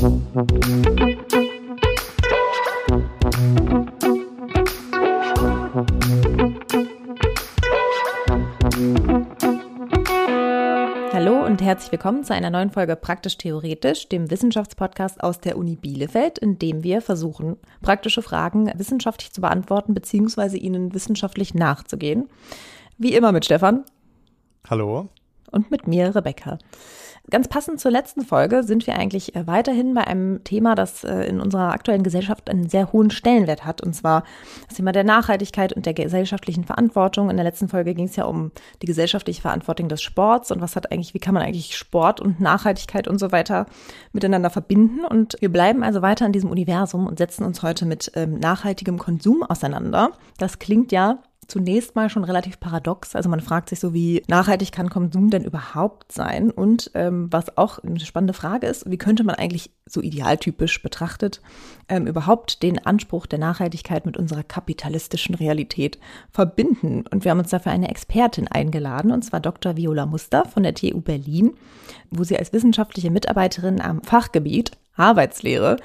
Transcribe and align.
Hallo 0.00 0.14
und 11.44 11.60
herzlich 11.60 11.92
willkommen 11.92 12.24
zu 12.24 12.32
einer 12.32 12.48
neuen 12.48 12.70
Folge 12.70 12.96
Praktisch 12.96 13.36
Theoretisch, 13.36 14.08
dem 14.08 14.30
Wissenschaftspodcast 14.30 15.22
aus 15.22 15.40
der 15.40 15.58
Uni 15.58 15.76
Bielefeld, 15.76 16.38
in 16.38 16.58
dem 16.58 16.82
wir 16.82 17.02
versuchen, 17.02 17.58
praktische 17.82 18.22
Fragen 18.22 18.72
wissenschaftlich 18.76 19.32
zu 19.32 19.42
beantworten 19.42 19.92
bzw. 19.92 20.56
ihnen 20.56 20.94
wissenschaftlich 20.94 21.52
nachzugehen. 21.52 22.30
Wie 22.96 23.12
immer 23.12 23.32
mit 23.32 23.44
Stefan. 23.44 23.84
Hallo. 24.66 25.10
Und 25.52 25.70
mit 25.70 25.86
mir, 25.86 26.14
Rebecca. 26.14 26.58
Ganz 27.28 27.48
passend 27.48 27.80
zur 27.80 27.90
letzten 27.90 28.22
Folge 28.22 28.64
sind 28.64 28.86
wir 28.86 28.96
eigentlich 28.96 29.36
äh, 29.36 29.46
weiterhin 29.46 29.94
bei 29.94 30.06
einem 30.06 30.42
Thema, 30.42 30.74
das 30.74 31.04
äh, 31.04 31.24
in 31.24 31.40
unserer 31.40 31.70
aktuellen 31.72 32.02
Gesellschaft 32.02 32.50
einen 32.50 32.68
sehr 32.68 32.92
hohen 32.92 33.10
Stellenwert 33.10 33.64
hat, 33.64 33.82
und 33.82 33.94
zwar 33.94 34.24
das 34.66 34.78
Thema 34.78 34.90
der 34.92 35.04
Nachhaltigkeit 35.04 35.72
und 35.72 35.86
der 35.86 35.94
gesellschaftlichen 35.94 36.64
Verantwortung. 36.64 37.30
In 37.30 37.36
der 37.36 37.44
letzten 37.44 37.68
Folge 37.68 37.94
ging 37.94 38.06
es 38.06 38.16
ja 38.16 38.24
um 38.24 38.50
die 38.82 38.86
gesellschaftliche 38.86 39.42
Verantwortung 39.42 39.88
des 39.88 40.02
Sports 40.02 40.50
und 40.50 40.60
was 40.60 40.74
hat 40.74 40.90
eigentlich, 40.90 41.14
wie 41.14 41.18
kann 41.18 41.34
man 41.34 41.42
eigentlich 41.42 41.76
Sport 41.76 42.20
und 42.20 42.40
Nachhaltigkeit 42.40 43.06
und 43.06 43.18
so 43.18 43.30
weiter 43.30 43.66
miteinander 44.12 44.50
verbinden. 44.50 45.04
Und 45.04 45.36
wir 45.40 45.52
bleiben 45.52 45.84
also 45.84 46.02
weiter 46.02 46.26
in 46.26 46.32
diesem 46.32 46.50
Universum 46.50 47.06
und 47.06 47.18
setzen 47.18 47.44
uns 47.44 47.62
heute 47.62 47.86
mit 47.86 48.10
ähm, 48.14 48.38
nachhaltigem 48.38 48.98
Konsum 48.98 49.42
auseinander. 49.42 50.12
Das 50.38 50.58
klingt 50.58 50.90
ja 50.90 51.18
zunächst 51.50 51.96
mal 51.96 52.08
schon 52.08 52.24
relativ 52.24 52.60
paradox. 52.60 53.16
Also 53.16 53.28
man 53.28 53.40
fragt 53.40 53.68
sich 53.68 53.80
so, 53.80 53.92
wie 53.92 54.22
nachhaltig 54.28 54.70
kann 54.70 54.88
Konsum 54.88 55.30
denn 55.30 55.44
überhaupt 55.44 56.12
sein? 56.12 56.50
Und 56.50 56.90
ähm, 56.94 57.26
was 57.30 57.56
auch 57.58 57.80
eine 57.80 57.98
spannende 58.00 58.34
Frage 58.34 58.68
ist, 58.68 58.88
wie 58.88 58.98
könnte 58.98 59.24
man 59.24 59.34
eigentlich 59.34 59.70
so 59.84 60.00
idealtypisch 60.00 60.80
betrachtet 60.82 61.42
ähm, 61.88 62.06
überhaupt 62.06 62.62
den 62.62 62.84
Anspruch 62.86 63.26
der 63.26 63.40
Nachhaltigkeit 63.40 64.06
mit 64.06 64.16
unserer 64.16 64.44
kapitalistischen 64.44 65.34
Realität 65.34 65.98
verbinden? 66.30 67.04
Und 67.10 67.24
wir 67.24 67.32
haben 67.32 67.40
uns 67.40 67.50
dafür 67.50 67.72
eine 67.72 67.90
Expertin 67.90 68.46
eingeladen, 68.46 69.10
und 69.10 69.24
zwar 69.24 69.40
Dr. 69.40 69.76
Viola 69.76 70.06
Muster 70.06 70.44
von 70.44 70.62
der 70.62 70.74
TU 70.74 71.00
Berlin, 71.00 71.54
wo 72.10 72.22
sie 72.22 72.38
als 72.38 72.52
wissenschaftliche 72.52 73.10
Mitarbeiterin 73.10 73.80
am 73.80 74.02
Fachgebiet 74.02 74.72
Arbeitslehre, 75.00 75.76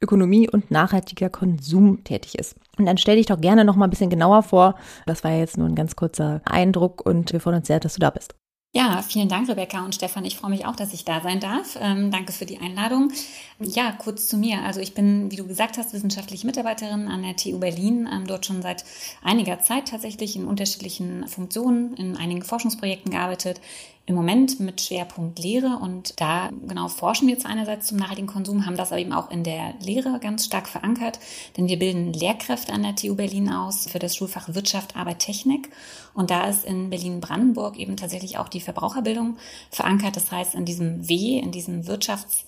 Ökonomie 0.00 0.50
und 0.50 0.70
nachhaltiger 0.70 1.30
Konsum 1.30 2.04
tätig 2.04 2.38
ist. 2.38 2.56
Und 2.76 2.86
dann 2.86 2.98
stell 2.98 3.16
dich 3.16 3.26
doch 3.26 3.40
gerne 3.40 3.64
noch 3.64 3.76
mal 3.76 3.86
ein 3.86 3.90
bisschen 3.90 4.10
genauer 4.10 4.42
vor. 4.42 4.74
Das 5.06 5.24
war 5.24 5.32
jetzt 5.32 5.56
nur 5.56 5.68
ein 5.68 5.74
ganz 5.74 5.96
kurzer 5.96 6.42
Eindruck 6.44 7.06
und 7.06 7.32
wir 7.32 7.40
freuen 7.40 7.58
uns 7.58 7.68
sehr, 7.68 7.80
dass 7.80 7.94
du 7.94 8.00
da 8.00 8.10
bist. 8.10 8.34
Ja, 8.76 9.00
vielen 9.00 9.30
Dank, 9.30 9.48
Rebecca 9.48 9.82
und 9.82 9.94
Stefan. 9.94 10.26
Ich 10.26 10.36
freue 10.36 10.50
mich 10.50 10.66
auch, 10.66 10.76
dass 10.76 10.92
ich 10.92 11.06
da 11.06 11.22
sein 11.22 11.40
darf. 11.40 11.78
Ähm, 11.80 12.10
danke 12.10 12.30
für 12.30 12.44
die 12.44 12.58
Einladung. 12.58 13.10
Ja, 13.58 13.92
kurz 13.92 14.28
zu 14.28 14.36
mir. 14.36 14.64
Also 14.64 14.80
ich 14.80 14.92
bin, 14.92 15.30
wie 15.30 15.36
du 15.36 15.46
gesagt 15.46 15.78
hast, 15.78 15.94
wissenschaftliche 15.94 16.46
Mitarbeiterin 16.46 17.08
an 17.08 17.22
der 17.22 17.36
TU 17.36 17.58
Berlin, 17.58 18.06
ähm, 18.12 18.26
dort 18.26 18.44
schon 18.44 18.60
seit 18.60 18.84
einiger 19.22 19.60
Zeit 19.60 19.88
tatsächlich 19.88 20.36
in 20.36 20.44
unterschiedlichen 20.44 21.26
Funktionen, 21.26 21.94
in 21.94 22.18
einigen 22.18 22.42
Forschungsprojekten 22.42 23.12
gearbeitet 23.12 23.62
im 24.06 24.14
Moment 24.14 24.60
mit 24.60 24.80
Schwerpunkt 24.80 25.40
Lehre 25.40 25.78
und 25.82 26.20
da 26.20 26.50
genau 26.66 26.88
forschen 26.88 27.26
wir 27.26 27.34
jetzt 27.34 27.44
einerseits 27.44 27.88
zum 27.88 27.98
nachhaltigen 27.98 28.28
Konsum, 28.28 28.64
haben 28.64 28.76
das 28.76 28.92
aber 28.92 29.00
eben 29.00 29.12
auch 29.12 29.30
in 29.30 29.42
der 29.42 29.74
Lehre 29.80 30.20
ganz 30.20 30.46
stark 30.46 30.68
verankert, 30.68 31.18
denn 31.56 31.68
wir 31.68 31.78
bilden 31.78 32.12
Lehrkräfte 32.12 32.72
an 32.72 32.84
der 32.84 32.94
TU 32.94 33.16
Berlin 33.16 33.50
aus 33.50 33.88
für 33.88 33.98
das 33.98 34.14
Schulfach 34.14 34.54
Wirtschaft, 34.54 34.94
Arbeit, 34.94 35.18
Technik 35.18 35.70
und 36.14 36.30
da 36.30 36.46
ist 36.46 36.64
in 36.64 36.88
Berlin-Brandenburg 36.88 37.76
eben 37.78 37.96
tatsächlich 37.96 38.38
auch 38.38 38.48
die 38.48 38.60
Verbraucherbildung 38.60 39.36
verankert. 39.70 40.16
Das 40.16 40.30
heißt, 40.30 40.54
in 40.54 40.64
diesem 40.64 41.08
W, 41.08 41.38
in 41.38 41.50
diesem 41.50 41.86
Wirtschafts 41.86 42.46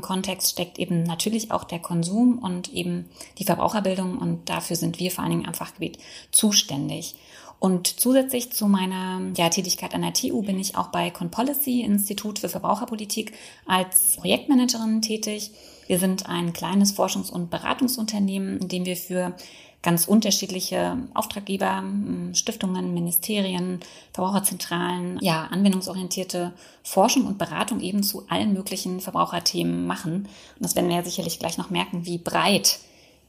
Kontext 0.00 0.50
steckt 0.52 0.78
eben 0.78 1.02
natürlich 1.02 1.50
auch 1.50 1.64
der 1.64 1.78
Konsum 1.78 2.38
und 2.38 2.72
eben 2.72 3.08
die 3.38 3.44
Verbraucherbildung 3.44 4.18
und 4.18 4.48
dafür 4.48 4.76
sind 4.76 5.00
wir 5.00 5.10
vor 5.10 5.24
allen 5.24 5.32
Dingen 5.32 5.46
am 5.46 5.54
Fachgebiet 5.54 5.98
zuständig. 6.30 7.16
Und 7.62 8.00
zusätzlich 8.00 8.50
zu 8.50 8.66
meiner 8.66 9.20
ja, 9.36 9.48
Tätigkeit 9.48 9.94
an 9.94 10.02
der 10.02 10.12
TU 10.12 10.42
bin 10.42 10.58
ich 10.58 10.74
auch 10.74 10.88
bei 10.88 11.10
Conpolicy, 11.10 11.82
Institut 11.82 12.40
für 12.40 12.48
Verbraucherpolitik, 12.48 13.34
als 13.66 14.16
Projektmanagerin 14.16 15.00
tätig. 15.00 15.52
Wir 15.86 16.00
sind 16.00 16.28
ein 16.28 16.52
kleines 16.52 16.92
Forschungs- 16.98 17.30
und 17.30 17.50
Beratungsunternehmen, 17.50 18.58
in 18.58 18.66
dem 18.66 18.84
wir 18.84 18.96
für 18.96 19.36
ganz 19.80 20.08
unterschiedliche 20.08 20.96
Auftraggeber, 21.14 21.78
hm, 21.78 22.34
Stiftungen, 22.34 22.94
Ministerien, 22.94 23.78
Verbraucherzentralen, 24.12 25.20
ja, 25.20 25.44
anwendungsorientierte 25.44 26.54
Forschung 26.82 27.26
und 27.26 27.38
Beratung 27.38 27.78
eben 27.78 28.02
zu 28.02 28.24
allen 28.28 28.54
möglichen 28.54 28.98
Verbraucherthemen 28.98 29.86
machen. 29.86 30.14
Und 30.56 30.64
das 30.64 30.74
werden 30.74 30.88
wir 30.88 30.96
ja 30.96 31.04
sicherlich 31.04 31.38
gleich 31.38 31.58
noch 31.58 31.70
merken, 31.70 32.06
wie 32.06 32.18
breit 32.18 32.80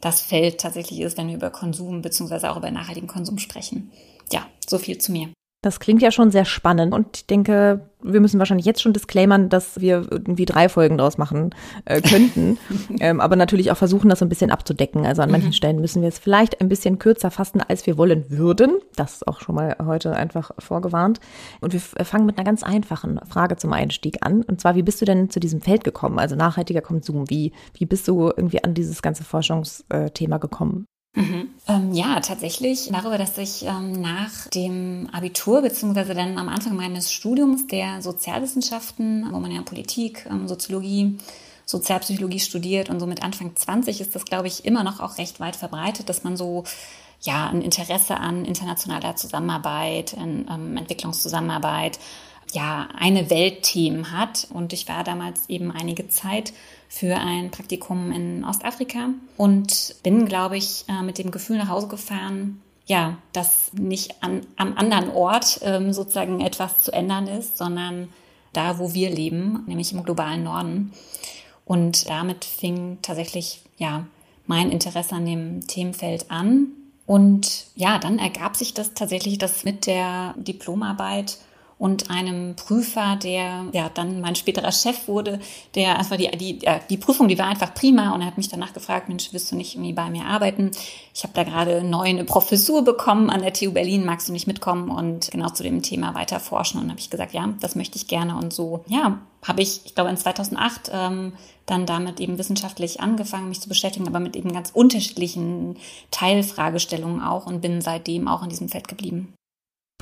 das 0.01 0.21
Feld 0.21 0.59
tatsächlich 0.59 1.01
ist, 1.01 1.19
wenn 1.19 1.27
wir 1.27 1.35
über 1.35 1.51
Konsum 1.51 2.01
beziehungsweise 2.01 2.49
auch 2.49 2.57
über 2.57 2.71
nachhaltigen 2.71 3.07
Konsum 3.07 3.37
sprechen 3.37 3.91
ja, 4.31 4.45
so 4.67 4.77
viel 4.77 4.97
zu 4.97 5.11
mir. 5.11 5.29
Das 5.63 5.79
klingt 5.79 6.01
ja 6.01 6.11
schon 6.11 6.29
sehr 6.29 6.43
spannend 6.43 6.93
und 6.93 7.15
ich 7.15 7.25
denke, 7.25 7.89
wir 8.01 8.19
müssen 8.19 8.37
wahrscheinlich 8.37 8.65
jetzt 8.65 8.81
schon 8.81 8.91
disclaimern, 8.91 9.47
dass 9.47 9.79
wir 9.79 10.05
irgendwie 10.11 10.43
drei 10.43 10.67
Folgen 10.67 10.97
draus 10.97 11.17
machen 11.17 11.55
äh, 11.85 12.01
könnten, 12.01 12.57
ähm, 12.99 13.21
aber 13.21 13.37
natürlich 13.37 13.71
auch 13.71 13.77
versuchen, 13.77 14.09
das 14.09 14.19
so 14.19 14.25
ein 14.25 14.29
bisschen 14.29 14.51
abzudecken. 14.51 15.05
Also 15.05 15.21
an 15.21 15.31
manchen 15.31 15.47
mhm. 15.47 15.53
Stellen 15.53 15.79
müssen 15.79 16.01
wir 16.01 16.09
es 16.09 16.19
vielleicht 16.19 16.59
ein 16.59 16.67
bisschen 16.67 16.99
kürzer 16.99 17.31
fassen, 17.31 17.61
als 17.65 17.87
wir 17.87 17.97
wollen 17.97 18.25
würden. 18.27 18.77
Das 18.97 19.13
ist 19.13 19.27
auch 19.29 19.39
schon 19.39 19.55
mal 19.55 19.77
heute 19.85 20.17
einfach 20.17 20.51
vorgewarnt. 20.59 21.21
Und 21.61 21.71
wir 21.71 21.79
fangen 21.79 22.25
mit 22.25 22.37
einer 22.37 22.45
ganz 22.45 22.61
einfachen 22.61 23.21
Frage 23.25 23.55
zum 23.55 23.71
Einstieg 23.71 24.17
an. 24.19 24.43
Und 24.43 24.59
zwar, 24.59 24.75
wie 24.75 24.83
bist 24.83 24.99
du 24.99 25.05
denn 25.05 25.29
zu 25.29 25.39
diesem 25.39 25.61
Feld 25.61 25.85
gekommen? 25.85 26.19
Also 26.19 26.35
nachhaltiger 26.35 26.81
Konsum. 26.81 27.29
Wie, 27.29 27.53
wie 27.77 27.85
bist 27.85 28.09
du 28.09 28.27
irgendwie 28.35 28.61
an 28.65 28.73
dieses 28.73 29.01
ganze 29.01 29.23
Forschungsthema 29.23 30.39
gekommen? 30.39 30.87
Mhm. 31.15 31.49
Ähm, 31.67 31.93
ja, 31.93 32.19
tatsächlich 32.21 32.89
darüber, 32.91 33.19
dass 33.19 33.37
ich 33.37 33.65
ähm, 33.65 34.01
nach 34.01 34.47
dem 34.47 35.09
Abitur 35.11 35.61
beziehungsweise 35.61 36.15
dann 36.15 36.39
am 36.39 36.49
Anfang 36.49 36.75
meines 36.75 37.11
Studiums 37.11 37.67
der 37.67 38.01
Sozialwissenschaften, 38.01 39.27
wo 39.31 39.39
man 39.39 39.51
ja 39.51 39.61
Politik, 39.61 40.25
ähm, 40.29 40.47
Soziologie, 40.47 41.17
Sozialpsychologie 41.65 42.39
studiert 42.39 42.89
und 42.89 42.99
so 42.99 43.05
mit 43.05 43.23
Anfang 43.23 43.55
20 43.55 44.01
ist 44.01 44.15
das, 44.15 44.25
glaube 44.25 44.47
ich, 44.47 44.65
immer 44.65 44.83
noch 44.83 44.99
auch 44.99 45.17
recht 45.19 45.39
weit 45.39 45.55
verbreitet, 45.55 46.09
dass 46.09 46.23
man 46.23 46.35
so 46.35 46.63
ja 47.21 47.47
ein 47.47 47.61
Interesse 47.61 48.17
an 48.17 48.43
internationaler 48.43 49.15
Zusammenarbeit, 49.15 50.13
in 50.13 50.47
ähm, 50.49 50.77
Entwicklungszusammenarbeit, 50.77 51.99
ja 52.53 52.87
eine 52.97 53.29
Weltthemen 53.29 54.11
hat. 54.11 54.47
Und 54.51 54.73
ich 54.73 54.87
war 54.87 55.03
damals 55.03 55.47
eben 55.47 55.71
einige 55.71 56.09
Zeit 56.09 56.53
für 56.93 57.15
ein 57.15 57.49
Praktikum 57.49 58.11
in 58.11 58.45
Ostafrika 58.45 59.09
und 59.35 59.95
bin, 60.03 60.27
glaube 60.27 60.57
ich, 60.57 60.85
äh, 60.87 61.01
mit 61.01 61.17
dem 61.17 61.31
Gefühl 61.31 61.57
nach 61.57 61.69
Hause 61.69 61.87
gefahren, 61.87 62.61
ja, 62.85 63.17
dass 63.31 63.73
nicht 63.73 64.21
an, 64.21 64.41
am 64.57 64.77
anderen 64.77 65.09
Ort 65.09 65.59
ähm, 65.63 65.91
sozusagen 65.91 66.39
etwas 66.39 66.81
zu 66.81 66.93
ändern 66.93 67.25
ist, 67.25 67.57
sondern 67.57 68.09
da, 68.53 68.77
wo 68.77 68.93
wir 68.93 69.09
leben, 69.09 69.63
nämlich 69.65 69.91
im 69.91 70.03
globalen 70.03 70.43
Norden. 70.43 70.93
Und 71.65 72.07
damit 72.09 72.45
fing 72.45 72.99
tatsächlich, 73.01 73.61
ja, 73.79 74.05
mein 74.45 74.69
Interesse 74.69 75.15
an 75.15 75.25
dem 75.25 75.65
Themenfeld 75.65 76.29
an. 76.29 76.67
Und 77.07 77.65
ja, 77.75 77.97
dann 77.97 78.19
ergab 78.19 78.55
sich 78.55 78.75
das 78.75 78.93
tatsächlich, 78.93 79.39
dass 79.39 79.63
mit 79.63 79.87
der 79.87 80.35
Diplomarbeit 80.37 81.39
und 81.83 82.09
einem 82.09 82.55
Prüfer, 82.55 83.17
der 83.21 83.65
ja 83.73 83.89
dann 83.93 84.21
mein 84.21 84.35
späterer 84.35 84.71
Chef 84.71 85.09
wurde, 85.09 85.41
der 85.75 85.99
einfach 85.99 86.15
die, 86.15 86.31
die, 86.37 86.59
ja, 86.61 86.79
die 86.89 86.95
Prüfung, 86.95 87.27
die 87.27 87.37
war 87.37 87.47
einfach 87.47 87.73
prima 87.73 88.15
und 88.15 88.21
er 88.21 88.27
hat 88.27 88.37
mich 88.37 88.47
danach 88.47 88.71
gefragt, 88.71 89.09
Mensch, 89.09 89.33
willst 89.33 89.51
du 89.51 89.57
nicht 89.57 89.75
irgendwie 89.75 89.91
bei 89.91 90.09
mir 90.09 90.23
arbeiten? 90.23 90.71
Ich 91.13 91.23
habe 91.23 91.33
da 91.33 91.43
gerade 91.43 91.83
neu 91.83 92.05
eine 92.05 92.23
Professur 92.23 92.85
bekommen 92.85 93.29
an 93.29 93.41
der 93.41 93.51
TU 93.51 93.73
Berlin, 93.73 94.05
magst 94.05 94.29
du 94.29 94.31
nicht 94.31 94.47
mitkommen 94.47 94.89
und 94.89 95.29
genau 95.31 95.49
zu 95.49 95.61
dem 95.61 95.81
Thema 95.81 96.15
weiter 96.15 96.39
forschen? 96.39 96.79
Und 96.79 96.89
habe 96.89 97.01
ich 97.01 97.09
gesagt, 97.09 97.33
ja, 97.33 97.53
das 97.59 97.75
möchte 97.75 97.97
ich 97.97 98.07
gerne 98.07 98.37
und 98.37 98.53
so, 98.53 98.85
ja, 98.87 99.19
habe 99.45 99.61
ich, 99.61 99.81
ich 99.83 99.93
glaube 99.93 100.09
in 100.09 100.15
2008 100.15 100.89
ähm, 100.93 101.33
dann 101.65 101.85
damit 101.85 102.21
eben 102.21 102.37
wissenschaftlich 102.37 103.01
angefangen, 103.01 103.49
mich 103.49 103.59
zu 103.59 103.67
beschäftigen, 103.67 104.07
aber 104.07 104.21
mit 104.21 104.37
eben 104.37 104.53
ganz 104.53 104.71
unterschiedlichen 104.73 105.75
Teilfragestellungen 106.11 107.21
auch 107.21 107.45
und 107.45 107.59
bin 107.59 107.81
seitdem 107.81 108.29
auch 108.29 108.41
in 108.41 108.47
diesem 108.47 108.69
Feld 108.69 108.87
geblieben. 108.87 109.33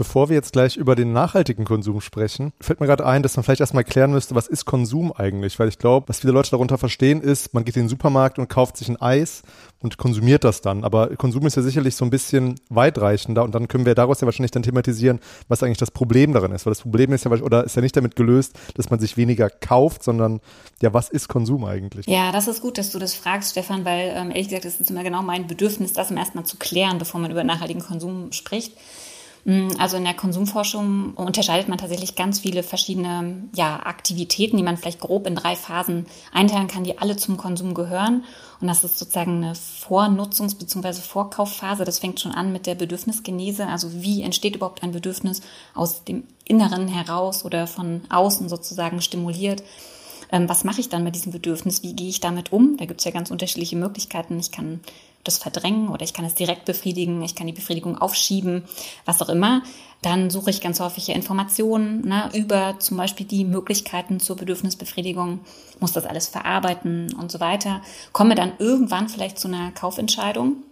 Bevor 0.02 0.30
wir 0.30 0.36
jetzt 0.36 0.54
gleich 0.54 0.78
über 0.78 0.96
den 0.96 1.14
nachhaltigen 1.14 1.64
Konsum 1.64 2.02
sprechen, 2.02 2.54
fällt 2.60 2.80
mir 2.80 2.88
gerade 2.88 3.06
ein, 3.06 3.22
dass 3.22 3.36
man 3.36 3.44
vielleicht 3.44 3.62
erstmal 3.62 3.84
klären 3.84 4.10
müsste, 4.10 4.34
was 4.34 4.48
ist 4.48 4.66
Konsum 4.66 5.14
eigentlich? 5.14 5.60
Weil 5.60 5.68
ich 5.68 5.78
glaube, 5.78 6.10
was 6.10 6.22
viele 6.22 6.34
Leute 6.34 6.50
darunter 6.50 6.80
verstehen 6.80 7.22
ist, 7.22 7.54
man 7.54 7.66
geht 7.66 7.76
in 7.76 7.84
den 7.84 7.90
Supermarkt 7.90 8.40
und 8.40 8.50
kauft 8.50 8.78
sich 8.78 8.90
ein 8.90 9.00
Eis 9.00 9.44
und 9.78 10.00
konsumiert 10.00 10.44
das 10.44 10.62
dann. 10.62 10.84
Aber 10.84 11.16
Konsum 11.18 11.46
ist 11.46 11.56
ja 11.56 11.62
sicherlich 11.62 11.96
so 11.96 12.04
ein 12.04 12.10
bisschen 12.10 12.56
weitreichender 12.70 13.44
und 13.44 13.54
dann 13.54 13.68
können 13.68 13.86
wir 13.86 13.94
daraus 13.94 14.22
ja 14.22 14.26
wahrscheinlich 14.26 14.50
dann 14.50 14.64
thematisieren, 14.64 15.20
was 15.50 15.62
eigentlich 15.62 15.78
das 15.78 15.92
Problem 15.92 16.34
darin 16.34 16.52
ist. 16.52 16.66
Weil 16.66 16.72
das 16.72 16.82
Problem 16.82 17.14
ist 17.14 17.26
ja, 17.26 17.30
oder 17.30 17.64
ist 17.64 17.76
ja 17.76 17.84
nicht 17.84 17.96
damit 17.96 18.16
gelöst, 18.16 18.58
dass 18.74 18.90
man 18.90 19.00
sich 19.00 19.18
weniger 19.18 19.52
kauft, 19.52 20.02
sondern 20.02 20.42
ja, 20.82 20.96
was 20.96 21.10
ist 21.10 21.28
Konsum 21.28 21.64
eigentlich? 21.64 22.08
Ja, 22.08 22.32
das 22.32 22.48
ist 22.48 22.62
gut, 22.62 22.80
dass 22.80 22.90
du 22.90 22.98
das 22.98 23.14
fragst, 23.14 23.52
Stefan, 23.52 23.86
weil 23.86 24.14
ähm, 24.16 24.32
ehrlich 24.32 24.48
gesagt, 24.48 24.66
das 24.66 24.80
ist 24.80 24.90
immer 24.90 25.04
genau 25.04 25.22
mein 25.22 25.46
Bedürfnis, 25.46 25.94
das 25.94 26.10
erstmal 26.10 26.44
zu 26.48 26.58
klären, 26.58 26.98
bevor 26.98 27.22
man 27.22 27.30
über 27.30 27.44
nachhaltigen 27.44 27.84
Konsum 27.84 28.32
spricht. 28.32 28.74
Mm, 29.44 29.70
also 29.80 29.98
in 29.98 30.04
der 30.04 30.14
Konsumforschung 30.14 31.14
unterscheidet 31.16 31.68
man 31.68 31.78
tatsächlich 31.78 32.16
ganz 32.16 32.40
viele 32.40 32.64
verschiedene 32.64 33.50
ja, 33.56 33.82
Aktivitäten, 33.84 34.58
die 34.58 34.64
man 34.64 34.78
vielleicht 34.78 35.00
grob 35.00 35.28
in 35.28 35.36
drei 35.36 35.56
Phasen 35.56 36.06
einteilen 36.32 36.68
kann, 36.68 36.84
die 36.84 37.00
alle 37.00 37.18
zum 37.18 37.38
Konsum 37.38 37.74
gehören. 37.74 38.24
Und 38.60 38.68
das 38.68 38.84
ist 38.84 39.00
sozusagen 39.00 39.38
eine 39.38 39.54
Vornutzungs- 39.54 40.58
bzw. 40.58 40.94
Vorkaufphase. 41.02 41.86
Das 41.86 42.00
fängt 42.00 42.20
schon 42.20 42.32
an 42.32 42.52
mit 42.52 42.68
der 42.68 42.76
Bedürfnisgenese. 42.76 43.68
Also 43.68 43.90
wie 44.04 44.22
entsteht 44.22 44.56
überhaupt 44.56 44.84
ein 44.84 44.92
Bedürfnis 44.92 45.42
aus 45.74 46.04
dem 46.04 46.24
Inneren 46.46 46.88
heraus 46.88 47.44
oder 47.44 47.66
von 47.66 48.02
außen 48.10 48.50
sozusagen 48.50 49.02
stimuliert? 49.02 49.64
Ähm, 50.32 50.48
was 50.48 50.64
mache 50.64 50.80
ich 50.80 50.90
dann 50.90 51.04
mit 51.04 51.16
diesem 51.16 51.32
Bedürfnis? 51.32 51.84
Wie 51.84 51.94
gehe 51.94 52.10
ich 52.10 52.20
damit 52.20 52.54
um? 52.54 52.78
Da 52.78 52.86
gibt 52.86 53.02
es 53.02 53.06
ja 53.06 53.12
ganz 53.12 53.32
unterschiedliche 53.32 53.76
Möglichkeiten. 53.76 54.40
Ich 54.40 54.52
kann 54.52 54.80
das 55.24 55.38
verdrängen 55.38 55.90
oder 55.90 56.04
ich 56.04 56.14
kann 56.14 56.26
es 56.26 56.36
direkt 56.36 56.66
befriedigen, 56.66 57.22
ich 57.22 57.36
kann 57.36 57.48
die 57.48 57.54
Befriedigung 57.54 57.98
aufschieben, 57.98 58.64
was 59.06 59.22
auch 59.22 59.30
immer. 59.30 59.64
Dann 60.02 60.32
suche 60.32 60.50
ich 60.50 60.62
ganz 60.62 60.80
häufig 60.80 61.10
Informationen 61.10 62.08
ne, 62.08 62.30
über 62.34 62.80
zum 62.80 62.98
Beispiel 62.98 63.26
die 63.26 63.46
Möglichkeiten 63.46 64.20
zur 64.20 64.36
Bedürfnisbefriedigung, 64.36 65.42
muss 65.80 65.92
das 65.94 66.06
alles 66.06 66.28
verarbeiten 66.28 67.14
und 67.20 67.32
so 67.32 67.40
weiter. 67.40 67.82
Komme 68.12 68.36
dann 68.36 68.54
irgendwann 68.58 69.10
vielleicht 69.10 69.38
zu 69.38 69.48
einer 69.48 69.72
Kaufentscheidung 69.72 70.64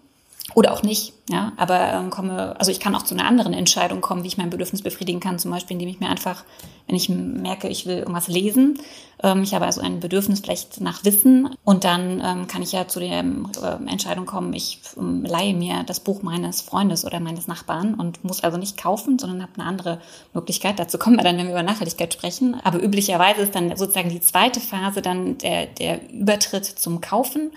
oder 0.56 0.74
auch 0.74 0.84
nicht, 0.84 1.13
ja, 1.30 1.51
aber 1.57 1.94
ähm, 1.94 2.10
komme, 2.10 2.56
also 2.60 2.72
ich 2.72 2.80
kann 2.80 2.96
auch 2.96 3.04
zu 3.04 3.13
einer 3.13 3.25
anderen 3.25 3.54
Entscheidung 3.54 4.01
kommen, 4.01 4.24
wie 4.24 4.28
ich 4.28 4.38
mein 4.38 4.50
Bedürfnis 4.50 4.81
befriedigen 4.81 5.19
kann, 5.19 5.40
zum 5.40 5.51
Beispiel, 5.51 5.75
indem 5.75 5.90
ich 5.90 6.00
mir 6.00 6.10
einfach, 6.10 6.44
wenn 6.88 6.96
ich 6.96 7.10
merke, 7.10 7.68
ich 7.68 7.86
will 7.86 8.00
irgendwas 8.00 8.28
lesen, 8.28 8.80
ähm, 9.22 9.44
ich 9.44 9.54
habe 9.54 9.66
also 9.66 9.81
ein 9.81 10.00
Bedürfnis 10.00 10.40
vielleicht 10.40 10.81
nach 10.81 11.04
Wissen 11.06 11.56
und 11.63 11.84
dann 11.84 12.22
ähm, 12.24 12.48
kann 12.48 12.62
ich 12.62 12.72
ja 12.72 12.88
zu 12.88 13.00
der 13.00 13.19
äh, 13.19 13.90
Entscheidung 13.90 14.25
kommen, 14.25 14.54
ich 14.54 14.81
ähm, 14.98 15.24
leihe 15.24 15.54
mir 15.54 15.84
das 15.84 16.00
Buch 16.00 16.24
meines 16.24 16.62
Freundes 16.62 17.06
oder 17.06 17.19
meines 17.19 17.48
Nachbarn 17.48 17.94
und 17.94 18.24
muss 18.24 18.44
also 18.44 18.57
nicht 18.57 18.78
kaufen, 18.81 19.19
sondern 19.19 19.42
habe 19.44 19.54
eine 19.56 19.66
andere 19.66 20.01
Möglichkeit. 20.34 20.80
Dazu 20.80 20.98
kommen 20.98 21.18
wir 21.18 21.24
dann, 21.24 21.38
wenn 21.38 21.46
wir 21.46 21.54
über 21.54 21.63
Nachhaltigkeit 21.63 22.13
sprechen. 22.13 22.60
Aber 22.63 22.81
üblicherweise 22.81 23.42
ist 23.42 23.56
dann 23.56 23.75
sozusagen 23.75 24.10
die 24.10 24.22
zweite 24.22 24.60
Phase 24.60 25.01
dann 25.01 25.38
der, 25.38 25.68
der 25.68 26.10
Übertritt 26.12 26.66
zum 26.66 27.01
Kaufen, 27.01 27.51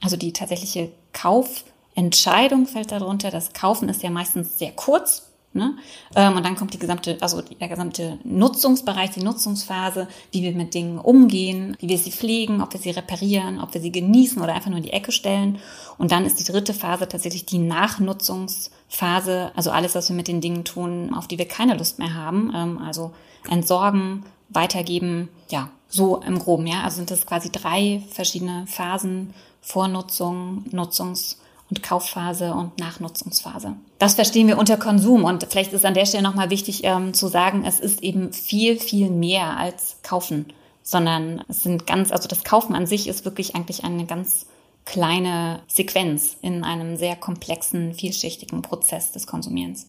also 0.00 0.16
die 0.16 0.32
tatsächliche 0.32 0.90
Kauf- 1.12 1.64
Entscheidung 1.96 2.66
fällt 2.66 2.92
darunter. 2.92 3.30
Das 3.30 3.52
Kaufen 3.52 3.88
ist 3.88 4.02
ja 4.02 4.10
meistens 4.10 4.58
sehr 4.58 4.72
kurz. 4.72 5.26
Ne? 5.56 5.74
Ähm, 6.14 6.36
und 6.36 6.44
dann 6.44 6.54
kommt 6.54 6.74
die 6.74 6.78
gesamte, 6.78 7.16
also 7.22 7.40
der 7.40 7.68
gesamte 7.68 8.18
Nutzungsbereich, 8.24 9.12
die 9.12 9.22
Nutzungsphase, 9.22 10.06
wie 10.30 10.42
wir 10.42 10.52
mit 10.52 10.74
Dingen 10.74 10.98
umgehen, 10.98 11.74
wie 11.80 11.88
wir 11.88 11.96
sie 11.96 12.12
pflegen, 12.12 12.60
ob 12.60 12.74
wir 12.74 12.80
sie 12.80 12.90
reparieren, 12.90 13.58
ob 13.58 13.72
wir 13.72 13.80
sie 13.80 13.90
genießen 13.90 14.42
oder 14.42 14.54
einfach 14.54 14.68
nur 14.68 14.76
in 14.76 14.84
die 14.84 14.92
Ecke 14.92 15.12
stellen. 15.12 15.58
Und 15.96 16.12
dann 16.12 16.26
ist 16.26 16.38
die 16.38 16.52
dritte 16.52 16.74
Phase 16.74 17.08
tatsächlich 17.08 17.46
die 17.46 17.58
Nachnutzungsphase, 17.58 19.50
also 19.56 19.70
alles, 19.70 19.94
was 19.94 20.10
wir 20.10 20.16
mit 20.16 20.28
den 20.28 20.42
Dingen 20.42 20.64
tun, 20.64 21.14
auf 21.14 21.26
die 21.26 21.38
wir 21.38 21.48
keine 21.48 21.74
Lust 21.74 21.98
mehr 21.98 22.12
haben. 22.12 22.52
Ähm, 22.54 22.76
also 22.76 23.12
entsorgen, 23.48 24.24
weitergeben, 24.50 25.30
ja, 25.48 25.70
so 25.88 26.20
im 26.20 26.38
Groben, 26.38 26.66
ja. 26.66 26.82
Also 26.82 26.96
sind 26.96 27.10
das 27.10 27.24
quasi 27.24 27.50
drei 27.50 28.02
verschiedene 28.10 28.66
Phasen, 28.66 29.32
Vornutzung, 29.62 30.66
Nutzungs- 30.70 31.38
und 31.70 31.82
Kaufphase 31.82 32.52
und 32.52 32.78
Nachnutzungsphase. 32.78 33.74
Das 33.98 34.14
verstehen 34.14 34.48
wir 34.48 34.58
unter 34.58 34.76
Konsum 34.76 35.24
und 35.24 35.46
vielleicht 35.50 35.72
ist 35.72 35.84
an 35.84 35.94
der 35.94 36.06
Stelle 36.06 36.22
nochmal 36.22 36.50
wichtig 36.50 36.82
ähm, 36.84 37.14
zu 37.14 37.28
sagen, 37.28 37.64
es 37.66 37.80
ist 37.80 38.02
eben 38.02 38.32
viel, 38.32 38.78
viel 38.78 39.10
mehr 39.10 39.56
als 39.56 39.98
Kaufen, 40.02 40.46
sondern 40.82 41.42
es 41.48 41.62
sind 41.62 41.86
ganz, 41.86 42.12
also 42.12 42.28
das 42.28 42.44
Kaufen 42.44 42.74
an 42.74 42.86
sich 42.86 43.08
ist 43.08 43.24
wirklich 43.24 43.54
eigentlich 43.54 43.84
eine 43.84 44.06
ganz 44.06 44.46
kleine 44.84 45.60
Sequenz 45.66 46.36
in 46.42 46.62
einem 46.62 46.96
sehr 46.96 47.16
komplexen, 47.16 47.92
vielschichtigen 47.92 48.62
Prozess 48.62 49.10
des 49.10 49.26
Konsumierens. 49.26 49.88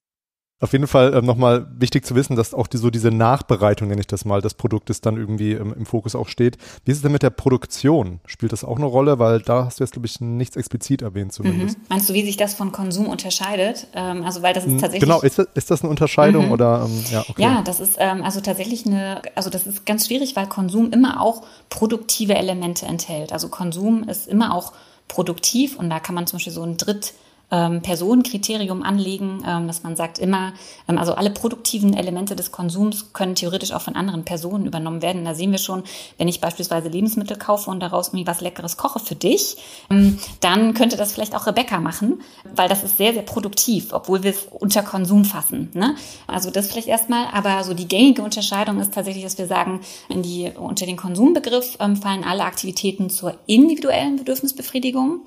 Auf 0.60 0.74
jeden 0.74 0.88
Fall 0.88 1.14
ähm, 1.14 1.26
nochmal 1.26 1.68
wichtig 1.78 2.04
zu 2.04 2.16
wissen, 2.16 2.36
dass 2.36 2.56
auch 2.56 2.66
die, 2.66 2.78
so 2.78 2.90
diese 2.90 3.12
Nachbereitung, 3.12 3.90
nenne 3.90 4.02
ich 4.02 4.08
das 4.08 4.26
mal, 4.26 4.42
des 4.42 4.56
Produktes 4.56 5.02
dann 5.02 5.16
irgendwie 5.16 5.52
ähm, 5.52 5.72
im 5.78 5.86
Fokus 5.86 6.16
auch 6.16 6.28
steht. 6.28 6.58
Wie 6.84 6.90
ist 6.92 6.98
es 6.98 7.04
denn 7.04 7.12
mit 7.12 7.22
der 7.22 7.30
Produktion? 7.30 8.22
Spielt 8.26 8.54
das 8.54 8.64
auch 8.64 8.78
eine 8.78 8.88
Rolle? 8.88 9.20
Weil 9.20 9.40
da 9.40 9.66
hast 9.66 9.80
du 9.80 9.84
jetzt, 9.84 9.92
glaube 9.92 10.08
ich, 10.08 10.20
nichts 10.20 10.56
explizit 10.56 11.04
erwähnt 11.04 11.32
zumindest. 11.32 11.78
Mhm. 11.78 11.84
Meinst 11.90 12.10
du, 12.10 12.16
wie 12.16 12.26
sich 12.26 12.38
das 12.38 12.56
von 12.56 12.72
Konsum 12.72 13.06
unterscheidet? 13.06 13.86
Ähm, 13.94 14.24
also, 14.24 14.42
weil 14.42 14.56
das 14.56 14.66
ist 14.66 14.82
tatsächlich. 14.82 15.02
Genau, 15.02 15.22
ist 15.22 15.38
das, 15.38 15.48
ist 15.54 15.70
das 15.70 15.82
eine 15.82 15.92
Unterscheidung 15.92 16.48
mhm. 16.48 16.52
oder, 16.52 16.86
ähm, 16.86 17.04
ja, 17.12 17.24
okay. 17.28 17.42
Ja, 17.44 17.62
das 17.62 17.80
ist 17.80 17.98
ähm, 18.00 18.24
also 18.24 18.42
tatsächlich 18.42 18.88
eine, 18.88 19.22
also 19.36 19.52
das 19.52 19.68
ist 19.68 19.86
ganz 19.86 20.08
schwierig, 20.08 20.36
weil 20.36 20.48
Konsum 20.48 20.92
immer 20.92 21.22
auch 21.22 21.44
produktive 21.70 22.34
Elemente 22.34 22.88
enthält. 22.88 23.32
Also 23.32 23.50
Konsum 23.50 24.10
ist 24.10 24.28
immer 24.28 24.56
auch 24.56 24.74
produktiv 25.08 25.78
und 25.78 25.92
da 25.92 26.00
kann 26.00 26.16
man 26.16 26.26
zum 26.26 26.38
Beispiel 26.38 26.54
so 26.54 26.64
ein 26.64 26.78
Dritt- 26.78 27.14
ähm, 27.50 27.82
Personenkriterium 27.82 28.84
anlegen, 28.84 29.44
ähm, 29.48 29.68
dass 29.68 29.84
man 29.84 29.96
sagt 29.96 30.20
immer, 30.20 30.54
ähm, 30.88 30.98
also 30.98 31.14
alle 31.14 31.30
produktiven 31.30 31.94
Elemente 31.94 32.36
des 32.36 32.52
Konsums 32.52 33.14
können 33.14 33.36
theoretisch 33.36 33.72
auch 33.72 33.82
von 33.82 33.96
anderen 33.96 34.26
Personen 34.26 34.66
übernommen 34.66 35.02
werden. 35.02 35.24
Da 35.24 35.34
sehen 35.34 35.52
wir 35.52 35.58
schon, 35.58 35.84
wenn 36.18 36.28
ich 36.28 36.42
beispielsweise 36.42 36.90
Lebensmittel 36.90 37.38
kaufe 37.38 37.70
und 37.70 37.80
daraus 37.80 38.10
irgendwie 38.10 38.28
was 38.28 38.42
Leckeres 38.42 38.76
koche 38.76 39.00
für 39.00 39.16
dich, 39.16 39.58
ähm, 39.90 40.20
dann 40.42 40.74
könnte 40.74 40.98
das 40.98 41.14
vielleicht 41.14 41.36
auch 41.36 41.48
Rebecca 41.48 41.80
machen, 41.80 42.22
weil 42.54 42.68
das 42.68 42.84
ist 42.84 42.98
sehr, 42.98 43.14
sehr 43.14 43.24
produktiv, 43.24 43.94
obwohl 43.94 44.24
wir 44.24 44.32
es 44.32 44.48
unter 44.52 44.84
Konsum 44.84 45.24
fassen. 45.24 45.70
Ne? 45.74 45.96
Also 46.28 46.52
das 46.52 46.70
vielleicht 46.70 46.88
erstmal, 46.88 47.28
aber 47.32 47.64
so 47.64 47.74
die 47.74 47.88
gängige 47.88 48.24
Unterscheidung 48.24 48.80
ist 48.82 48.94
tatsächlich, 48.94 49.24
dass 49.24 49.38
wir 49.38 49.48
sagen, 49.48 49.82
in 50.10 50.22
die, 50.22 50.52
unter 50.58 50.86
den 50.86 50.98
Konsumbegriff 50.98 51.78
ähm, 51.80 51.96
fallen 51.96 52.26
alle 52.26 52.44
Aktivitäten 52.44 53.10
zur 53.10 53.36
individuellen 53.46 54.18
Bedürfnisbefriedigung. 54.18 55.22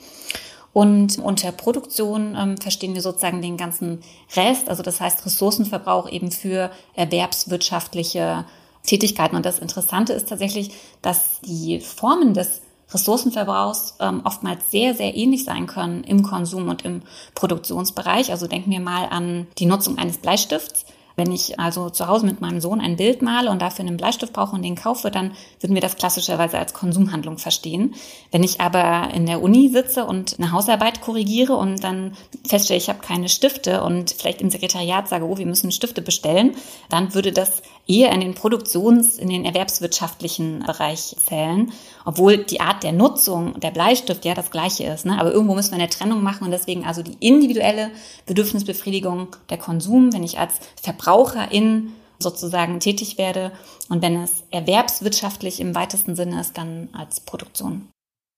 Und 0.73 1.19
unter 1.19 1.51
Produktion 1.53 2.37
ähm, 2.39 2.57
verstehen 2.57 2.95
wir 2.95 3.03
sozusagen 3.03 3.43
den 3.43 3.57
ganzen 3.57 4.03
Rest, 4.37 4.69
also 4.69 4.83
das 4.83 5.01
heißt 5.01 5.27
Ressourcenverbrauch 5.27 6.09
eben 6.09 6.31
für 6.31 6.71
erwerbswirtschaftliche 6.95 8.45
Tätigkeiten. 8.85 9.37
Und 9.37 9.45
das 9.45 9.59
Interessante 9.59 10.13
ist 10.13 10.29
tatsächlich, 10.29 10.71
dass 11.03 11.41
die 11.43 11.81
Formen 11.81 12.35
des 12.35 12.63
Ressourcenverbrauchs 12.93 13.97
ähm, 14.01 14.23
oftmals 14.25 14.71
sehr, 14.71 14.95
sehr 14.95 15.17
ähnlich 15.17 15.45
sein 15.45 15.67
können 15.67 16.05
im 16.05 16.23
Konsum 16.23 16.69
und 16.69 16.85
im 16.85 17.03
Produktionsbereich. 17.35 18.31
Also 18.31 18.47
denken 18.47 18.71
wir 18.71 18.81
mal 18.81 19.07
an 19.07 19.47
die 19.59 19.67
Nutzung 19.67 19.99
eines 19.99 20.19
Bleistifts. 20.19 20.87
Wenn 21.17 21.33
ich 21.33 21.59
also 21.59 21.91
zu 21.91 22.07
Hause 22.07 22.27
mit 22.27 22.41
meinem 22.41 22.61
Sohn 22.61 22.81
ein 22.81 22.97
Bild 22.97 23.23
male 23.23 23.51
und 23.51 23.61
dafür 23.61 23.85
einen 23.85 23.97
Bleistift 23.97 24.33
brauche 24.33 24.55
und 24.55 24.63
den 24.63 24.77
kaufe, 24.77 25.11
dann 25.11 25.33
würden 25.61 25.75
wir 25.75 25.81
das 25.81 25.97
klassischerweise 25.97 26.59
als 26.59 26.73
Konsumhandlung 26.73 27.39
verstehen. 27.39 27.95
Wenn 28.31 28.43
ich 28.43 28.61
aber 28.61 29.13
in 29.15 29.27
der 29.27 29.43
Uni 29.43 29.69
sitze 29.69 30.05
und 30.05 30.39
eine 30.39 30.53
Hausarbeit 30.53 31.01
korrigiere 31.01 31.55
und 31.57 31.83
dann 31.85 32.17
feststelle, 32.47 32.79
ich 32.79 32.89
habe 32.89 33.01
keine 33.01 33.29
Stifte 33.29 33.83
und 33.83 34.11
vielleicht 34.11 34.41
im 34.41 34.51
Sekretariat 34.51 35.09
sage, 35.09 35.27
oh, 35.27 35.39
wir 35.39 35.47
müssen 35.47 35.73
Stifte 35.73 36.03
bestellen, 36.03 36.57
dann 36.89 37.15
würde 37.15 37.33
das 37.33 37.63
eher 37.91 38.13
in 38.13 38.21
den 38.21 38.35
Produktions-, 38.35 39.19
in 39.19 39.29
den 39.29 39.45
erwerbswirtschaftlichen 39.45 40.61
Bereich 40.61 41.17
zählen, 41.27 41.73
obwohl 42.05 42.39
die 42.45 42.61
Art 42.61 42.85
der 42.85 42.93
Nutzung 42.93 43.59
der 43.59 43.73
Bleistift 43.73 44.25
ja 44.25 44.35
das 44.35 44.51
gleiche 44.51 44.85
ist. 44.85 45.05
Ne? 45.05 45.19
Aber 45.19 45.33
irgendwo 45.33 45.55
müssen 45.55 45.73
wir 45.73 45.79
eine 45.79 45.91
Trennung 45.91 46.23
machen 46.23 46.45
und 46.45 46.53
deswegen 46.53 46.85
also 46.85 47.03
die 47.03 47.17
individuelle 47.21 47.91
Bedürfnisbefriedigung, 48.27 49.37
der 49.51 49.59
Konsum, 49.59 50.13
wenn 50.13 50.23
ich 50.23 50.39
als 50.39 50.55
Verbraucherin 50.81 51.93
sozusagen 52.21 52.81
tätig 52.81 53.19
werde 53.19 53.51
und 53.89 54.03
wenn 54.03 54.23
es 54.23 54.45
erwerbswirtschaftlich 54.51 55.59
im 55.59 55.75
weitesten 55.75 56.15
Sinne 56.15 56.41
ist, 56.41 56.57
dann 56.57 56.91
als 56.93 57.21
Produktion. 57.21 57.89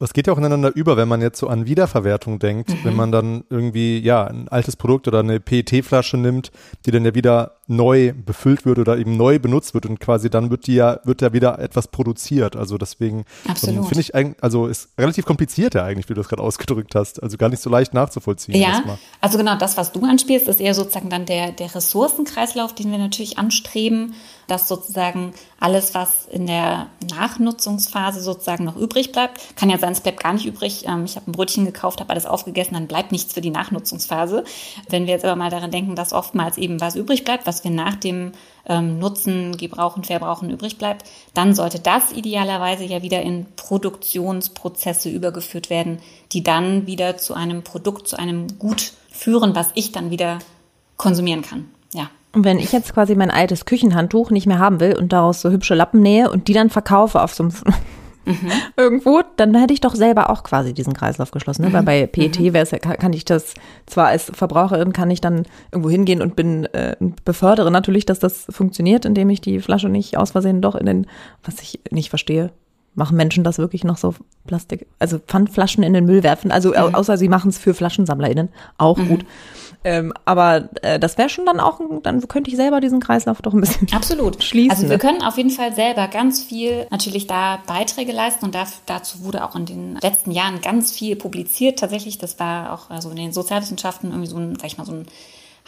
Das 0.03 0.15
geht 0.15 0.27
ja 0.27 0.33
auch 0.33 0.39
ineinander 0.39 0.75
über, 0.75 0.97
wenn 0.97 1.07
man 1.07 1.21
jetzt 1.21 1.39
so 1.39 1.47
an 1.47 1.65
Wiederverwertung 1.65 2.41
denkt, 2.41 2.71
mhm. 2.71 2.79
wenn 2.83 2.97
man 2.97 3.13
dann 3.13 3.45
irgendwie, 3.51 4.01
ja, 4.01 4.25
ein 4.25 4.49
altes 4.49 4.75
Produkt 4.75 5.07
oder 5.07 5.21
eine 5.21 5.39
PET-Flasche 5.39 6.17
nimmt, 6.17 6.51
die 6.85 6.91
dann 6.91 7.05
ja 7.05 7.15
wieder 7.15 7.53
neu 7.69 8.13
befüllt 8.13 8.67
wird 8.67 8.81
oder 8.81 8.99
eben 8.99 9.17
neu 9.17 9.39
benutzt 9.39 9.75
wird 9.75 9.87
und 9.87 10.01
quasi 10.01 10.29
dann 10.29 10.51
wird 10.51 10.67
die 10.67 10.75
ja, 10.75 10.99
wird 11.05 11.23
ja 11.23 11.33
wieder 11.33 11.61
etwas 11.61 11.87
produziert. 11.87 12.57
Also 12.57 12.79
deswegen 12.79 13.25
finde 13.55 14.01
ich 14.01 14.13
eigentlich, 14.13 14.43
also 14.43 14.67
ist 14.67 14.89
relativ 14.99 15.25
kompliziert 15.25 15.75
ja 15.75 15.85
eigentlich, 15.85 16.09
wie 16.09 16.15
du 16.15 16.21
das 16.21 16.29
gerade 16.29 16.43
ausgedrückt 16.43 16.97
hast. 16.97 17.23
Also 17.23 17.37
gar 17.37 17.49
nicht 17.49 17.63
so 17.63 17.71
leicht 17.71 17.95
nachzuvollziehen. 17.95 18.61
Ja, 18.61 18.71
erstmal. 18.71 18.99
also 19.21 19.39
genau 19.39 19.57
das, 19.57 19.77
was 19.77 19.93
du 19.93 20.05
anspielst, 20.05 20.49
ist 20.49 20.61
eher 20.61 20.75
sozusagen 20.75 21.11
dann 21.11 21.27
der, 21.27 21.53
der 21.53 21.73
Ressourcenkreislauf, 21.73 22.75
den 22.75 22.91
wir 22.91 22.99
natürlich 22.99 23.39
anstreben 23.39 24.15
dass 24.47 24.69
sozusagen 24.69 25.33
alles, 25.61 25.95
was 25.95 26.27
in 26.27 26.47
der 26.47 26.89
Nachnutzungsphase 27.11 28.21
sozusagen 28.21 28.65
noch 28.65 28.77
übrig 28.77 29.13
bleibt, 29.13 29.57
kann 29.57 29.71
ja 29.71 29.79
sein, 29.79 29.93
es 29.93 30.01
bleibt 30.01 30.23
gar 30.23 30.33
nicht 30.33 30.47
übrig. 30.47 30.85
Ähm, 30.87 31.05
ich 31.05 31.17
habe 31.17 31.31
ein 31.31 31.33
Brötchen 31.33 31.65
gekauft, 31.65 32.01
habe 32.01 32.11
alles 32.11 32.27
aufgegessen, 32.27 32.75
dann 32.75 32.87
bleibt 32.87 33.13
nichts 33.13 33.33
für 33.33 33.41
die 33.41 33.51
Nachnutzungsphase. 33.51 34.45
Wenn 34.89 35.07
wir 35.07 35.15
jetzt 35.15 35.25
aber 35.25 35.37
mal 35.37 35.51
daran 35.51 35.71
denken, 35.71 35.95
dass 35.97 36.13
oftmals 36.13 36.59
eben 36.59 36.81
was 36.81 36.97
übrig 36.97 37.25
bleibt, 37.25 37.47
was 37.47 37.65
wir 37.65 37.71
nach 37.71 37.97
dem 37.97 38.33
ähm, 38.67 38.99
Nutzen, 38.99 39.57
Gebrauchen, 39.57 40.05
Verbrauchen 40.05 40.51
übrig 40.51 40.79
bleibt, 40.79 41.05
dann 41.35 41.55
sollte 41.55 41.81
das 41.81 42.13
idealerweise 42.13 42.85
ja 42.85 43.03
wieder 43.03 43.23
in 43.23 43.47
Produktionsprozesse 43.57 45.11
übergeführt 45.11 45.71
werden, 45.71 46.01
die 46.33 46.43
dann 46.43 46.87
wieder 46.87 47.17
zu 47.17 47.35
einem 47.35 47.63
Produkt, 47.63 48.09
zu 48.09 48.19
einem 48.19 48.59
Gut 48.59 48.93
führen, 49.11 49.55
was 49.55 49.69
ich 49.75 49.93
dann 49.93 50.11
wieder 50.11 50.39
konsumieren 50.97 51.43
kann. 51.43 51.71
Ja. 52.33 52.39
Und 52.39 52.45
wenn 52.45 52.59
ich 52.59 52.73
jetzt 52.73 52.95
quasi 52.95 53.15
mein 53.15 53.31
altes 53.31 53.65
Küchenhandtuch 53.65 54.31
nicht 54.31 54.47
mehr 54.47 54.59
haben 54.59 54.81
will 54.81 54.97
und 54.97 55.13
daraus 55.13 55.41
so 55.41 55.51
hübsche 55.51 55.75
Lappen 55.75 56.01
nähe 56.01 56.31
und 56.31 56.49
die 56.49 56.55
dann 56.55 56.71
verkaufe 56.71 57.21
auf 57.21 57.35
so 57.35 57.45
einem 57.45 57.53
mhm. 58.25 58.51
irgendwo, 58.77 59.21
dann 59.37 59.55
hätte 59.55 59.75
ich 59.75 59.81
doch 59.81 59.95
selber 59.95 60.31
auch 60.31 60.43
quasi 60.43 60.73
diesen 60.73 60.95
Kreislauf 60.95 61.31
geschlossen. 61.31 61.63
Ne? 61.63 61.69
Mhm. 61.69 61.73
Weil 61.75 61.83
bei 61.83 62.07
PET 62.07 62.41
mhm. 62.41 62.55
wäre 62.55 62.67
es 62.69 62.71
kann 62.81 63.13
ich 63.13 63.25
das 63.25 63.55
zwar 63.87 64.07
als 64.09 64.31
Verbraucherin 64.35 64.93
kann 64.93 65.11
ich 65.11 65.21
dann 65.21 65.45
irgendwo 65.71 65.91
hingehen 65.91 66.23
und 66.23 66.37
bin 66.37 66.65
äh, 66.67 66.97
befördere 67.25 67.71
natürlich, 67.71 68.07
dass 68.07 68.19
das 68.19 68.47
funktioniert, 68.49 69.05
indem 69.05 69.31
ich 69.31 69.41
die 69.41 69.61
Flasche 69.61 69.89
nicht 69.89 70.17
aus 70.17 70.33
Versehen 70.33 70.63
doch 70.63 70.75
in 70.75 70.87
den, 70.87 71.07
was 71.45 71.61
ich 71.61 71.81
nicht 71.91 72.11
verstehe, 72.11 72.51
machen 72.95 73.17
Menschen 73.17 73.45
das 73.45 73.59
wirklich 73.59 73.85
noch 73.85 73.97
so 73.97 74.15
Plastik, 74.47 74.87
also 74.99 75.19
Pfandflaschen 75.19 75.83
in 75.83 75.93
den 75.93 76.05
Müll 76.05 76.23
werfen. 76.23 76.51
Also 76.51 76.71
mhm. 76.71 76.95
außer 76.95 77.17
sie 77.17 77.29
machen 77.29 77.49
es 77.49 77.59
für 77.59 77.75
FlaschensammlerInnen, 77.75 78.51
auch 78.79 78.99
mhm. 78.99 79.09
gut. 79.09 79.27
Ähm, 79.85 80.13
aber 80.25 80.69
äh, 80.83 80.99
das 80.99 81.19
wäre 81.19 81.29
schon 81.29 81.45
dann 81.45 81.59
auch, 81.59 81.81
dann 82.03 82.27
könnte 82.29 82.51
ich 82.51 82.57
selber 82.57 82.81
diesen 82.81 83.01
Kreislauf 83.01 83.43
doch 83.43 83.53
ein 83.53 83.61
bisschen 83.61 83.89
Absolut. 83.93 84.43
schließen. 84.43 84.71
Also 84.71 84.83
wir 84.85 84.91
ne? 84.91 84.99
können 84.99 85.23
auf 85.23 85.37
jeden 85.37 85.51
Fall 85.51 85.75
selber 85.75 86.09
ganz 86.09 86.43
viel 86.43 86.87
natürlich 86.91 87.27
da 87.27 87.61
Beiträge 87.67 88.13
leisten 88.13 88.45
und 88.45 88.55
da, 88.55 88.65
dazu 88.87 89.25
wurde 89.25 89.45
auch 89.45 89.57
in 89.57 89.67
den 89.67 89.97
letzten 89.97 90.31
Jahren 90.31 90.61
ganz 90.61 90.93
viel 90.93 91.17
publiziert. 91.17 91.81
Tatsächlich, 91.81 92.19
das 92.19 92.39
war 92.39 92.73
auch 92.73 92.91
also 92.91 93.11
in 93.11 93.17
den 93.17 93.33
Sozialwissenschaften 93.33 94.11
irgendwie 94.11 94.29
so 94.29 94.37
ein, 94.37 94.57
sag 94.57 94.67
ich 94.67 94.79
mal, 94.79 94.85
so 94.85 94.93
ein 94.93 95.07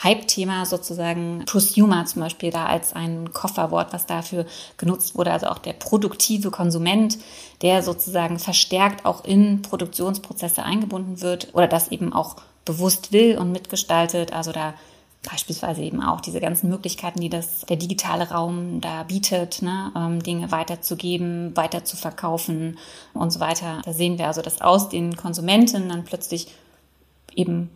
Hype-Thema 0.03 0.67
sozusagen 0.67 1.45
Prosumer 1.47 2.05
zum 2.07 2.23
Beispiel 2.23 2.51
da 2.51 2.67
als 2.67 2.93
ein 2.95 3.33
Kofferwort, 3.33 3.93
was 3.93 4.07
dafür 4.07 4.45
genutzt 4.77 5.17
wurde, 5.17 5.33
also 5.33 5.47
auch 5.47 5.59
der 5.59 5.73
produktive 5.73 6.51
Konsument, 6.51 7.19
der 7.63 7.83
sozusagen 7.83 8.39
verstärkt 8.39 9.05
auch 9.07 9.25
in 9.25 9.63
Produktionsprozesse 9.63 10.65
eingebunden 10.65 11.21
wird 11.21 11.49
oder 11.53 11.69
das 11.69 11.89
eben 11.89 12.13
auch 12.13 12.37
bewusst 12.65 13.13
will 13.13 13.39
und 13.39 13.53
mitgestaltet. 13.53 14.33
Also 14.33 14.53
da 14.53 14.75
beispielsweise 15.29 15.83
eben 15.83 16.03
auch 16.03 16.21
diese 16.21 16.41
ganzen 16.41 16.69
Möglichkeiten, 16.69 17.21
die 17.21 17.31
das 17.31 17.63
der 17.63 17.77
digitale 17.77 18.31
Raum 18.31 18.81
da 18.81 19.05
bietet, 19.05 19.63
ne, 19.63 19.91
ähm, 19.97 20.23
Dinge 20.23 20.51
weiterzugeben, 20.53 21.57
weiter 21.57 21.85
zu 21.85 21.97
verkaufen 21.97 22.79
und 23.15 23.33
so 23.33 23.41
weiter. 23.41 23.81
Da 23.85 23.93
sehen 23.93 24.19
wir 24.19 24.27
also, 24.27 24.43
dass 24.43 24.61
aus 24.61 24.89
den 24.89 25.17
Konsumenten 25.17 25.89
dann 25.89 26.05
plötzlich 26.05 26.49
eben 27.35 27.71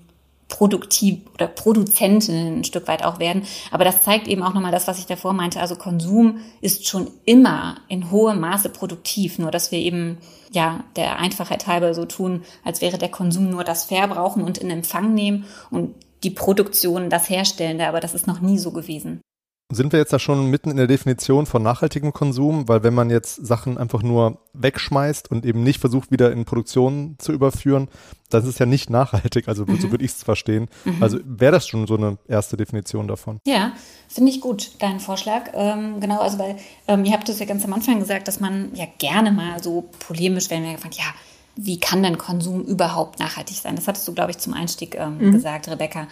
produktiv 0.49 1.21
oder 1.35 1.47
Produzenten 1.47 2.59
ein 2.59 2.65
Stück 2.65 2.89
weit 2.89 3.05
auch 3.05 3.19
werden. 3.21 3.45
Aber 3.71 3.85
das 3.85 4.03
zeigt 4.03 4.27
eben 4.27 4.43
auch 4.43 4.55
nochmal 4.55 4.73
das, 4.73 4.89
was 4.89 4.99
ich 4.99 5.07
davor 5.07 5.35
meinte. 5.35 5.61
Also 5.61 5.77
Konsum 5.77 6.41
ist 6.61 6.89
schon 6.89 7.11
immer 7.25 7.77
in 7.89 8.11
hohem 8.11 8.41
Maße 8.41 8.71
produktiv, 8.71 9.39
nur 9.39 9.51
dass 9.51 9.71
wir 9.71 9.79
eben 9.79 10.19
ja 10.51 10.85
der 10.97 11.19
Einfachheit 11.19 11.67
halber 11.67 11.95
so 11.95 12.07
tun, 12.07 12.43
als 12.65 12.81
wäre 12.81 12.99
der 12.99 13.11
Konsum 13.11 13.51
nur 13.51 13.65
das 13.65 13.85
Verbrauchen 13.85 14.43
und 14.43 14.59
in 14.59 14.71
Empfang 14.71 15.15
nehmen 15.15 15.45
und 15.71 15.95
die 16.25 16.31
Produktion 16.31 17.11
das 17.11 17.29
Herstellende, 17.29 17.87
aber 17.87 18.01
das 18.01 18.15
ist 18.15 18.27
noch 18.27 18.41
nie 18.41 18.59
so 18.59 18.73
gewesen. 18.73 19.21
Sind 19.71 19.93
wir 19.93 19.99
jetzt 19.99 20.15
da 20.15 20.19
schon 20.19 20.47
mitten 20.47 20.71
in 20.71 20.79
der 20.79 20.87
Definition 20.87 21.45
von 21.45 21.63
nachhaltigem 21.63 22.15
Konsum? 22.15 22.69
Weil 22.69 22.83
wenn 22.83 22.95
man 22.95 23.11
jetzt 23.11 23.47
Sachen 23.47 23.77
einfach 23.77 24.03
nur 24.03 24.39
wegschmeißt 24.55 25.31
und 25.31 25.45
eben 25.45 25.63
nicht 25.63 25.79
versucht, 25.79 26.11
wieder 26.11 26.33
in 26.33 26.47
Produktion 26.47 27.17
zu 27.19 27.33
überführen, 27.33 27.89
dann 28.31 28.49
ist 28.49 28.59
ja 28.59 28.65
nicht 28.65 28.89
nachhaltig. 28.89 29.47
Also 29.47 29.67
mhm. 29.67 29.79
so 29.79 29.91
würde 29.91 30.07
ich 30.07 30.13
es 30.13 30.23
verstehen. 30.23 30.69
Mhm. 30.87 31.03
Also 31.03 31.19
wäre 31.23 31.53
das 31.53 31.69
schon 31.69 31.87
so 31.87 31.99
eine 31.99 32.17
erste 32.27 32.57
Definition 32.57 33.09
davon. 33.09 33.41
Ja, 33.47 33.73
finde 34.09 34.31
ich 34.31 34.41
gut, 34.41 34.81
deinen 34.81 35.01
Vorschlag. 35.01 35.51
Ähm, 35.53 36.01
genau, 36.01 36.21
also 36.21 36.39
weil 36.39 36.57
ähm, 36.87 37.05
ihr 37.05 37.13
habt 37.13 37.29
es 37.29 37.39
ja 37.39 37.45
ganz 37.45 37.63
am 37.67 37.75
Anfang 37.75 37.99
gesagt, 37.99 38.27
dass 38.27 38.41
man 38.41 38.75
ja 38.75 38.87
gerne 38.97 39.33
mal 39.33 39.63
so 39.63 39.91
polemisch, 39.99 40.49
wenn 40.49 40.63
wir 40.63 40.73
gefragt, 40.73 40.95
ja, 40.95 41.13
wie 41.61 41.81
kann 41.81 42.05
denn 42.05 42.19
Konsum 42.19 42.63
überhaupt 42.63 43.19
nachhaltig 43.19 43.57
sein? 43.57 43.75
Das 43.75 43.89
hattest 43.89 44.07
du, 44.07 44.15
glaube 44.15 44.31
ich, 44.31 44.39
zum 44.39 44.55
Einstieg 44.55 44.95
ähm, 44.95 45.19
mhm. 45.19 45.33
gesagt, 45.33 45.67
Rebecca. 45.67 46.07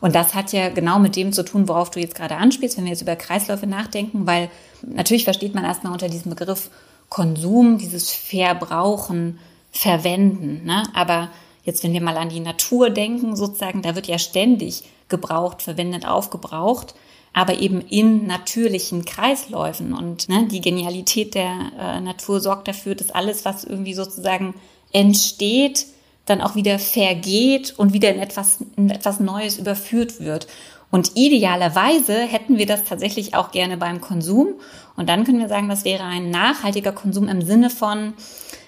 Und 0.00 0.14
das 0.14 0.32
hat 0.32 0.52
ja 0.52 0.68
genau 0.68 1.00
mit 1.00 1.16
dem 1.16 1.32
zu 1.32 1.44
tun, 1.44 1.66
worauf 1.66 1.90
du 1.90 1.98
jetzt 1.98 2.14
gerade 2.14 2.36
anspielst, 2.36 2.76
wenn 2.76 2.84
wir 2.84 2.92
jetzt 2.92 3.02
über 3.02 3.16
Kreisläufe 3.16 3.66
nachdenken, 3.66 4.28
weil 4.28 4.48
natürlich 4.82 5.24
versteht 5.24 5.56
man 5.56 5.64
erstmal 5.64 5.92
unter 5.92 6.08
diesem 6.08 6.30
Begriff 6.30 6.70
Konsum, 7.08 7.78
dieses 7.78 8.12
Verbrauchen, 8.12 9.40
Verwenden. 9.72 10.64
Ne? 10.64 10.84
Aber 10.94 11.30
jetzt, 11.64 11.82
wenn 11.82 11.92
wir 11.92 12.00
mal 12.00 12.16
an 12.16 12.28
die 12.28 12.38
Natur 12.38 12.90
denken, 12.90 13.34
sozusagen, 13.34 13.82
da 13.82 13.96
wird 13.96 14.06
ja 14.06 14.18
ständig 14.18 14.84
gebraucht, 15.08 15.62
verwendet, 15.62 16.06
aufgebraucht 16.06 16.94
aber 17.32 17.58
eben 17.58 17.80
in 17.80 18.26
natürlichen 18.26 19.04
Kreisläufen. 19.04 19.94
Und 19.94 20.28
ne, 20.28 20.48
die 20.48 20.60
Genialität 20.60 21.34
der 21.34 21.72
äh, 21.78 22.00
Natur 22.00 22.40
sorgt 22.40 22.68
dafür, 22.68 22.94
dass 22.94 23.10
alles, 23.10 23.44
was 23.44 23.64
irgendwie 23.64 23.94
sozusagen 23.94 24.54
entsteht, 24.92 25.86
dann 26.26 26.40
auch 26.40 26.54
wieder 26.54 26.78
vergeht 26.78 27.74
und 27.76 27.92
wieder 27.92 28.10
in 28.10 28.20
etwas, 28.20 28.58
in 28.76 28.90
etwas 28.90 29.20
Neues 29.20 29.58
überführt 29.58 30.20
wird. 30.20 30.46
Und 30.90 31.12
idealerweise 31.14 32.20
hätten 32.20 32.58
wir 32.58 32.66
das 32.66 32.84
tatsächlich 32.84 33.34
auch 33.34 33.50
gerne 33.50 33.76
beim 33.78 34.00
Konsum. 34.00 34.48
Und 34.96 35.08
dann 35.08 35.24
können 35.24 35.38
wir 35.38 35.48
sagen, 35.48 35.68
das 35.68 35.84
wäre 35.84 36.04
ein 36.04 36.30
nachhaltiger 36.30 36.92
Konsum 36.92 37.28
im 37.28 37.42
Sinne 37.42 37.70
von, 37.70 38.12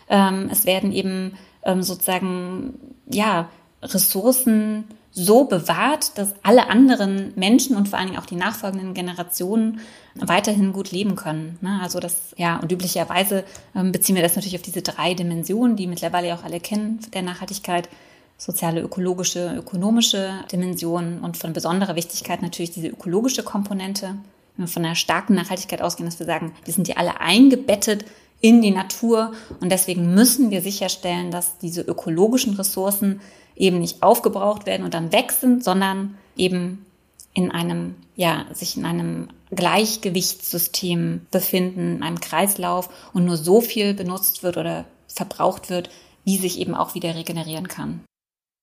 ähm, 0.09 0.49
es 0.51 0.65
werden 0.65 0.93
eben 0.93 1.37
ähm, 1.65 1.83
sozusagen, 1.83 2.79
ja, 3.07 3.51
Ressourcen 3.83 4.85
so 5.15 5.45
bewahrt, 5.45 6.19
dass 6.19 6.35
alle 6.43 6.69
anderen 6.69 7.33
Menschen 7.37 7.77
und 7.77 7.89
vor 7.89 7.99
allen 7.99 8.09
Dingen 8.09 8.21
auch 8.21 8.27
die 8.27 8.35
nachfolgenden 8.35 8.95
Generationen 8.95 9.81
weiterhin 10.17 10.73
gut 10.73 10.91
leben 10.91 11.15
können. 11.15 11.57
Ne? 11.61 11.79
Also 11.81 12.01
das, 12.01 12.35
ja, 12.37 12.57
und 12.59 12.73
üblicherweise 12.73 13.45
ähm, 13.77 13.93
beziehen 13.93 14.17
wir 14.17 14.23
das 14.23 14.35
natürlich 14.35 14.57
auf 14.57 14.63
diese 14.63 14.83
drei 14.83 15.15
Dimensionen, 15.15 15.77
die 15.77 15.87
mittlerweile 15.87 16.35
auch 16.35 16.43
alle 16.43 16.59
kennen 16.59 16.99
der 17.15 17.23
Nachhaltigkeit. 17.23 17.89
Soziale, 18.37 18.81
ökologische, 18.81 19.55
ökonomische 19.57 20.33
Dimensionen 20.51 21.21
und 21.21 21.37
von 21.37 21.53
besonderer 21.53 21.95
Wichtigkeit 21.95 22.43
natürlich 22.43 22.73
diese 22.73 22.89
ökologische 22.89 23.45
Komponente. 23.45 24.17
Wenn 24.57 24.67
wir 24.67 24.69
von 24.69 24.85
einer 24.85 24.97
starken 24.97 25.35
Nachhaltigkeit 25.35 25.81
ausgehen, 25.81 26.09
dass 26.09 26.19
wir 26.19 26.27
sagen, 26.27 26.53
wir 26.65 26.75
sind 26.75 26.89
ja 26.89 26.97
alle 26.97 27.21
eingebettet 27.21 28.05
in 28.41 28.61
die 28.61 28.73
Natur 28.73 29.33
und 29.61 29.71
deswegen 29.71 30.13
müssen 30.15 30.51
wir 30.51 30.61
sicherstellen, 30.61 31.31
dass 31.31 31.59
diese 31.59 31.83
ökologischen 31.83 32.55
Ressourcen 32.55 33.21
eben 33.57 33.79
nicht 33.79 34.03
aufgebraucht 34.03 34.67
werden 34.67 34.85
und 34.85 34.95
dann 34.95 35.13
weg 35.13 35.33
sind, 35.33 35.63
sondern 35.63 36.17
eben 36.37 36.85
in 37.33 37.51
einem, 37.51 37.97
ja, 38.17 38.47
sich 38.53 38.77
in 38.77 38.85
einem 38.85 39.29
Gleichgewichtssystem 39.51 41.27
befinden, 41.31 41.97
in 41.97 42.03
einem 42.03 42.21
Kreislauf 42.21 42.89
und 43.13 43.25
nur 43.25 43.37
so 43.37 43.61
viel 43.61 43.95
benutzt 43.95 44.43
wird 44.43 44.57
oder 44.57 44.85
verbraucht 45.09 45.71
wird, 45.71 45.91
wie 46.25 46.39
sich 46.39 46.59
eben 46.59 46.75
auch 46.75 46.95
wieder 46.95 47.15
regenerieren 47.15 47.69
kann. 47.69 48.01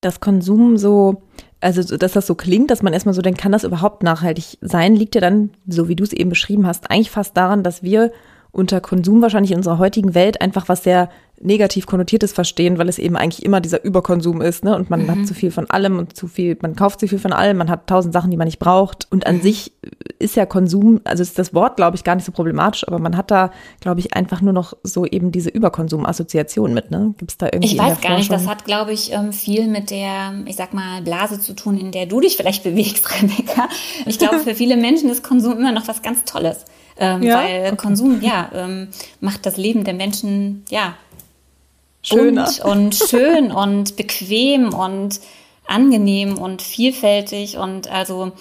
Das 0.01 0.19
Konsum 0.19 0.77
so, 0.77 1.21
also 1.59 1.95
dass 1.95 2.13
das 2.13 2.25
so 2.25 2.35
klingt, 2.35 2.71
dass 2.71 2.81
man 2.81 2.93
erstmal 2.93 3.13
so 3.13 3.21
denkt, 3.21 3.39
kann 3.39 3.51
das 3.51 3.63
überhaupt 3.63 4.03
nachhaltig 4.03 4.57
sein, 4.61 4.95
liegt 4.95 5.15
ja 5.15 5.21
dann, 5.21 5.51
so 5.67 5.87
wie 5.87 5.95
du 5.95 6.03
es 6.03 6.13
eben 6.13 6.31
beschrieben 6.31 6.65
hast, 6.65 6.89
eigentlich 6.89 7.11
fast 7.11 7.37
daran, 7.37 7.63
dass 7.63 7.83
wir 7.83 8.11
unter 8.51 8.81
Konsum 8.81 9.21
wahrscheinlich 9.21 9.51
in 9.51 9.57
unserer 9.57 9.77
heutigen 9.77 10.15
Welt 10.15 10.41
einfach 10.41 10.67
was 10.69 10.83
sehr 10.83 11.09
negativ 11.43 11.85
konnotiertes 11.85 12.33
verstehen, 12.33 12.77
weil 12.77 12.89
es 12.89 12.99
eben 12.99 13.15
eigentlich 13.15 13.43
immer 13.43 13.61
dieser 13.61 13.83
Überkonsum 13.83 14.41
ist, 14.41 14.63
ne? 14.63 14.75
Und 14.75 14.89
man 14.89 15.03
mhm. 15.03 15.11
hat 15.11 15.27
zu 15.27 15.33
viel 15.33 15.51
von 15.51 15.69
allem 15.69 15.97
und 15.97 16.15
zu 16.15 16.27
viel, 16.27 16.57
man 16.61 16.75
kauft 16.75 16.99
zu 16.99 17.07
viel 17.07 17.19
von 17.19 17.33
allem, 17.33 17.57
man 17.57 17.69
hat 17.69 17.87
tausend 17.87 18.13
Sachen, 18.13 18.31
die 18.31 18.37
man 18.37 18.45
nicht 18.45 18.59
braucht. 18.59 19.07
Und 19.11 19.25
an 19.27 19.37
mhm. 19.37 19.41
sich 19.41 19.71
ist 20.19 20.35
ja 20.35 20.45
Konsum, 20.45 21.01
also 21.03 21.23
ist 21.23 21.39
das 21.39 21.53
Wort, 21.53 21.77
glaube 21.77 21.95
ich, 21.95 22.03
gar 22.03 22.15
nicht 22.15 22.25
so 22.25 22.31
problematisch, 22.31 22.87
aber 22.87 22.99
man 22.99 23.17
hat 23.17 23.31
da, 23.31 23.51
glaube 23.79 23.99
ich, 23.99 24.13
einfach 24.13 24.41
nur 24.41 24.53
noch 24.53 24.73
so 24.83 25.05
eben 25.05 25.31
diese 25.31 25.49
Überkonsum-Assoziation 25.49 26.73
mit, 26.73 26.91
ne? 26.91 27.13
Gibt 27.17 27.31
es 27.31 27.37
da 27.37 27.47
irgendwie? 27.47 27.73
Ich 27.73 27.77
weiß 27.77 28.01
gar 28.01 28.17
nicht, 28.17 28.31
das 28.31 28.47
hat, 28.47 28.65
glaube 28.65 28.93
ich, 28.93 29.11
ähm, 29.11 29.33
viel 29.33 29.67
mit 29.67 29.89
der, 29.89 30.33
ich 30.45 30.55
sag 30.55 30.73
mal, 30.73 31.01
Blase 31.01 31.39
zu 31.39 31.53
tun, 31.53 31.77
in 31.77 31.91
der 31.91 32.05
du 32.05 32.19
dich 32.21 32.37
vielleicht 32.37 32.63
bewegst, 32.63 33.09
Rebecca. 33.21 33.67
Ich 34.05 34.19
glaube, 34.19 34.39
für 34.39 34.55
viele 34.55 34.77
Menschen 34.77 35.09
ist 35.09 35.23
Konsum 35.23 35.57
immer 35.57 35.71
noch 35.71 35.87
was 35.87 36.01
ganz 36.01 36.23
Tolles. 36.25 36.65
Ähm, 36.97 37.23
ja? 37.23 37.37
Weil 37.37 37.67
okay. 37.67 37.75
Konsum, 37.77 38.21
ja, 38.21 38.49
ähm, 38.53 38.89
macht 39.19 39.45
das 39.45 39.57
Leben 39.57 39.83
der 39.83 39.93
Menschen, 39.93 40.63
ja, 40.69 40.95
Schöner. 42.03 42.49
und 42.63 42.95
schön 42.95 43.51
und 43.51 43.95
bequem 43.95 44.73
und 44.73 45.19
angenehm 45.67 46.37
und 46.37 46.61
vielfältig 46.61 47.57
und 47.57 47.89
also 47.91 48.31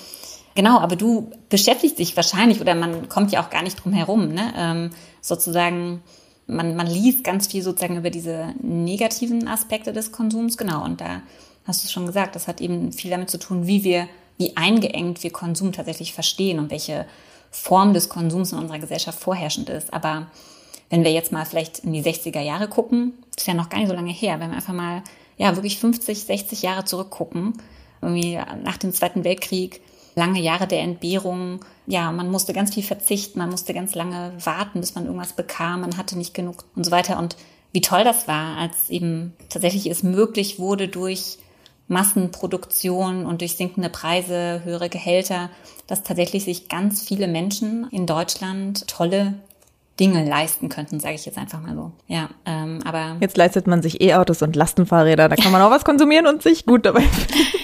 genau, 0.55 0.79
aber 0.79 0.97
du 0.97 1.31
beschäftigst 1.49 1.99
dich 1.99 2.17
wahrscheinlich 2.17 2.61
oder 2.61 2.75
man 2.75 3.09
kommt 3.09 3.33
ja 3.33 3.45
auch 3.45 3.51
gar 3.51 3.63
nicht 3.63 3.83
drum 3.83 3.93
herum, 3.93 4.29
ne? 4.29 4.53
Ähm, 4.57 4.91
sozusagen 5.21 6.03
man, 6.51 6.77
man 6.77 6.87
liest 6.87 7.25
ganz 7.25 7.47
viel 7.47 7.63
sozusagen 7.63 7.97
über 7.97 8.11
diese 8.11 8.55
negativen 8.61 9.49
Aspekte 9.49 9.93
des 9.93 10.13
Konsums, 10.13 10.57
genau, 10.57 10.85
und 10.85 11.01
da 11.01 11.23
hast 11.67 11.83
du 11.83 11.87
es 11.87 11.93
schon 11.93 12.07
gesagt, 12.07 12.35
das 12.35 12.49
hat 12.49 12.61
eben 12.61 12.93
viel 12.93 13.11
damit 13.11 13.31
zu 13.31 13.39
tun, 13.39 13.67
wie 13.67 13.85
wir, 13.85 14.09
wie 14.39 14.57
eingeengt 14.57 15.23
wir 15.23 15.31
Konsum 15.31 15.73
tatsächlich 15.73 16.13
verstehen 16.13 16.59
und 16.59 16.71
welche 16.71 17.07
Form 17.51 17.95
des 17.95 18.09
Konsums 18.09 18.53
in 18.53 18.59
unserer 18.59 18.79
Gesellschaft 18.79 19.21
vorherrschend 19.21 19.69
ist. 19.69 19.93
Aber 19.93 20.27
wenn 20.91 21.05
wir 21.05 21.13
jetzt 21.13 21.33
mal 21.33 21.47
vielleicht 21.47 21.81
in 21.81 21.93
die 21.93 22.03
60er 22.03 22.41
Jahre 22.41 22.69
gucken, 22.69 23.15
ist 23.37 23.47
ja 23.47 23.55
noch 23.55 23.71
gar 23.71 23.79
nicht 23.79 23.89
so 23.89 23.95
lange 23.95 24.13
her, 24.13 24.41
wenn 24.41 24.51
wir 24.51 24.57
einfach 24.57 24.75
mal, 24.75 25.03
ja, 25.39 25.57
wirklich 25.57 25.79
50, 25.79 26.25
60 26.25 26.63
Jahre 26.63 26.85
zurückgucken, 26.85 27.55
irgendwie 28.03 28.39
nach 28.65 28.77
dem 28.77 28.93
Zweiten 28.93 29.25
Weltkrieg, 29.25 29.81
lange 30.17 30.41
Jahre 30.41 30.67
der 30.67 30.81
Entbehrung, 30.81 31.65
ja, 31.87 32.11
man 32.13 32.31
musste 32.31 32.53
ganz 32.53 32.75
viel 32.75 32.83
verzichten, 32.83 33.39
man 33.39 33.51
musste 33.51 33.73
ganz 33.73 33.95
lange 33.95 34.33
warten, 34.45 34.81
bis 34.81 34.95
man 34.95 35.07
irgendwas 35.07 35.33
bekam, 35.33 35.83
man 35.83 35.97
hatte 35.97 36.19
nicht 36.19 36.35
genug 36.35 36.65
und 36.75 36.85
so 36.85 36.91
weiter. 36.91 37.19
Und 37.19 37.37
wie 37.73 37.81
toll 37.81 38.05
das 38.05 38.27
war, 38.27 38.57
als 38.57 38.91
eben 38.91 39.33
tatsächlich 39.49 39.87
es 39.87 40.03
möglich 40.03 40.59
wurde 40.59 40.89
durch 40.89 41.39
Massenproduktion 41.87 43.27
und 43.27 43.41
durch 43.41 43.57
sinkende 43.57 43.89
Preise, 43.91 44.63
höhere 44.65 44.89
Gehälter, 44.89 45.51
dass 45.87 46.03
tatsächlich 46.03 46.45
sich 46.45 46.69
ganz 46.69 47.03
viele 47.03 47.29
Menschen 47.29 47.89
in 47.91 48.07
Deutschland 48.07 48.87
tolle 48.87 49.35
Dinge 50.01 50.27
leisten 50.27 50.71
könnten, 50.71 50.99
sage 50.99 51.15
ich 51.15 51.27
jetzt 51.27 51.37
einfach 51.37 51.61
mal 51.61 51.75
so. 51.75 51.93
Ja, 52.07 52.31
ähm, 52.47 52.81
aber 52.85 53.19
jetzt 53.21 53.37
leistet 53.37 53.67
man 53.67 53.83
sich 53.83 54.01
E-Autos 54.01 54.41
und 54.41 54.57
Lastenfahrräder, 54.57 55.29
da 55.29 55.37
kann 55.37 55.53
man 55.53 55.61
auch 55.61 55.71
was 55.71 55.85
konsumieren 55.85 56.27
und 56.27 56.43
sich 56.43 56.65
gut 56.65 56.87
dabei. 56.87 57.05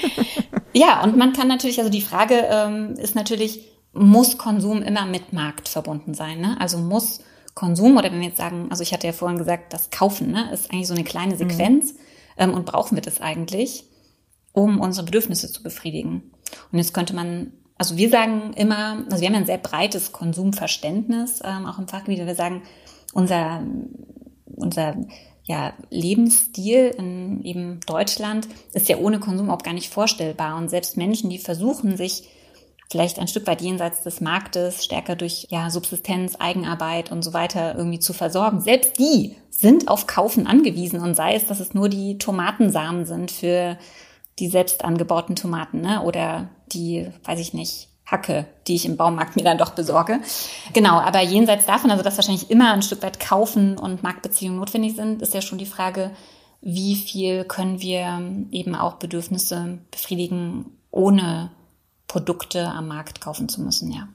ja, 0.74 1.02
und 1.02 1.16
man 1.16 1.32
kann 1.32 1.48
natürlich, 1.48 1.78
also 1.78 1.90
die 1.90 2.02
Frage 2.02 2.44
ähm, 2.48 2.94
ist 2.98 3.14
natürlich, 3.14 3.66
muss 3.94 4.36
Konsum 4.36 4.82
immer 4.82 5.06
mit 5.06 5.32
Markt 5.32 5.68
verbunden 5.68 6.12
sein? 6.12 6.40
Ne? 6.40 6.56
Also 6.60 6.76
muss 6.76 7.20
Konsum 7.54 7.96
oder 7.96 8.12
wenn 8.12 8.20
wir 8.20 8.28
jetzt 8.28 8.36
sagen, 8.36 8.66
also 8.68 8.82
ich 8.82 8.92
hatte 8.92 9.06
ja 9.06 9.14
vorhin 9.14 9.38
gesagt, 9.38 9.72
das 9.72 9.88
Kaufen 9.90 10.30
ne, 10.30 10.50
ist 10.52 10.70
eigentlich 10.70 10.88
so 10.88 10.94
eine 10.94 11.04
kleine 11.04 11.34
mhm. 11.34 11.38
Sequenz 11.38 11.94
mhm. 11.94 11.98
ähm, 12.36 12.54
und 12.54 12.66
brauchen 12.66 12.96
wir 12.96 13.02
das 13.02 13.22
eigentlich, 13.22 13.84
um 14.52 14.78
unsere 14.78 15.06
Bedürfnisse 15.06 15.50
zu 15.50 15.62
befriedigen? 15.62 16.30
Und 16.70 16.78
jetzt 16.78 16.92
könnte 16.92 17.14
man 17.14 17.52
also 17.78 17.96
wir 17.96 18.10
sagen 18.10 18.52
immer, 18.54 19.04
also 19.10 19.20
wir 19.20 19.28
haben 19.28 19.34
ein 19.34 19.46
sehr 19.46 19.58
breites 19.58 20.12
Konsumverständnis, 20.12 21.42
ähm, 21.44 21.66
auch 21.66 21.78
im 21.78 21.88
Fachgebiet, 21.88 22.24
wir 22.24 22.34
sagen, 22.34 22.62
unser, 23.12 23.62
unser 24.46 24.96
ja, 25.44 25.74
Lebensstil 25.90 26.94
in 26.98 27.42
eben 27.44 27.80
Deutschland 27.86 28.48
ist 28.72 28.88
ja 28.88 28.96
ohne 28.96 29.20
Konsum 29.20 29.50
auch 29.50 29.62
gar 29.62 29.74
nicht 29.74 29.92
vorstellbar. 29.92 30.56
Und 30.56 30.70
selbst 30.70 30.96
Menschen, 30.96 31.30
die 31.30 31.38
versuchen, 31.38 31.96
sich 31.96 32.24
vielleicht 32.90 33.18
ein 33.18 33.28
Stück 33.28 33.46
weit 33.46 33.62
jenseits 33.62 34.02
des 34.02 34.20
Marktes 34.20 34.84
stärker 34.84 35.16
durch 35.16 35.46
ja, 35.50 35.70
Subsistenz, 35.70 36.36
Eigenarbeit 36.38 37.10
und 37.10 37.22
so 37.22 37.32
weiter 37.32 37.76
irgendwie 37.76 37.98
zu 37.98 38.12
versorgen, 38.12 38.60
selbst 38.60 38.98
die 38.98 39.36
sind 39.50 39.88
auf 39.88 40.06
Kaufen 40.06 40.46
angewiesen 40.46 41.00
und 41.00 41.14
sei 41.14 41.34
es, 41.34 41.46
dass 41.46 41.60
es 41.60 41.74
nur 41.74 41.88
die 41.88 42.18
Tomatensamen 42.18 43.06
sind 43.06 43.30
für 43.30 43.76
die 44.38 44.48
selbst 44.48 44.84
angebauten 44.84 45.36
Tomaten, 45.36 45.80
ne? 45.80 46.02
Oder 46.02 46.48
die, 46.72 47.08
weiß 47.24 47.40
ich 47.40 47.54
nicht, 47.54 47.88
Hacke, 48.04 48.46
die 48.66 48.76
ich 48.76 48.86
im 48.86 48.96
Baumarkt 48.96 49.34
mir 49.36 49.42
dann 49.42 49.58
doch 49.58 49.70
besorge. 49.70 50.20
Genau, 50.72 51.00
aber 51.00 51.22
jenseits 51.22 51.66
davon, 51.66 51.90
also 51.90 52.04
dass 52.04 52.16
wahrscheinlich 52.16 52.50
immer 52.50 52.72
ein 52.72 52.82
Stück 52.82 53.02
weit 53.02 53.18
Kaufen 53.18 53.76
und 53.78 54.02
Marktbeziehungen 54.02 54.58
notwendig 54.58 54.94
sind, 54.94 55.22
ist 55.22 55.34
ja 55.34 55.42
schon 55.42 55.58
die 55.58 55.66
Frage, 55.66 56.12
wie 56.60 56.94
viel 56.94 57.44
können 57.44 57.80
wir 57.80 58.20
eben 58.52 58.74
auch 58.74 58.94
Bedürfnisse 58.94 59.78
befriedigen, 59.90 60.66
ohne 60.90 61.50
Produkte 62.06 62.68
am 62.68 62.88
Markt 62.88 63.20
kaufen 63.20 63.48
zu 63.48 63.60
müssen, 63.60 63.90
ja. 63.92 64.08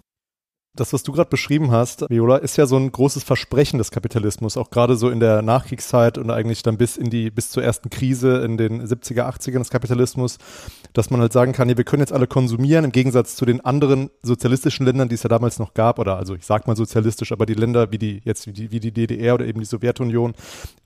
Das, 0.74 0.94
was 0.94 1.04
du 1.04 1.12
gerade 1.12 1.30
beschrieben 1.30 1.70
hast, 1.72 2.10
Viola, 2.10 2.38
ist 2.38 2.56
ja 2.56 2.66
so 2.66 2.78
ein 2.78 2.90
großes 2.90 3.24
Versprechen 3.24 3.78
des 3.78 3.92
Kapitalismus, 3.92 4.56
auch 4.56 4.70
gerade 4.70 4.96
so 4.96 5.10
in 5.10 5.20
der 5.20 5.42
Nachkriegszeit 5.42 6.18
und 6.18 6.32
eigentlich 6.32 6.64
dann 6.64 6.78
bis 6.78 6.96
in 6.96 7.10
die, 7.10 7.30
bis 7.30 7.50
zur 7.50 7.62
ersten 7.62 7.90
Krise 7.90 8.38
in 8.46 8.56
den 8.56 8.82
70er, 8.82 9.24
80ern 9.24 9.60
des 9.60 9.70
Kapitalismus, 9.70 10.38
dass 10.94 11.10
man 11.10 11.20
halt 11.20 11.34
sagen 11.34 11.52
kann, 11.52 11.68
ja, 11.68 11.76
wir 11.76 11.84
können 11.84 12.00
jetzt 12.00 12.14
alle 12.14 12.26
konsumieren, 12.26 12.86
im 12.86 12.94
Gegensatz 12.94 13.36
zu 13.36 13.44
den 13.44 13.60
anderen 13.60 14.12
sozialistischen 14.22 14.86
Ländern, 14.86 15.10
die 15.10 15.16
es 15.16 15.24
ja 15.24 15.30
damals 15.30 15.60
noch 15.60 15.74
gab, 15.74 16.00
oder 16.00 16.16
also 16.16 16.36
ich 16.36 16.46
sag 16.46 16.68
mal 16.68 16.78
sozialistisch, 16.78 17.34
aber 17.34 17.46
die 17.46 17.54
Länder 17.54 17.92
wie 17.92 17.98
die, 17.98 18.22
jetzt 18.24 18.48
wie 18.48 18.54
die, 18.54 18.72
wie 18.72 18.80
die 18.80 18.94
DDR 18.94 19.34
oder 19.34 19.48
eben 19.48 19.60
die 19.60 19.66
Sowjetunion, 19.66 20.36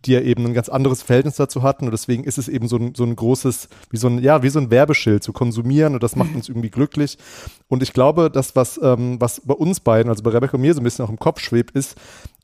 die 0.05 0.13
ja 0.13 0.21
eben 0.21 0.45
ein 0.45 0.53
ganz 0.55 0.69
anderes 0.69 1.03
Verhältnis 1.03 1.35
dazu 1.35 1.63
hatten. 1.63 1.85
Und 1.85 1.91
deswegen 1.91 2.23
ist 2.23 2.37
es 2.37 2.47
eben 2.47 2.67
so 2.67 2.77
ein, 2.77 2.95
so 2.95 3.03
ein 3.03 3.15
großes, 3.15 3.69
wie 3.89 3.97
so 3.97 4.07
ein, 4.07 4.19
ja, 4.19 4.43
wie 4.43 4.49
so 4.49 4.59
ein 4.59 4.71
Werbeschild 4.71 5.23
zu 5.23 5.33
konsumieren. 5.33 5.93
Und 5.93 6.03
das 6.03 6.15
macht 6.15 6.33
uns 6.35 6.49
irgendwie 6.49 6.69
glücklich. 6.69 7.17
Und 7.67 7.83
ich 7.83 7.93
glaube, 7.93 8.29
das, 8.31 8.55
was, 8.55 8.79
ähm, 8.81 9.19
was 9.19 9.41
bei 9.41 9.53
uns 9.53 9.74
beiden, 9.79 10.09
also 10.09 10.23
bei 10.23 10.31
Rebecca 10.31 10.55
und 10.55 10.61
mir 10.61 10.73
so 10.73 10.81
ein 10.81 10.83
bisschen 10.83 11.05
auch 11.05 11.09
im 11.09 11.19
Kopf 11.19 11.39
schwebt, 11.39 11.71
ist, 11.71 11.95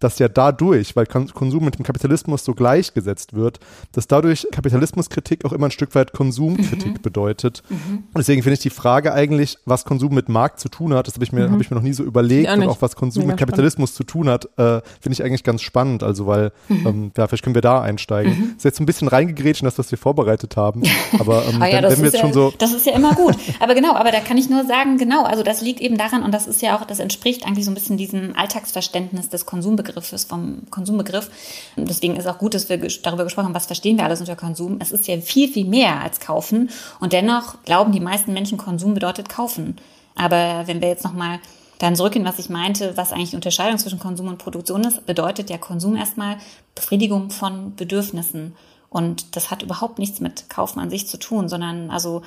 dass 0.01 0.19
ja 0.19 0.27
dadurch, 0.27 0.95
weil 0.95 1.05
Konsum 1.05 1.63
mit 1.63 1.77
dem 1.77 1.85
Kapitalismus 1.85 2.43
so 2.43 2.53
gleichgesetzt 2.53 3.33
wird, 3.33 3.59
dass 3.93 4.07
dadurch 4.07 4.47
Kapitalismuskritik 4.51 5.45
auch 5.45 5.53
immer 5.53 5.67
ein 5.67 5.71
Stück 5.71 5.95
weit 5.95 6.11
Konsumkritik 6.11 6.97
mhm. 6.97 7.01
bedeutet. 7.01 7.63
Mhm. 7.69 8.03
Deswegen 8.17 8.41
finde 8.43 8.55
ich 8.55 8.59
die 8.61 8.69
Frage 8.69 9.13
eigentlich, 9.13 9.57
was 9.65 9.85
Konsum 9.85 10.13
mit 10.13 10.27
Markt 10.27 10.59
zu 10.59 10.69
tun 10.69 10.93
hat, 10.93 11.07
das 11.07 11.13
habe 11.13 11.23
ich, 11.23 11.31
mir 11.31 11.47
mhm. 11.47 11.53
hab 11.53 11.61
ich 11.61 11.69
mir 11.69 11.75
noch 11.75 11.83
nie 11.83 11.93
so 11.93 12.03
überlegt 12.03 12.51
und 12.51 12.63
auch 12.63 12.81
was 12.81 12.95
Konsum 12.95 13.23
Mega 13.23 13.33
mit 13.33 13.39
Kapitalismus 13.39 13.91
spannend. 13.91 13.97
zu 13.97 14.03
tun 14.03 14.29
hat, 14.29 14.45
äh, 14.57 14.81
finde 15.00 15.13
ich 15.13 15.23
eigentlich 15.23 15.43
ganz 15.43 15.61
spannend. 15.61 16.03
Also 16.03 16.25
weil, 16.25 16.51
mhm. 16.67 16.88
ähm, 16.88 17.11
ja, 17.15 17.27
vielleicht 17.27 17.43
können 17.43 17.55
wir 17.55 17.61
da 17.61 17.81
einsteigen. 17.81 18.38
Mhm. 18.38 18.53
Ist 18.57 18.65
jetzt 18.65 18.79
ein 18.79 18.85
bisschen 18.88 19.07
reingegrätscht 19.07 19.61
in 19.61 19.65
das, 19.65 19.77
was 19.77 19.91
wir 19.91 20.00
vorbereitet 20.00 20.57
haben. 20.57 20.81
Aber 21.19 21.43
ähm, 21.47 21.61
ah 21.61 21.67
ja, 21.67 21.83
wenn, 21.83 21.91
wenn 21.91 21.97
wir 22.00 22.05
jetzt 22.05 22.15
ja, 22.15 22.21
schon 22.21 22.33
so. 22.33 22.53
Das 22.57 22.73
ist 22.73 22.88
ja 22.88 22.93
immer 22.93 23.13
gut. 23.13 23.35
Aber 23.59 23.75
genau, 23.75 23.95
aber 23.95 24.11
da 24.11 24.19
kann 24.19 24.38
ich 24.38 24.50
nur 24.50 24.65
sagen, 24.65 24.97
genau, 24.97 25.23
also 25.23 25.43
das 25.43 25.61
liegt 25.61 25.79
eben 25.81 25.97
daran 25.97 26.23
und 26.23 26.31
das 26.33 26.47
ist 26.47 26.61
ja 26.61 26.77
auch, 26.77 26.85
das 26.85 27.00
entspricht 27.00 27.21
eigentlich 27.25 27.66
so 27.66 27.72
ein 27.72 27.75
bisschen 27.75 27.98
diesem 27.98 28.36
Alltagsverständnis 28.36 29.30
des 29.30 29.46
Konsumbegriffs 29.46 29.92
Begriffes, 30.12 30.24
vom 30.24 30.63
Konsumbegriff. 30.70 31.30
Und 31.75 31.90
deswegen 31.90 32.16
ist 32.16 32.28
auch 32.28 32.38
gut, 32.38 32.54
dass 32.54 32.70
wir 32.70 32.78
darüber 32.78 33.24
gesprochen 33.24 33.48
haben, 33.48 33.56
was 33.56 33.66
verstehen 33.66 33.98
wir 33.98 34.06
alles 34.06 34.20
unter 34.20 34.36
Konsum. 34.36 34.78
Es 34.80 34.92
ist 34.92 35.08
ja 35.08 35.20
viel, 35.20 35.51
viel 35.51 35.66
mehr 35.66 36.01
als 36.01 36.20
kaufen. 36.20 36.70
Und 37.00 37.13
dennoch 37.13 37.64
glauben 37.64 37.92
die 37.92 38.00
meisten 38.00 38.34
Menschen, 38.34 38.57
Konsum 38.57 38.94
bedeutet 38.94 39.29
kaufen. 39.29 39.77
Aber 40.16 40.64
wenn 40.66 40.81
wir 40.81 40.90
jetzt 40.90 41.03
nochmal 41.03 41.40
dann 41.79 41.96
zurückgehen, 41.96 42.25
was 42.25 42.40
ich 42.40 42.50
meinte, 42.50 42.96
was 42.96 43.12
eigentlich 43.12 43.31
die 43.31 43.36
Unterscheidung 43.36 43.77
zwischen 43.77 44.00
Konsum 44.00 44.27
und 44.27 44.38
Produktion 44.38 44.84
ist, 44.84 45.05
bedeutet 45.05 45.50
ja 45.50 45.57
Konsum 45.57 45.96
erstmal 45.96 46.38
Befriedigung 46.75 47.31
von 47.31 47.75
Bedürfnissen. 47.75 48.55
Und 48.90 49.36
das 49.36 49.50
hat 49.50 49.64
überhaupt 49.64 50.00
nichts 50.00 50.20
mit 50.20 50.50
Kaufen 50.50 50.79
an 50.79 50.90
sich 50.90 51.07
zu 51.07 51.18
tun, 51.18 51.50
sondern 51.50 51.90
also 51.90 52.22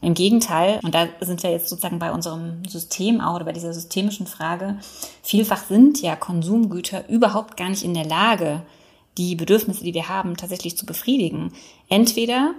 im 0.00 0.14
Gegenteil, 0.14 0.80
und 0.82 0.94
da 0.94 1.08
sind 1.20 1.42
wir 1.42 1.50
jetzt 1.50 1.68
sozusagen 1.68 1.98
bei 1.98 2.12
unserem 2.12 2.64
System 2.66 3.20
auch 3.20 3.36
oder 3.36 3.44
bei 3.44 3.52
dieser 3.52 3.74
systemischen 3.74 4.26
Frage, 4.26 4.78
vielfach 5.22 5.64
sind 5.64 6.00
ja 6.00 6.16
Konsumgüter 6.16 7.08
überhaupt 7.08 7.56
gar 7.56 7.68
nicht 7.68 7.84
in 7.84 7.94
der 7.94 8.06
Lage, 8.06 8.62
die 9.18 9.34
Bedürfnisse, 9.34 9.84
die 9.84 9.94
wir 9.94 10.08
haben, 10.08 10.36
tatsächlich 10.36 10.76
zu 10.76 10.86
befriedigen. 10.86 11.52
Entweder 11.88 12.54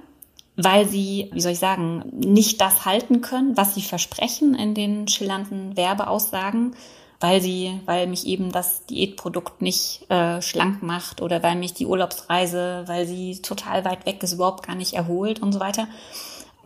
weil 0.58 0.88
sie, 0.88 1.30
wie 1.32 1.42
soll 1.42 1.54
ich 1.54 1.60
sagen, 1.60 2.04
nicht 2.12 2.62
das 2.62 2.86
halten 2.86 3.22
können, 3.22 3.56
was 3.58 3.74
sie 3.74 3.82
versprechen 3.82 4.54
in 4.56 4.74
den 4.74 5.08
schillernden 5.08 5.78
Werbeaussagen, 5.78 6.76
weil 7.20 7.42
sie, 7.42 7.80
weil 7.86 8.08
mich 8.08 8.26
eben 8.26 8.52
das 8.52 8.86
Diätprodukt 8.88 9.62
nicht 9.62 10.10
äh, 10.10 10.42
schlank 10.42 10.82
macht 10.82 11.22
oder 11.22 11.44
weil 11.44 11.56
mich 11.56 11.74
die 11.74 11.86
Urlaubsreise, 11.86 12.84
weil 12.88 13.06
sie 13.06 13.42
total 13.42 13.86
weit 13.86 14.06
weg 14.06 14.24
ist, 14.24 14.34
überhaupt 14.34 14.66
gar 14.66 14.76
nicht 14.76 14.94
erholt 14.94 15.42
und 15.42 15.54
so 15.54 15.60
weiter. 15.60 15.88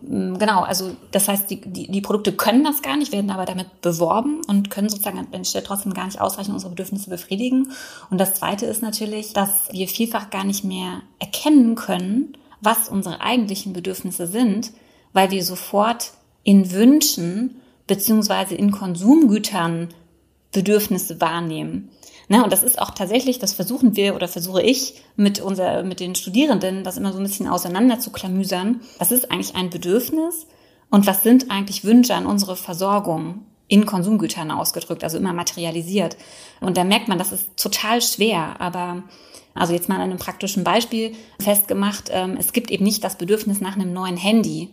Mm, 0.07 0.37
genau, 0.37 0.61
also 0.61 0.95
das 1.11 1.27
heißt, 1.27 1.49
die, 1.49 1.61
die, 1.61 1.91
die 1.91 2.01
Produkte 2.01 2.33
können 2.33 2.63
das 2.63 2.81
gar 2.81 2.97
nicht, 2.97 3.11
werden 3.11 3.31
aber 3.31 3.45
damit 3.45 3.81
beworben 3.81 4.41
und 4.47 4.69
können 4.69 4.89
sozusagen 4.89 5.19
an 5.19 5.27
der 5.31 5.43
Stelle 5.43 5.63
trotzdem 5.63 5.93
gar 5.93 6.05
nicht 6.05 6.21
ausreichend 6.21 6.53
unsere 6.53 6.71
Bedürfnisse 6.71 7.09
befriedigen. 7.09 7.71
Und 8.09 8.19
das 8.19 8.35
Zweite 8.35 8.65
ist 8.65 8.81
natürlich, 8.81 9.33
dass 9.33 9.69
wir 9.71 9.87
vielfach 9.87 10.29
gar 10.29 10.43
nicht 10.43 10.63
mehr 10.63 11.01
erkennen 11.19 11.75
können, 11.75 12.37
was 12.61 12.89
unsere 12.89 13.21
eigentlichen 13.21 13.73
Bedürfnisse 13.73 14.27
sind, 14.27 14.71
weil 15.13 15.31
wir 15.31 15.43
sofort 15.43 16.11
in 16.43 16.71
Wünschen 16.71 17.61
beziehungsweise 17.87 18.55
in 18.55 18.71
Konsumgütern 18.71 19.89
Bedürfnisse 20.51 21.19
wahrnehmen. 21.19 21.89
Ne, 22.27 22.43
und 22.43 22.51
das 22.51 22.63
ist 22.63 22.79
auch 22.79 22.89
tatsächlich, 22.89 23.37
das 23.37 23.53
versuchen 23.53 23.95
wir 23.95 24.15
oder 24.15 24.27
versuche 24.27 24.61
ich 24.61 25.01
mit 25.15 25.39
unser, 25.39 25.83
mit 25.83 25.99
den 25.99 26.15
Studierenden, 26.15 26.83
das 26.83 26.97
immer 26.97 27.13
so 27.13 27.19
ein 27.19 27.23
bisschen 27.23 27.47
auseinander 27.47 27.99
zu 27.99 28.11
klamüsern. 28.11 28.81
Was 28.97 29.11
ist 29.11 29.31
eigentlich 29.31 29.55
ein 29.55 29.69
Bedürfnis 29.69 30.47
und 30.89 31.05
was 31.05 31.21
sind 31.21 31.51
eigentlich 31.51 31.83
Wünsche 31.83 32.15
an 32.15 32.25
unsere 32.25 32.55
Versorgung 32.55 33.45
in 33.67 33.85
Konsumgütern 33.85 34.51
ausgedrückt, 34.51 35.03
also 35.03 35.17
immer 35.17 35.33
materialisiert. 35.33 36.17
Und 36.61 36.77
da 36.77 36.83
merkt 36.83 37.07
man, 37.07 37.17
das 37.17 37.31
ist 37.31 37.57
total 37.57 38.01
schwer, 38.01 38.59
aber 38.59 39.03
also 39.53 39.73
jetzt 39.73 39.89
mal 39.89 39.95
an 39.95 40.01
einem 40.01 40.17
praktischen 40.17 40.63
Beispiel 40.63 41.15
festgemacht, 41.39 42.09
ähm, 42.11 42.37
es 42.37 42.53
gibt 42.53 42.71
eben 42.71 42.83
nicht 42.83 43.03
das 43.03 43.17
Bedürfnis 43.17 43.61
nach 43.61 43.75
einem 43.75 43.93
neuen 43.93 44.17
Handy, 44.17 44.69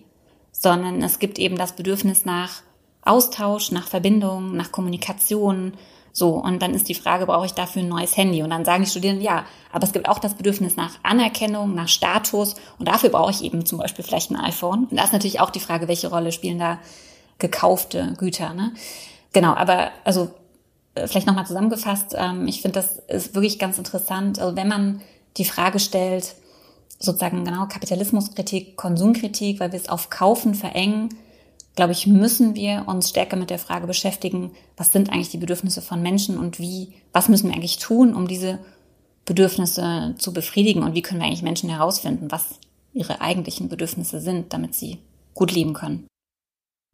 sondern 0.53 1.03
es 1.03 1.19
gibt 1.19 1.39
eben 1.39 1.57
das 1.57 1.73
Bedürfnis 1.73 2.25
nach 2.25 2.63
Austausch, 3.03 3.71
nach 3.71 3.89
Verbindung, 3.89 4.57
nach 4.57 4.73
Kommunikation, 4.73 5.73
so, 6.13 6.35
und 6.35 6.61
dann 6.61 6.75
ist 6.75 6.89
die 6.89 6.95
Frage, 6.95 7.25
brauche 7.25 7.47
ich 7.47 7.53
dafür 7.53 7.83
ein 7.83 7.89
neues 7.89 8.17
Handy? 8.17 8.43
Und 8.43 8.51
dann 8.51 8.67
sagen 8.67 8.85
die 8.85 8.91
Studierenden, 8.91 9.25
ja, 9.25 9.47
aber 9.73 9.85
es 9.85 9.93
gibt 9.93 10.09
auch 10.09 10.19
das 10.19 10.35
Bedürfnis 10.35 10.77
nach 10.77 10.99
Anerkennung, 11.03 11.75
nach 11.75 11.89
Status 11.89 12.55
und 12.79 12.87
dafür 12.87 13.09
brauche 13.09 13.31
ich 13.31 13.43
eben 13.43 13.65
zum 13.65 13.79
Beispiel 13.79 14.05
vielleicht 14.05 14.31
ein 14.31 14.37
iPhone. 14.37 14.85
Und 14.91 14.97
da 14.99 15.05
ist 15.05 15.15
natürlich 15.15 15.41
auch 15.41 15.51
die 15.51 15.61
Frage, 15.61 15.89
welche 15.89 16.09
Rolle 16.09 16.31
spielen 16.33 16.59
da 16.59 16.79
gekaufte 17.39 18.15
Güter, 18.19 18.53
ne? 18.53 18.75
Genau, 19.33 19.55
aber 19.55 19.91
also 20.05 20.31
äh, 20.95 21.07
vielleicht 21.07 21.27
nochmal 21.27 21.47
zusammengefasst, 21.47 22.15
ähm, 22.17 22.47
ich 22.47 22.61
finde, 22.61 22.81
das 22.81 22.99
ist 23.09 23.35
wirklich 23.35 23.59
ganz 23.59 23.79
interessant. 23.79 24.39
Also 24.39 24.55
wenn 24.55 24.69
man 24.69 25.01
die 25.39 25.47
Frage 25.47 25.79
stellt, 25.79 26.35
sozusagen 26.99 27.45
genau 27.45 27.67
Kapitalismuskritik, 27.67 28.77
Konsumkritik, 28.77 29.61
weil 29.61 29.73
wir 29.73 29.81
es 29.81 29.89
auf 29.89 30.11
Kaufen 30.11 30.55
verengen, 30.55 31.09
glaube 31.75 31.93
ich, 31.93 32.07
müssen 32.07 32.55
wir 32.55 32.85
uns 32.87 33.09
stärker 33.09 33.37
mit 33.37 33.51
der 33.51 33.59
Frage 33.59 33.87
beschäftigen, 33.87 34.53
was 34.77 34.93
sind 34.93 35.11
eigentlich 35.11 35.31
die 35.31 35.39
Bedürfnisse 35.39 35.83
von 35.83 36.03
Menschen 36.03 36.39
und 36.39 36.59
wie, 36.59 36.93
was 37.13 37.29
müssen 37.29 37.49
wir 37.49 37.55
eigentlich 37.55 37.79
tun, 37.79 38.15
um 38.15 38.29
diese 38.29 38.59
Bedürfnisse 39.25 40.15
zu 40.19 40.33
befriedigen 40.33 40.83
und 40.83 40.95
wie 40.95 41.03
können 41.03 41.21
wir 41.21 41.27
eigentlich 41.27 41.43
Menschen 41.43 41.71
herausfinden, 41.71 42.31
was 42.31 42.59
ihre 42.93 43.21
eigentlichen 43.21 43.69
Bedürfnisse 43.69 44.21
sind, 44.21 44.53
damit 44.53 44.75
sie 44.75 44.99
gut 45.35 45.53
leben 45.53 45.73
können. 45.73 46.07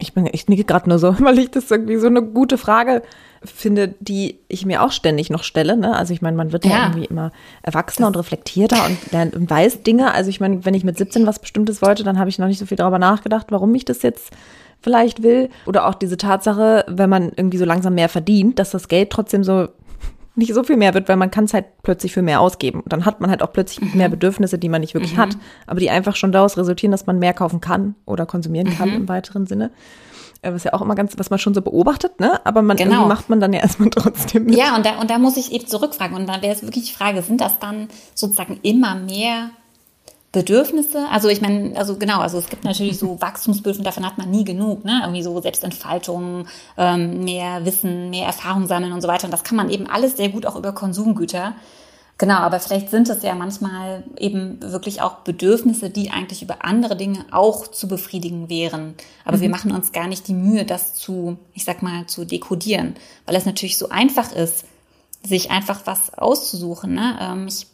Ich 0.01 0.15
bin, 0.15 0.29
ich 0.31 0.47
nicke 0.47 0.63
gerade 0.63 0.89
nur 0.89 1.01
so, 1.01 1.19
weil 1.21 1.39
ich 1.39 1.51
das 1.51 1.71
irgendwie 1.71 1.97
so 1.97 2.07
eine 2.07 2.23
gute 2.23 2.57
Frage 2.59 3.03
finde, 3.43 3.95
die 4.01 4.39
ich 4.49 4.65
mir 4.65 4.83
auch 4.83 4.93
ständig 4.93 5.31
noch 5.31 5.43
stelle. 5.43 5.77
Ne? 5.77 5.97
Also 5.97 6.13
ich 6.13 6.23
meine, 6.23 6.37
man 6.37 6.53
wird 6.53 6.65
ja, 6.65 6.71
ja 6.71 6.87
irgendwie 6.87 7.07
immer 7.07 7.33
erwachsener 7.63 8.07
und 8.07 8.17
reflektierter 8.17 8.85
und 8.87 9.13
lernt 9.13 9.35
und 9.35 9.51
weiß 9.51 9.83
Dinge. 9.83 10.13
Also 10.13 10.31
ich 10.31 10.39
meine, 10.39 10.65
wenn 10.65 10.75
ich 10.75 10.85
mit 10.85 10.99
17 10.99 11.27
was 11.27 11.41
Bestimmtes 11.41 11.83
wollte, 11.83 12.05
dann 12.05 12.19
habe 12.19 12.31
ich 12.31 12.39
noch 12.39 12.47
nicht 12.47 12.59
so 12.59 12.67
viel 12.67 12.77
darüber 12.77 12.99
nachgedacht, 12.99 13.47
warum 13.51 13.75
ich 13.75 13.85
das 13.85 14.03
jetzt 14.03 14.33
vielleicht 14.81 15.23
will. 15.23 15.51
Oder 15.67 15.87
auch 15.87 15.95
diese 15.95 16.17
Tatsache, 16.17 16.85
wenn 16.89 17.11
man 17.11 17.33
irgendwie 17.37 17.59
so 17.59 17.65
langsam 17.65 17.95
mehr 17.95 18.09
verdient, 18.09 18.59
dass 18.59 18.71
das 18.71 18.89
Geld 18.89 19.11
trotzdem 19.11 19.45
so 19.45 19.69
nicht 20.35 20.55
so 20.55 20.63
viel 20.63 20.77
mehr 20.77 20.95
wird, 20.95 21.09
weil 21.09 21.17
man 21.17 21.31
kann 21.31 21.45
es 21.45 21.55
halt 21.55 21.67
plötzlich 21.83 22.13
für 22.13 22.23
mehr 22.23 22.41
ausgeben. 22.41 22.81
Und 22.81 22.93
dann 22.93 23.05
hat 23.05 23.21
man 23.21 23.31
halt 23.31 23.43
auch 23.43 23.53
plötzlich 23.53 23.81
mhm. 23.81 23.99
mehr 23.99 24.09
Bedürfnisse, 24.09 24.59
die 24.59 24.69
man 24.69 24.81
nicht 24.81 24.95
wirklich 24.95 25.15
mhm. 25.15 25.21
hat, 25.21 25.37
aber 25.67 25.81
die 25.81 25.91
einfach 25.91 26.17
schon 26.17 26.33
daraus 26.33 26.57
resultieren, 26.57 26.93
dass 26.93 27.07
man 27.07 27.19
mehr 27.19 27.35
kaufen 27.35 27.61
kann 27.61 27.95
oder 28.05 28.27
konsumieren 28.27 28.71
kann 28.77 28.91
mhm. 28.91 28.97
im 28.97 29.09
weiteren 29.09 29.47
Sinne. 29.47 29.71
Äh, 30.41 30.53
was 30.53 30.65
ja 30.65 30.73
auch 30.73 30.83
immer 30.83 30.95
ganz, 30.95 31.19
was 31.19 31.31
man 31.31 31.39
schon 31.39 31.55
so 31.55 31.63
beobachtet, 31.63 32.21
ne? 32.21 32.41
Aber 32.47 32.63
man 32.63 32.77
genau. 32.77 32.93
irgendwie 32.93 33.09
macht 33.09 33.29
man 33.29 33.41
dann 33.41 33.53
ja 33.53 33.61
erstmal 33.63 33.91
trotzdem 33.91 34.45
mit. 34.45 34.57
Ja, 34.57 34.77
und 34.77 34.87
da, 34.87 35.01
und 35.01 35.11
da 35.11 35.19
muss 35.19 35.37
ich 35.37 35.53
eben 35.53 35.67
zurückfragen. 35.67 36.17
Und 36.17 36.29
dann 36.29 36.43
wäre 36.43 36.55
es 36.55 36.63
wirklich 36.63 36.85
die 36.85 36.95
Frage, 36.95 37.23
sind 37.23 37.41
das 37.41 37.59
dann 37.59 37.89
sozusagen 38.15 38.61
immer 38.63 38.95
mehr 38.95 39.51
Bedürfnisse. 40.39 41.09
Also 41.11 41.29
ich 41.29 41.41
meine, 41.41 41.77
also 41.77 41.97
genau, 41.97 42.21
also 42.21 42.39
es 42.39 42.49
gibt 42.49 42.63
natürlich 42.63 42.97
so 42.97 43.21
Wachstumsbedürfnisse, 43.21 43.85
davon 43.85 44.07
hat 44.07 44.19
man 44.19 44.31
nie 44.31 44.45
genug, 44.45 44.85
ne? 44.85 45.01
Irgendwie 45.03 45.25
so 45.25 45.41
Selbstentfaltung, 45.41 46.47
ähm, 46.77 47.25
mehr 47.25 47.65
Wissen, 47.65 48.11
mehr 48.11 48.27
Erfahrung 48.27 48.69
sammeln 48.69 48.93
und 48.93 49.01
so 49.01 49.09
weiter. 49.09 49.25
Und 49.25 49.33
das 49.33 49.43
kann 49.43 49.57
man 49.57 49.69
eben 49.69 49.89
alles 49.89 50.17
sehr 50.17 50.29
gut 50.29 50.47
auch 50.47 50.55
über 50.55 50.73
Konsumgüter. 50.73 51.55
Genau, 52.19 52.37
aber 52.37 52.61
vielleicht 52.61 52.91
sind 52.91 53.09
es 53.09 53.25
ja 53.25 53.35
manchmal 53.35 54.05
eben 54.17 54.61
wirklich 54.61 55.03
auch 55.03 55.19
Bedürfnisse, 55.19 55.91
die 55.91 56.11
eigentlich 56.11 56.41
über 56.43 56.65
andere 56.65 56.97
Dinge 56.97 57.25
auch 57.33 57.67
zu 57.67 57.89
befriedigen 57.89 58.49
wären. 58.49 58.95
Aber 59.25 59.39
mhm. 59.39 59.41
wir 59.41 59.49
machen 59.51 59.73
uns 59.73 59.91
gar 59.91 60.07
nicht 60.07 60.29
die 60.29 60.35
Mühe, 60.35 60.65
das 60.65 60.95
zu, 60.95 61.37
ich 61.53 61.65
sag 61.65 61.83
mal, 61.83 62.07
zu 62.07 62.25
dekodieren, 62.25 62.95
weil 63.27 63.35
es 63.35 63.45
natürlich 63.45 63.77
so 63.77 63.89
einfach 63.89 64.31
ist, 64.31 64.67
sich 65.27 65.51
einfach 65.51 65.81
was 65.85 66.15
auszusuchen. 66.15 66.95
Ne? 66.95 67.19
Ähm, 67.21 67.47
ich 67.49 67.67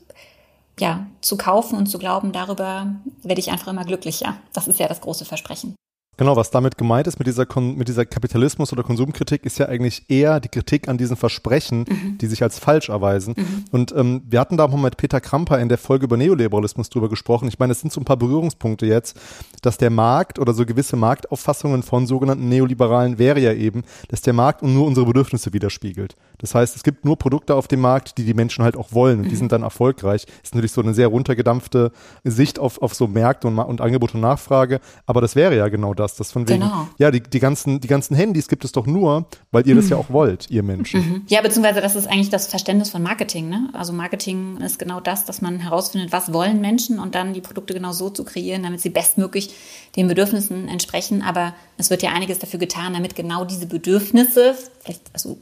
ja, 0.78 1.06
zu 1.20 1.36
kaufen 1.36 1.76
und 1.76 1.86
zu 1.86 1.98
glauben, 1.98 2.32
darüber 2.32 2.96
werde 3.22 3.40
ich 3.40 3.50
einfach 3.50 3.68
immer 3.68 3.84
glücklicher. 3.84 4.36
Das 4.52 4.68
ist 4.68 4.80
ja 4.80 4.88
das 4.88 5.00
große 5.00 5.24
Versprechen. 5.24 5.74
Genau, 6.16 6.36
was 6.36 6.50
damit 6.50 6.78
gemeint 6.78 7.06
ist 7.06 7.18
mit 7.18 7.26
dieser, 7.26 7.46
Kon 7.46 7.76
mit 7.76 7.88
dieser 7.88 8.04
Kapitalismus- 8.04 8.72
oder 8.72 8.82
Konsumkritik, 8.82 9.44
ist 9.44 9.58
ja 9.58 9.66
eigentlich 9.66 10.04
eher 10.08 10.40
die 10.40 10.48
Kritik 10.48 10.88
an 10.88 10.96
diesen 10.96 11.16
Versprechen, 11.16 11.84
mhm. 11.88 12.18
die 12.18 12.26
sich 12.26 12.42
als 12.42 12.58
falsch 12.58 12.88
erweisen. 12.88 13.34
Mhm. 13.36 13.64
Und 13.72 13.94
ähm, 13.96 14.22
wir 14.28 14.40
hatten 14.40 14.56
da 14.56 14.68
mal 14.68 14.76
mit 14.76 14.96
Peter 14.96 15.20
Kramper 15.20 15.58
in 15.58 15.68
der 15.68 15.78
Folge 15.78 16.04
über 16.04 16.16
Neoliberalismus 16.16 16.88
drüber 16.88 17.08
gesprochen. 17.08 17.48
Ich 17.48 17.58
meine, 17.58 17.72
es 17.72 17.80
sind 17.80 17.92
so 17.92 18.00
ein 18.00 18.04
paar 18.04 18.16
Berührungspunkte 18.16 18.86
jetzt, 18.86 19.18
dass 19.62 19.76
der 19.76 19.90
Markt 19.90 20.38
oder 20.38 20.54
so 20.54 20.64
gewisse 20.64 20.96
Marktauffassungen 20.96 21.82
von 21.82 22.06
sogenannten 22.06 22.48
Neoliberalen 22.48 23.18
wäre 23.18 23.40
ja 23.40 23.52
eben, 23.52 23.82
dass 24.08 24.22
der 24.22 24.34
Markt 24.34 24.62
nur 24.62 24.86
unsere 24.86 25.06
Bedürfnisse 25.06 25.52
widerspiegelt. 25.52 26.16
Das 26.38 26.54
heißt, 26.54 26.76
es 26.76 26.82
gibt 26.84 27.04
nur 27.04 27.16
Produkte 27.16 27.54
auf 27.54 27.68
dem 27.68 27.80
Markt, 27.80 28.18
die 28.18 28.24
die 28.24 28.34
Menschen 28.34 28.64
halt 28.64 28.76
auch 28.76 28.92
wollen 28.92 29.18
und 29.18 29.24
die 29.24 29.30
mhm. 29.30 29.36
sind 29.36 29.52
dann 29.52 29.62
erfolgreich. 29.62 30.26
Ist 30.42 30.54
natürlich 30.54 30.72
so 30.72 30.80
eine 30.80 30.94
sehr 30.94 31.08
runtergedampfte 31.08 31.90
Sicht 32.22 32.58
auf, 32.58 32.80
auf 32.82 32.94
so 32.94 33.06
Märkte 33.08 33.48
und, 33.48 33.58
und 33.58 33.80
Angebot 33.80 34.14
und 34.14 34.20
Nachfrage. 34.20 34.80
Aber 35.06 35.20
das 35.20 35.34
wäre 35.36 35.56
ja 35.56 35.68
genau 35.68 35.94
das 35.94 36.03
das, 36.04 36.16
das 36.16 36.32
von 36.32 36.48
wegen, 36.48 36.60
genau. 36.60 36.88
ja, 36.98 37.10
die, 37.10 37.20
die, 37.20 37.40
ganzen, 37.40 37.80
die 37.80 37.88
ganzen 37.88 38.14
Handys 38.14 38.48
gibt 38.48 38.64
es 38.64 38.72
doch 38.72 38.86
nur, 38.86 39.26
weil 39.50 39.66
ihr 39.66 39.74
mhm. 39.74 39.80
das 39.80 39.88
ja 39.88 39.96
auch 39.96 40.10
wollt, 40.10 40.50
ihr 40.50 40.62
Menschen. 40.62 41.00
Mhm. 41.00 41.22
Ja, 41.28 41.40
beziehungsweise 41.40 41.80
das 41.80 41.96
ist 41.96 42.06
eigentlich 42.06 42.30
das 42.30 42.46
Verständnis 42.46 42.90
von 42.90 43.02
Marketing. 43.02 43.48
Ne? 43.48 43.70
Also 43.72 43.92
Marketing 43.92 44.58
ist 44.58 44.78
genau 44.78 45.00
das, 45.00 45.24
dass 45.24 45.40
man 45.42 45.58
herausfindet, 45.58 46.12
was 46.12 46.32
wollen 46.32 46.60
Menschen 46.60 46.98
und 46.98 47.14
dann 47.14 47.32
die 47.32 47.40
Produkte 47.40 47.74
genau 47.74 47.92
so 47.92 48.10
zu 48.10 48.24
kreieren, 48.24 48.62
damit 48.62 48.80
sie 48.80 48.90
bestmöglich 48.90 49.54
den 49.96 50.08
Bedürfnissen 50.08 50.68
entsprechen. 50.68 51.22
Aber 51.22 51.54
es 51.78 51.90
wird 51.90 52.02
ja 52.02 52.12
einiges 52.12 52.38
dafür 52.38 52.58
getan, 52.58 52.92
damit 52.92 53.16
genau 53.16 53.44
diese 53.44 53.66
Bedürfnisse, 53.66 54.54
vielleicht, 54.80 55.02
also 55.12 55.38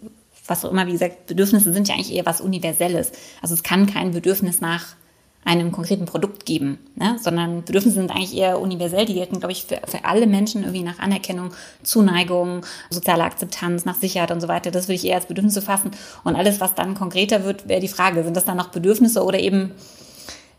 was 0.47 0.65
auch 0.65 0.71
immer, 0.71 0.87
wie 0.87 0.93
gesagt, 0.93 1.27
Bedürfnisse 1.27 1.73
sind 1.73 1.89
ja 1.89 1.95
eigentlich 1.95 2.13
eher 2.13 2.27
was 2.27 2.41
Universelles. 2.41 3.13
Also 3.41 3.55
es 3.55 3.63
kann 3.63 3.87
kein 3.87 4.13
Bedürfnis 4.13 4.61
nach 4.61 4.97
einem 5.45 5.73
konkreten 5.73 6.05
Produkt 6.05 6.47
geben, 6.47 6.79
ne? 6.95 7.17
sondern 7.21 7.65
Bedürfnisse 7.65 7.97
sind 7.97 8.11
eigentlich 8.11 8.37
eher 8.37 8.61
universell. 8.61 9.07
Die 9.07 9.15
gelten, 9.15 9.41
glaube 9.41 9.53
ich, 9.53 9.65
für, 9.65 9.81
für 9.87 10.05
alle 10.05 10.27
Menschen 10.27 10.63
irgendwie 10.63 10.85
nach 10.85 11.01
Anerkennung, 11.01 11.51
Zuneigung, 11.83 12.65
soziale 12.91 13.25
Akzeptanz, 13.25 13.85
nach 13.85 13.97
Sicherheit 13.97 14.31
und 14.31 14.41
so 14.41 14.49
weiter. 14.49 14.71
Das 14.71 14.87
würde 14.87 14.95
ich 14.95 15.05
eher 15.05 15.17
als 15.17 15.27
Bedürfnisse 15.27 15.61
fassen. 15.61 15.91
Und 16.23 16.37
alles, 16.37 16.61
was 16.61 16.75
dann 16.75 16.95
konkreter 16.95 17.45
wird, 17.45 17.69
wäre 17.69 17.81
die 17.81 17.89
Frage, 17.89 18.23
sind 18.23 18.37
das 18.37 18.45
dann 18.45 18.57
noch 18.57 18.69
Bedürfnisse 18.69 19.25
oder 19.25 19.41
eben 19.41 19.73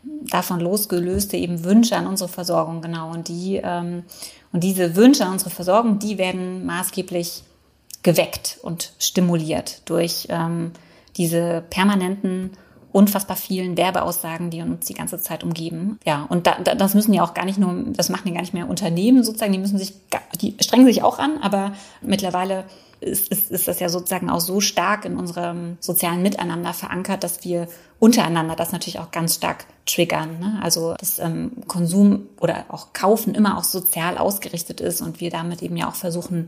davon 0.02 0.60
losgelöste 0.60 1.36
eben 1.36 1.64
Wünsche 1.64 1.96
an 1.96 2.06
unsere 2.06 2.28
Versorgung, 2.28 2.82
genau. 2.82 3.10
Und 3.10 3.28
die, 3.28 3.60
ähm, 3.62 4.04
und 4.52 4.62
diese 4.62 4.96
Wünsche 4.96 5.24
an 5.24 5.32
unsere 5.32 5.50
Versorgung, 5.50 5.98
die 5.98 6.18
werden 6.18 6.66
maßgeblich 6.66 7.42
geweckt 8.02 8.58
und 8.62 8.92
stimuliert 8.98 9.80
durch 9.86 10.26
ähm, 10.28 10.72
diese 11.16 11.64
permanenten 11.70 12.50
unfassbar 12.94 13.36
vielen 13.36 13.76
Werbeaussagen, 13.76 14.50
die 14.50 14.62
uns 14.62 14.86
die 14.86 14.94
ganze 14.94 15.20
Zeit 15.20 15.42
umgeben. 15.42 15.98
Ja, 16.04 16.26
und 16.28 16.46
da, 16.46 16.58
da, 16.62 16.76
das 16.76 16.94
müssen 16.94 17.12
ja 17.12 17.24
auch 17.24 17.34
gar 17.34 17.44
nicht 17.44 17.58
nur, 17.58 17.74
das 17.88 18.08
machen 18.08 18.28
ja 18.28 18.34
gar 18.34 18.42
nicht 18.42 18.54
mehr 18.54 18.70
Unternehmen 18.70 19.24
sozusagen, 19.24 19.52
die 19.52 19.58
müssen 19.58 19.78
sich, 19.78 19.94
die 20.40 20.54
strengen 20.60 20.86
sich 20.86 21.02
auch 21.02 21.18
an, 21.18 21.38
aber 21.42 21.72
mittlerweile 22.02 22.64
ist, 23.00 23.32
ist, 23.32 23.50
ist 23.50 23.66
das 23.66 23.80
ja 23.80 23.88
sozusagen 23.88 24.30
auch 24.30 24.40
so 24.40 24.60
stark 24.60 25.04
in 25.04 25.16
unserem 25.16 25.76
sozialen 25.80 26.22
Miteinander 26.22 26.72
verankert, 26.72 27.24
dass 27.24 27.42
wir 27.44 27.66
untereinander 27.98 28.54
das 28.54 28.70
natürlich 28.70 29.00
auch 29.00 29.10
ganz 29.10 29.34
stark 29.34 29.66
triggern. 29.86 30.38
Ne? 30.38 30.60
Also 30.62 30.94
dass 30.94 31.18
ähm, 31.18 31.50
Konsum 31.66 32.28
oder 32.40 32.64
auch 32.68 32.92
Kaufen 32.92 33.34
immer 33.34 33.58
auch 33.58 33.64
sozial 33.64 34.18
ausgerichtet 34.18 34.80
ist 34.80 35.00
und 35.00 35.20
wir 35.20 35.30
damit 35.30 35.62
eben 35.62 35.76
ja 35.76 35.88
auch 35.88 35.96
versuchen, 35.96 36.46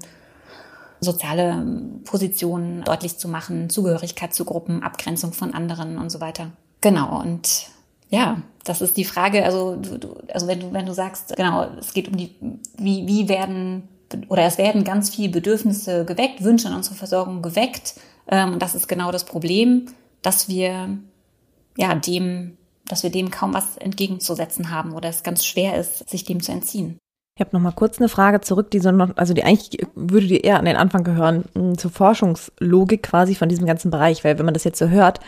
soziale 1.00 1.50
ähm, 1.50 2.02
Positionen 2.04 2.82
deutlich 2.84 3.18
zu 3.18 3.28
machen, 3.28 3.70
Zugehörigkeit 3.70 4.34
zu 4.34 4.44
Gruppen, 4.44 4.82
Abgrenzung 4.82 5.32
von 5.32 5.54
anderen 5.54 5.98
und 5.98 6.10
so 6.10 6.20
weiter. 6.20 6.52
Genau, 6.80 7.20
und 7.20 7.68
ja, 8.08 8.40
das 8.64 8.80
ist 8.80 8.96
die 8.96 9.04
Frage, 9.04 9.44
also, 9.44 9.76
du, 9.76 10.14
also 10.32 10.46
wenn 10.46 10.60
du, 10.60 10.72
wenn 10.72 10.86
du 10.86 10.94
sagst, 10.94 11.34
genau, 11.36 11.66
es 11.78 11.92
geht 11.92 12.08
um 12.08 12.16
die, 12.16 12.34
wie, 12.78 13.06
wie 13.06 13.28
werden, 13.28 13.88
oder 14.28 14.44
es 14.44 14.58
werden 14.58 14.84
ganz 14.84 15.10
viele 15.10 15.30
Bedürfnisse 15.30 16.04
geweckt, 16.04 16.42
Wünsche 16.42 16.68
an 16.68 16.74
unsere 16.74 16.94
Versorgung 16.94 17.42
geweckt. 17.42 17.94
Ähm, 18.28 18.54
und 18.54 18.62
das 18.62 18.74
ist 18.74 18.88
genau 18.88 19.10
das 19.12 19.24
Problem, 19.24 19.86
dass 20.22 20.48
wir, 20.48 20.98
ja, 21.76 21.94
dem, 21.94 22.56
dass 22.86 23.02
wir 23.02 23.10
dem 23.10 23.30
kaum 23.30 23.54
was 23.54 23.76
entgegenzusetzen 23.76 24.70
haben 24.70 24.92
oder 24.92 25.08
es 25.08 25.22
ganz 25.22 25.44
schwer 25.44 25.76
ist, 25.76 26.08
sich 26.08 26.24
dem 26.24 26.40
zu 26.40 26.52
entziehen. 26.52 26.98
Ich 27.38 27.40
habe 27.40 27.54
noch 27.54 27.60
mal 27.60 27.72
kurz 27.72 27.98
eine 27.98 28.08
Frage 28.08 28.40
zurück, 28.40 28.70
die 28.70 28.78
so 28.78 28.90
noch, 28.90 29.14
also 29.16 29.34
die 29.34 29.44
eigentlich 29.44 29.86
würde 29.94 30.26
dir 30.26 30.42
eher 30.42 30.58
an 30.58 30.64
den 30.64 30.76
Anfang 30.76 31.04
gehören, 31.04 31.44
hm, 31.54 31.76
zur 31.76 31.90
Forschungslogik 31.90 33.02
quasi 33.02 33.34
von 33.34 33.50
diesem 33.50 33.66
ganzen 33.66 33.90
Bereich, 33.90 34.24
weil 34.24 34.38
wenn 34.38 34.46
man 34.46 34.54
das 34.54 34.64
jetzt 34.64 34.78
so 34.78 34.88
hört, 34.88 35.20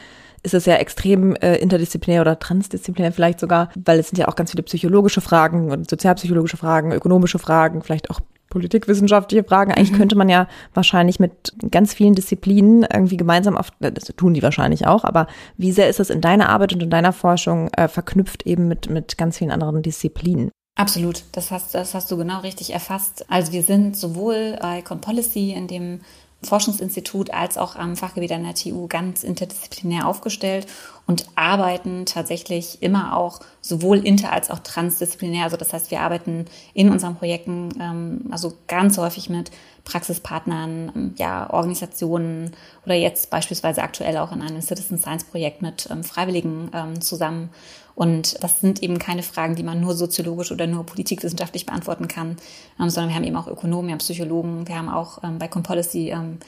ist 0.42 0.54
es 0.54 0.64
ja 0.64 0.76
extrem 0.76 1.36
äh, 1.36 1.56
interdisziplinär 1.56 2.22
oder 2.22 2.38
transdisziplinär 2.38 3.12
vielleicht 3.12 3.40
sogar, 3.40 3.68
weil 3.84 3.98
es 3.98 4.08
sind 4.08 4.16
ja 4.16 4.28
auch 4.28 4.36
ganz 4.36 4.52
viele 4.52 4.62
psychologische 4.62 5.20
Fragen 5.20 5.70
und 5.70 5.90
sozialpsychologische 5.90 6.56
Fragen, 6.56 6.92
ökonomische 6.92 7.38
Fragen, 7.38 7.82
vielleicht 7.82 8.08
auch 8.08 8.20
politikwissenschaftliche 8.48 9.44
Fragen. 9.44 9.72
Eigentlich 9.72 9.92
mhm. 9.92 9.98
könnte 9.98 10.16
man 10.16 10.30
ja 10.30 10.48
wahrscheinlich 10.72 11.20
mit 11.20 11.52
ganz 11.70 11.92
vielen 11.92 12.14
Disziplinen 12.14 12.86
irgendwie 12.90 13.18
gemeinsam 13.18 13.54
auf, 13.54 13.68
äh, 13.80 13.92
das 13.92 14.04
tun 14.04 14.32
die 14.32 14.42
wahrscheinlich 14.42 14.86
auch, 14.86 15.04
aber 15.04 15.26
wie 15.58 15.72
sehr 15.72 15.90
ist 15.90 16.00
es 16.00 16.08
in 16.08 16.22
deiner 16.22 16.48
Arbeit 16.48 16.72
und 16.72 16.82
in 16.82 16.88
deiner 16.88 17.12
Forschung 17.12 17.68
äh, 17.76 17.86
verknüpft 17.86 18.46
eben 18.46 18.66
mit, 18.66 18.88
mit 18.88 19.18
ganz 19.18 19.36
vielen 19.36 19.50
anderen 19.50 19.82
Disziplinen? 19.82 20.50
Absolut, 20.78 21.24
das 21.32 21.50
hast, 21.50 21.74
das 21.74 21.92
hast 21.94 22.08
du 22.08 22.16
genau 22.16 22.38
richtig 22.38 22.72
erfasst. 22.72 23.26
Also 23.28 23.50
wir 23.50 23.64
sind 23.64 23.96
sowohl 23.96 24.56
bei 24.60 24.80
Conpolicy 24.80 25.50
in 25.50 25.66
dem 25.66 26.02
Forschungsinstitut 26.44 27.32
als 27.32 27.58
auch 27.58 27.74
am 27.74 27.96
Fachgebiet 27.96 28.30
an 28.30 28.44
der 28.44 28.54
TU 28.54 28.86
ganz 28.86 29.24
interdisziplinär 29.24 30.06
aufgestellt 30.06 30.68
und 31.04 31.26
arbeiten 31.34 32.06
tatsächlich 32.06 32.80
immer 32.80 33.16
auch 33.16 33.40
sowohl 33.60 34.06
inter- 34.06 34.30
als 34.30 34.50
auch 34.50 34.60
transdisziplinär. 34.60 35.42
Also 35.42 35.56
das 35.56 35.72
heißt, 35.72 35.90
wir 35.90 36.00
arbeiten 36.00 36.44
in 36.74 36.90
unseren 36.90 37.16
Projekten 37.16 37.70
ähm, 37.80 38.26
also 38.30 38.52
ganz 38.68 38.98
häufig 38.98 39.28
mit 39.28 39.50
Praxispartnern, 39.88 40.92
ähm, 40.94 41.14
ja, 41.16 41.50
Organisationen 41.50 42.52
oder 42.84 42.94
jetzt 42.94 43.30
beispielsweise 43.30 43.82
aktuell 43.82 44.16
auch 44.18 44.32
in 44.32 44.42
einem 44.42 44.60
Citizen 44.60 44.98
Science 44.98 45.24
Projekt 45.24 45.62
mit 45.62 45.88
ähm, 45.90 46.04
Freiwilligen 46.04 46.70
ähm, 46.74 47.00
zusammen 47.00 47.50
und 47.98 48.44
das 48.44 48.60
sind 48.60 48.80
eben 48.84 49.00
keine 49.00 49.24
Fragen, 49.24 49.56
die 49.56 49.64
man 49.64 49.80
nur 49.80 49.92
soziologisch 49.92 50.52
oder 50.52 50.68
nur 50.68 50.86
politikwissenschaftlich 50.86 51.66
beantworten 51.66 52.06
kann, 52.06 52.36
ähm, 52.78 52.90
sondern 52.90 53.08
wir 53.08 53.16
haben 53.16 53.24
eben 53.24 53.34
auch 53.34 53.48
Ökonomen, 53.48 53.88
wir 53.88 53.92
haben 53.94 53.98
Psychologen, 53.98 54.68
wir 54.68 54.78
haben 54.78 54.88
auch 54.88 55.24
ähm, 55.24 55.40
bei 55.40 55.48
Compolicy 55.48 56.10
ähm, 56.10 56.38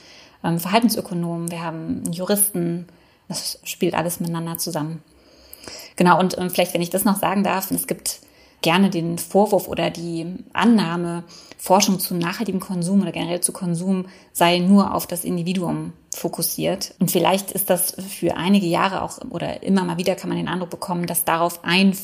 Verhaltensökonomen, 0.60 1.50
wir 1.50 1.60
haben 1.60 2.04
Juristen. 2.12 2.86
Das 3.26 3.58
spielt 3.64 3.94
alles 3.94 4.20
miteinander 4.20 4.58
zusammen. 4.58 5.02
Genau, 5.96 6.20
und 6.20 6.36
vielleicht, 6.50 6.72
wenn 6.72 6.82
ich 6.82 6.90
das 6.90 7.04
noch 7.04 7.18
sagen 7.18 7.42
darf, 7.42 7.70
es 7.72 7.86
gibt 7.88 8.20
gerne 8.62 8.90
den 8.90 9.18
Vorwurf 9.18 9.68
oder 9.68 9.90
die 9.90 10.26
Annahme, 10.52 11.24
Forschung 11.58 11.98
zu 11.98 12.14
nachhaltigem 12.14 12.60
Konsum 12.60 13.02
oder 13.02 13.12
generell 13.12 13.40
zu 13.40 13.52
Konsum 13.52 14.06
sei 14.32 14.58
nur 14.58 14.94
auf 14.94 15.06
das 15.06 15.24
Individuum 15.24 15.92
fokussiert. 16.14 16.94
Und 16.98 17.10
vielleicht 17.10 17.52
ist 17.52 17.70
das 17.70 17.94
für 18.08 18.36
einige 18.36 18.66
Jahre 18.66 19.02
auch 19.02 19.18
oder 19.30 19.62
immer 19.62 19.84
mal 19.84 19.98
wieder 19.98 20.14
kann 20.14 20.28
man 20.28 20.38
den 20.38 20.48
Eindruck 20.48 20.70
bekommen, 20.70 21.06
dass 21.06 21.24
darauf 21.24 21.64
ein 21.64 21.96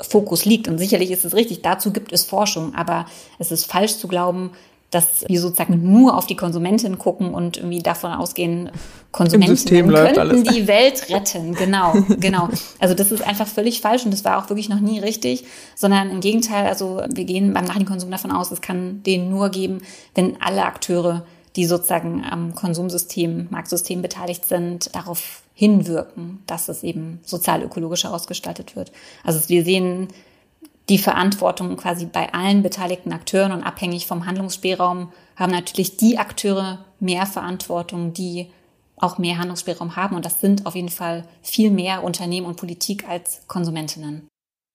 Fokus 0.00 0.44
liegt. 0.44 0.68
Und 0.68 0.78
sicherlich 0.78 1.10
ist 1.10 1.24
es 1.24 1.34
richtig, 1.34 1.62
dazu 1.62 1.92
gibt 1.92 2.12
es 2.12 2.24
Forschung, 2.24 2.74
aber 2.74 3.06
es 3.38 3.52
ist 3.52 3.70
falsch 3.70 3.96
zu 3.96 4.08
glauben, 4.08 4.50
dass 4.94 5.24
wir 5.26 5.40
sozusagen 5.40 5.92
nur 5.92 6.16
auf 6.16 6.26
die 6.26 6.36
Konsumentin 6.36 6.98
gucken 6.98 7.34
und 7.34 7.56
irgendwie 7.56 7.80
davon 7.80 8.12
ausgehen, 8.12 8.70
Konsumenten 9.10 9.56
könnten 9.64 10.44
die 10.44 10.66
Welt 10.66 11.10
retten. 11.10 11.54
Genau, 11.54 11.94
genau. 12.20 12.48
Also 12.78 12.94
das 12.94 13.10
ist 13.10 13.26
einfach 13.26 13.46
völlig 13.46 13.80
falsch 13.80 14.04
und 14.04 14.12
das 14.12 14.24
war 14.24 14.38
auch 14.38 14.48
wirklich 14.50 14.68
noch 14.68 14.80
nie 14.80 15.00
richtig, 15.00 15.44
sondern 15.74 16.10
im 16.10 16.20
Gegenteil, 16.20 16.66
also 16.66 17.02
wir 17.12 17.24
gehen 17.24 17.52
beim 17.52 17.64
Nachhaltigkonsum 17.64 18.10
davon 18.10 18.30
aus, 18.30 18.50
es 18.50 18.60
kann 18.60 19.02
den 19.02 19.30
nur 19.30 19.48
geben, 19.50 19.82
wenn 20.14 20.40
alle 20.40 20.64
Akteure, 20.64 21.24
die 21.56 21.66
sozusagen 21.66 22.24
am 22.28 22.54
Konsumsystem, 22.54 23.48
Marktsystem 23.50 24.02
beteiligt 24.02 24.44
sind, 24.44 24.94
darauf 24.94 25.42
hinwirken, 25.54 26.42
dass 26.46 26.68
es 26.68 26.82
eben 26.82 27.20
sozial-ökologischer 27.24 28.12
ausgestaltet 28.12 28.74
wird. 28.76 28.92
Also 29.22 29.48
wir 29.48 29.64
sehen 29.64 30.08
die 30.88 30.98
Verantwortung 30.98 31.76
quasi 31.76 32.06
bei 32.06 32.32
allen 32.34 32.62
beteiligten 32.62 33.12
Akteuren 33.12 33.52
und 33.52 33.62
abhängig 33.62 34.06
vom 34.06 34.26
Handlungsspielraum 34.26 35.12
haben 35.36 35.52
natürlich 35.52 35.96
die 35.96 36.18
Akteure 36.18 36.84
mehr 37.00 37.26
Verantwortung, 37.26 38.12
die 38.12 38.50
auch 38.96 39.18
mehr 39.18 39.38
Handlungsspielraum 39.38 39.96
haben. 39.96 40.14
Und 40.14 40.24
das 40.24 40.40
sind 40.40 40.66
auf 40.66 40.74
jeden 40.74 40.90
Fall 40.90 41.24
viel 41.42 41.70
mehr 41.70 42.04
Unternehmen 42.04 42.46
und 42.46 42.56
Politik 42.56 43.08
als 43.08 43.42
Konsumentinnen. 43.48 44.28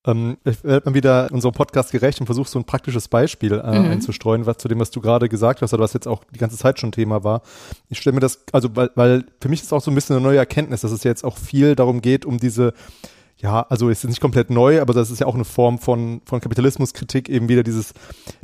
Ähm, 0.08 0.38
ich 0.46 0.64
werde 0.64 0.90
mal 0.90 0.96
wieder 0.96 1.30
unserem 1.32 1.54
Podcast 1.54 1.92
gerecht 1.92 2.20
und 2.20 2.26
versuche 2.26 2.50
so 2.50 2.58
ein 2.58 2.66
praktisches 2.66 3.08
Beispiel 3.08 3.54
äh, 3.54 3.80
mhm. 3.80 3.92
einzustreuen, 3.92 4.46
was 4.46 4.58
zu 4.58 4.68
dem, 4.68 4.80
was 4.80 4.92
du 4.92 5.02
gerade 5.02 5.30
gesagt 5.30 5.62
hast, 5.62 5.74
oder 5.74 5.84
was 5.84 5.94
jetzt 5.94 6.08
auch 6.08 6.24
die 6.34 6.40
ganze 6.40 6.58
Zeit 6.58 6.80
schon 6.80 6.92
Thema 6.92 7.24
war. 7.24 7.42
Ich 7.90 8.00
stelle 8.00 8.14
mir 8.14 8.22
das, 8.22 8.44
also 8.52 8.76
weil, 8.76 8.92
weil 8.96 9.26
für 9.42 9.50
mich 9.50 9.62
ist 9.62 9.74
auch 9.74 9.82
so 9.82 9.92
ein 9.92 9.96
bisschen 9.96 10.16
eine 10.16 10.26
neue 10.26 10.38
Erkenntnis, 10.38 10.82
dass 10.82 10.92
es 10.92 11.04
jetzt 11.04 11.24
auch 11.24 11.38
viel 11.38 11.76
darum 11.76 12.02
geht, 12.02 12.26
um 12.26 12.40
diese 12.40 12.74
ja, 13.42 13.66
also 13.70 13.90
es 13.90 14.04
ist 14.04 14.10
nicht 14.10 14.22
komplett 14.22 14.50
neu, 14.50 14.82
aber 14.82 14.94
das 14.94 15.12
ist 15.12 15.20
ja 15.20 15.28
auch 15.28 15.36
eine 15.36 15.46
Form 15.46 15.80
von, 15.80 16.22
von 16.26 16.42
Kapitalismuskritik, 16.42 17.30
eben 17.30 17.48
wieder 17.48 17.64
dieses, 17.64 17.94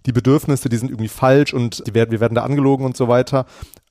die 0.06 0.14
Bedürfnisse, 0.14 0.70
die 0.70 0.78
sind 0.78 0.90
irgendwie 0.90 1.10
falsch 1.10 1.54
und 1.54 1.86
die 1.86 1.94
werden, 1.94 2.12
wir 2.12 2.22
werden 2.22 2.36
da 2.36 2.44
angelogen 2.44 2.86
und 2.86 2.96
so 2.96 3.08
weiter. 3.08 3.46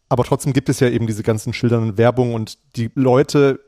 Aber 0.08 0.24
trotzdem 0.24 0.52
gibt 0.52 0.68
es 0.68 0.80
ja 0.80 0.88
eben 0.88 1.06
diese 1.06 1.22
ganzen 1.22 1.52
schildernden 1.52 1.98
Werbung 1.98 2.34
und 2.34 2.58
die 2.76 2.90
Leute 2.94 3.60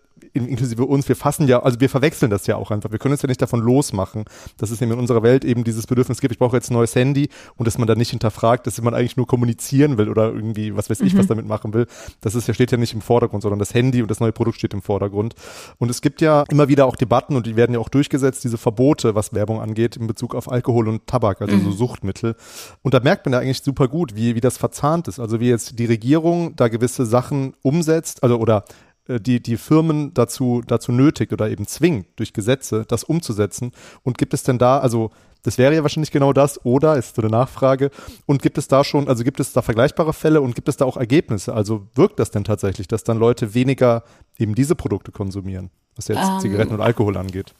inklusive 0.44 0.84
uns, 0.84 1.08
wir 1.08 1.16
fassen 1.16 1.48
ja, 1.48 1.62
also 1.62 1.80
wir 1.80 1.88
verwechseln 1.88 2.30
das 2.30 2.46
ja 2.46 2.56
auch 2.56 2.70
einfach. 2.70 2.90
Wir 2.92 2.98
können 2.98 3.12
uns 3.12 3.22
ja 3.22 3.28
nicht 3.28 3.40
davon 3.40 3.60
losmachen, 3.60 4.24
dass 4.58 4.70
es 4.70 4.82
eben 4.82 4.92
in 4.92 4.98
unserer 4.98 5.22
Welt 5.22 5.44
eben 5.44 5.64
dieses 5.64 5.86
Bedürfnis 5.86 6.20
gibt, 6.20 6.32
ich 6.32 6.38
brauche 6.38 6.56
jetzt 6.56 6.70
ein 6.70 6.74
neues 6.74 6.94
Handy 6.94 7.28
und 7.56 7.66
dass 7.66 7.78
man 7.78 7.86
da 7.86 7.94
nicht 7.94 8.10
hinterfragt, 8.10 8.66
dass 8.66 8.80
man 8.80 8.94
eigentlich 8.94 9.16
nur 9.16 9.26
kommunizieren 9.26 9.98
will 9.98 10.08
oder 10.08 10.32
irgendwie, 10.32 10.76
was 10.76 10.90
weiß 10.90 11.00
ich, 11.00 11.14
mhm. 11.14 11.18
was 11.18 11.26
damit 11.26 11.46
machen 11.46 11.72
will. 11.74 11.86
Das 12.20 12.34
ist 12.34 12.48
ja, 12.48 12.54
steht 12.54 12.72
ja 12.72 12.78
nicht 12.78 12.94
im 12.94 13.00
Vordergrund, 13.00 13.42
sondern 13.42 13.58
das 13.58 13.74
Handy 13.74 14.02
und 14.02 14.10
das 14.10 14.20
neue 14.20 14.32
Produkt 14.32 14.58
steht 14.58 14.74
im 14.74 14.82
Vordergrund. 14.82 15.34
Und 15.78 15.90
es 15.90 16.00
gibt 16.00 16.20
ja 16.20 16.44
immer 16.48 16.68
wieder 16.68 16.86
auch 16.86 16.96
Debatten 16.96 17.36
und 17.36 17.46
die 17.46 17.56
werden 17.56 17.72
ja 17.72 17.78
auch 17.78 17.88
durchgesetzt, 17.88 18.44
diese 18.44 18.58
Verbote, 18.58 19.14
was 19.14 19.32
Werbung 19.32 19.60
angeht, 19.60 19.96
in 19.96 20.06
Bezug 20.06 20.34
auf 20.34 20.50
Alkohol 20.50 20.88
und 20.88 21.06
Tabak, 21.06 21.40
also 21.40 21.56
mhm. 21.56 21.64
so 21.64 21.72
Suchtmittel. 21.72 22.36
Und 22.82 22.94
da 22.94 23.00
merkt 23.00 23.26
man 23.26 23.32
ja 23.34 23.38
eigentlich 23.40 23.62
super 23.62 23.88
gut, 23.88 24.16
wie, 24.16 24.34
wie 24.34 24.40
das 24.40 24.58
verzahnt 24.58 25.08
ist. 25.08 25.20
Also 25.20 25.40
wie 25.40 25.48
jetzt 25.48 25.78
die 25.78 25.86
Regierung 25.86 26.56
da 26.56 26.68
gewisse 26.68 27.06
Sachen 27.06 27.54
umsetzt, 27.62 28.22
also 28.22 28.38
oder 28.38 28.64
die, 29.08 29.40
die 29.40 29.56
Firmen 29.56 30.12
dazu, 30.14 30.62
dazu 30.66 30.92
nötigt 30.92 31.32
oder 31.32 31.48
eben 31.50 31.66
zwingt, 31.66 32.06
durch 32.16 32.32
Gesetze 32.32 32.84
das 32.86 33.04
umzusetzen? 33.04 33.72
Und 34.02 34.18
gibt 34.18 34.34
es 34.34 34.42
denn 34.42 34.58
da, 34.58 34.78
also 34.78 35.10
das 35.46 35.58
wäre 35.58 35.74
ja 35.74 35.82
wahrscheinlich 35.82 36.10
genau 36.10 36.32
das, 36.32 36.64
oder 36.64 36.96
ist 36.96 37.14
so 37.14 37.22
eine 37.22 37.30
Nachfrage. 37.30 37.90
Und 38.26 38.42
gibt 38.42 38.58
es 38.58 38.66
da 38.66 38.82
schon, 38.82 39.08
also 39.08 39.22
gibt 39.22 39.38
es 39.38 39.52
da 39.52 39.62
vergleichbare 39.62 40.12
Fälle 40.12 40.40
und 40.40 40.56
gibt 40.56 40.68
es 40.68 40.76
da 40.76 40.84
auch 40.84 40.96
Ergebnisse? 40.96 41.54
Also 41.54 41.86
wirkt 41.94 42.18
das 42.18 42.32
denn 42.32 42.42
tatsächlich, 42.42 42.88
dass 42.88 43.04
dann 43.04 43.18
Leute 43.18 43.54
weniger 43.54 44.02
eben 44.38 44.56
diese 44.56 44.74
Produkte 44.74 45.12
konsumieren, 45.12 45.70
was 45.94 46.08
jetzt 46.08 46.20
ähm, 46.20 46.40
Zigaretten 46.40 46.74
und 46.74 46.80
Alkohol 46.80 47.16
angeht? 47.16 47.54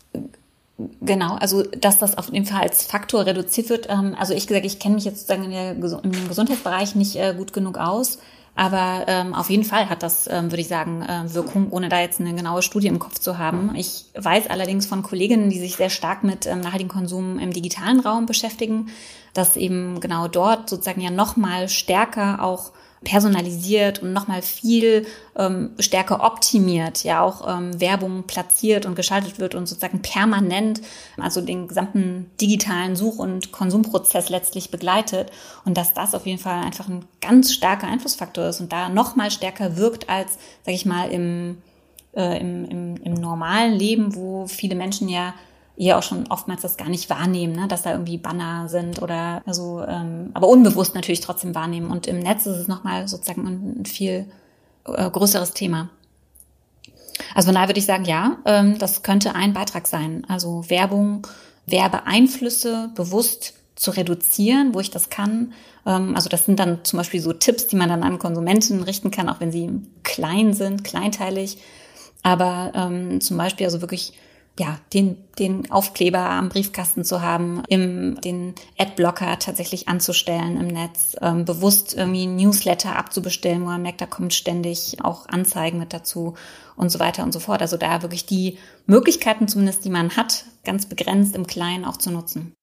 Genau, 1.01 1.37
also 1.37 1.63
dass 1.63 2.01
das 2.01 2.19
auf 2.19 2.33
jeden 2.33 2.45
Fall 2.45 2.63
als 2.63 2.85
Faktor 2.85 3.25
reduziert 3.25 3.71
wird. 3.71 3.89
Ähm, 3.89 4.17
also 4.19 4.35
ich 4.35 4.49
gesagt, 4.49 4.67
ich 4.67 4.81
kenne 4.81 4.97
mich 4.97 5.05
jetzt 5.05 5.29
sozusagen 5.29 5.53
im 5.53 6.29
Gesundheitsbereich 6.29 6.97
nicht 6.97 7.15
äh, 7.15 7.35
gut 7.37 7.53
genug 7.53 7.79
aus. 7.79 8.19
Aber 8.57 9.05
ähm, 9.07 9.35
auf 9.35 9.51
jeden 9.51 9.65
Fall 9.65 9.91
hat 9.91 10.03
das, 10.03 10.27
ähm, 10.29 10.51
würde 10.51 10.63
ich 10.63 10.69
sagen, 10.69 11.03
äh, 11.03 11.35
Wirkung, 11.35 11.71
ohne 11.71 11.91
da 11.91 12.01
jetzt 12.01 12.21
eine 12.21 12.35
genaue 12.35 12.63
Studie 12.63 12.87
im 12.89 12.99
Kopf 12.99 13.19
zu 13.19 13.37
haben. 13.37 13.75
Ich 13.77 14.07
weiß 14.15 14.49
allerdings 14.49 14.87
von 14.87 15.03
Kolleginnen, 15.03 15.51
die 15.51 15.59
sich 15.59 15.77
sehr 15.77 15.91
stark 15.91 16.25
mit 16.25 16.47
ähm, 16.47 16.61
nachhaltigem 16.61 16.89
Konsum 16.89 17.39
im 17.39 17.53
digitalen 17.53 18.01
Raum 18.01 18.25
beschäftigen, 18.25 18.89
dass 19.35 19.57
eben 19.57 20.01
genau 20.01 20.27
dort 20.27 20.71
sozusagen 20.71 21.03
ja 21.03 21.11
noch 21.11 21.37
mal 21.37 21.69
stärker 21.69 22.43
auch 22.43 22.73
personalisiert 23.05 24.03
und 24.03 24.13
nochmal 24.13 24.43
viel 24.43 25.07
ähm, 25.37 25.71
stärker 25.79 26.25
optimiert, 26.25 27.05
ja 27.05 27.23
auch 27.23 27.47
ähm, 27.47 27.79
Werbung 27.81 28.25
platziert 28.25 28.87
und 28.87 28.95
geschaltet 28.95 29.39
wird 29.39 29.55
und 29.55 29.67
sozusagen 29.67 30.01
permanent, 30.03 30.81
also 31.21 31.41
den 31.41 31.69
gesamten 31.69 32.31
digitalen 32.41 32.97
Such- 32.97 33.19
und 33.19 33.53
Konsumprozess 33.53 34.29
letztlich 34.29 34.71
begleitet 34.71 35.31
und 35.65 35.77
dass 35.77 35.95
das 35.95 36.15
auf 36.15 36.27
jeden 36.27 36.39
Fall 36.39 36.65
einfach 36.65 36.89
ein 36.89 37.05
ganz 37.21 37.53
starker 37.53 37.87
Einflussfaktor 37.87 38.47
ist 38.47 38.61
und 38.61 38.73
da 38.73 38.89
nochmal 38.89 39.31
stärker 39.31 39.77
wirkt 39.77 40.09
als, 40.09 40.39
sag 40.65 40.75
ich 40.75 40.87
mal, 40.87 41.11
im, 41.11 41.59
äh, 42.15 42.41
im, 42.41 42.65
im, 42.65 42.97
im 42.97 43.15
normalen 43.15 43.75
Leben, 43.75 44.15
wo 44.17 44.47
viele 44.47 44.75
Menschen 44.75 45.09
ja 45.09 45.35
ihr 45.77 45.99
auch 45.99 46.03
schon 46.03 46.27
oftmals 46.29 46.63
das 46.63 46.77
gar 46.77 46.89
nicht 46.89 47.11
wahrnehmen, 47.11 47.55
ne? 47.55 47.69
dass 47.69 47.83
da 47.83 47.93
irgendwie 47.93 48.17
Banner 48.19 48.69
sind 48.69 49.03
oder 49.03 49.43
so, 49.47 49.83
ähm, 49.87 50.31
aber 50.35 50.49
unbewusst 50.49 50.95
natürlich 50.95 51.21
trotzdem 51.21 51.55
wahrnehmen. 51.55 51.91
Und 51.91 52.07
im 52.07 52.19
Netz 52.19 52.47
ist 52.47 52.57
es 52.57 52.69
nochmal 52.69 53.07
sozusagen 53.09 53.47
ein, 53.47 53.87
viel 53.87 54.27
äh, 54.87 55.11
größeres 55.11 55.53
Thema. 55.53 55.91
Also 57.35 57.47
von 57.47 57.55
daher 57.55 57.69
würde 57.69 57.79
ich 57.79 57.87
sagen, 57.87 58.05
ja, 58.05 58.39
ähm, 58.47 58.79
das 58.79 59.03
könnte 59.03 59.35
ein 59.35 59.53
Beitrag 59.53 59.87
sein. 59.87 60.25
Also 60.29 60.69
Werbung, 60.69 61.27
Werbeeinflüsse 61.67 62.91
bewusst 62.95 63.55
zu 63.75 63.91
reduzieren, 63.91 64.75
wo 64.75 64.81
ich 64.81 64.91
das 64.91 65.11
kann. 65.11 65.53
Ähm, 65.85 66.15
also 66.17 66.31
das 66.31 66.47
sind 66.47 66.59
dann 66.59 66.85
zum 66.85 66.97
Beispiel 66.97 67.21
so 67.21 67.35
Tipps, 67.35 67.67
die 67.67 67.77
man 67.77 67.91
dann 67.91 68.03
an 68.03 68.19
Konsumenten 68.19 68.83
richten 68.83 69.11
kann, 69.11 69.29
auch 69.29 69.41
wenn 69.41 69.53
sie 69.53 69.83
klein 70.03 70.55
sind, 70.55 70.85
kleinteilig. 70.85 71.59
Aber 72.23 72.73
ähm, 72.75 73.21
zum 73.21 73.37
Beispiel 73.37 73.67
also 73.67 73.83
wirklich 73.83 74.15
ja, 74.59 74.79
den, 74.95 75.19
den 75.39 75.71
Aufkleber 75.71 76.19
am 76.19 76.49
Briefkasten 76.49 77.05
zu 77.05 77.21
haben, 77.21 77.63
im, 77.69 78.21
den 78.23 78.55
Adblocker 78.79 79.39
tatsächlich 79.39 79.89
anzustellen 79.89 80.59
im 80.59 80.69
Netz, 80.69 81.15
ähm, 81.21 81.45
bewusst 81.45 81.95
irgendwie 81.95 82.27
Newsletter 82.27 82.97
abzubestellen, 82.97 83.63
wo 83.63 83.67
man 83.67 83.83
merkt, 83.83 84.01
da 84.01 84.07
kommt 84.07 84.33
ständig 84.33 84.97
auch 85.03 85.29
Anzeigen 85.29 85.79
mit 85.79 85.93
dazu 85.93 86.35
und 86.77 86.91
so 86.91 86.99
weiter 86.99 87.23
und 87.23 87.33
so 87.33 87.41
fort. 87.41 87.61
Also 87.61 87.77
da 87.77 88.03
wirklich 88.03 88.25
die 88.25 88.59
Möglichkeiten 88.87 89.47
zumindest, 89.47 89.85
die 89.85 89.91
man 89.91 90.17
hat, 90.17 90.45
ganz 90.65 90.87
begrenzt 90.87 91.35
im 91.35 91.47
Kleinen 91.47 91.85
auch 91.85 91.99
zu 91.99 92.11
nutzen. 92.11 92.55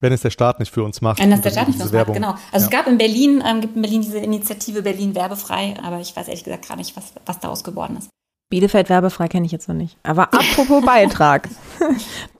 Wenn 0.00 0.12
es 0.12 0.20
der 0.20 0.30
Staat 0.30 0.58
nicht 0.58 0.74
für 0.74 0.84
uns 0.84 1.00
macht. 1.00 1.20
Wenn 1.20 1.32
es 1.32 1.40
der 1.40 1.50
Staat 1.50 1.68
nicht 1.68 1.78
für 1.78 1.84
uns 1.84 1.92
Werbung. 1.92 2.20
macht, 2.20 2.22
genau. 2.22 2.52
Also 2.52 2.64
ja. 2.64 2.70
es 2.70 2.70
gab 2.70 2.86
in 2.86 2.98
Berlin, 2.98 3.42
ähm, 3.46 3.60
gibt 3.60 3.76
in 3.76 3.82
Berlin 3.82 4.02
diese 4.02 4.18
Initiative 4.18 4.82
Berlin 4.82 5.14
werbefrei, 5.14 5.74
aber 5.82 6.00
ich 6.00 6.14
weiß 6.14 6.28
ehrlich 6.28 6.44
gesagt 6.44 6.68
gar 6.68 6.76
nicht, 6.76 6.96
was, 6.96 7.14
was 7.24 7.40
daraus 7.40 7.64
geworden 7.64 7.96
ist. 7.96 8.10
Bielefeld 8.48 8.88
werbefrei 8.88 9.28
kenne 9.28 9.46
ich 9.46 9.52
jetzt 9.52 9.68
noch 9.68 9.74
nicht. 9.74 9.96
Aber 10.02 10.32
apropos 10.32 10.84
Beitrag. 10.84 11.48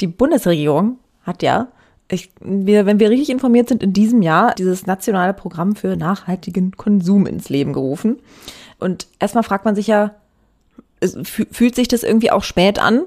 Die 0.01 0.07
Bundesregierung 0.07 0.99
hat 1.23 1.43
ja, 1.43 1.69
ich, 2.09 2.31
wir, 2.41 2.87
wenn 2.87 3.01
wir 3.01 3.11
richtig 3.11 3.31
informiert 3.31 3.69
sind, 3.69 3.83
in 3.83 3.93
diesem 3.93 4.23
Jahr 4.23 4.55
dieses 4.55 4.87
nationale 4.87 5.35
Programm 5.35 5.75
für 5.75 5.97
nachhaltigen 5.97 6.73
Konsum 6.73 7.27
ins 7.27 7.49
Leben 7.49 7.73
gerufen. 7.73 8.21
Und 8.79 9.09
erstmal 9.19 9.43
fragt 9.43 9.65
man 9.65 9.75
sich 9.75 9.89
ja, 9.89 10.15
fühlt 11.25 11.75
sich 11.75 11.89
das 11.89 12.05
irgendwie 12.05 12.31
auch 12.31 12.45
spät 12.45 12.79
an? 12.79 13.05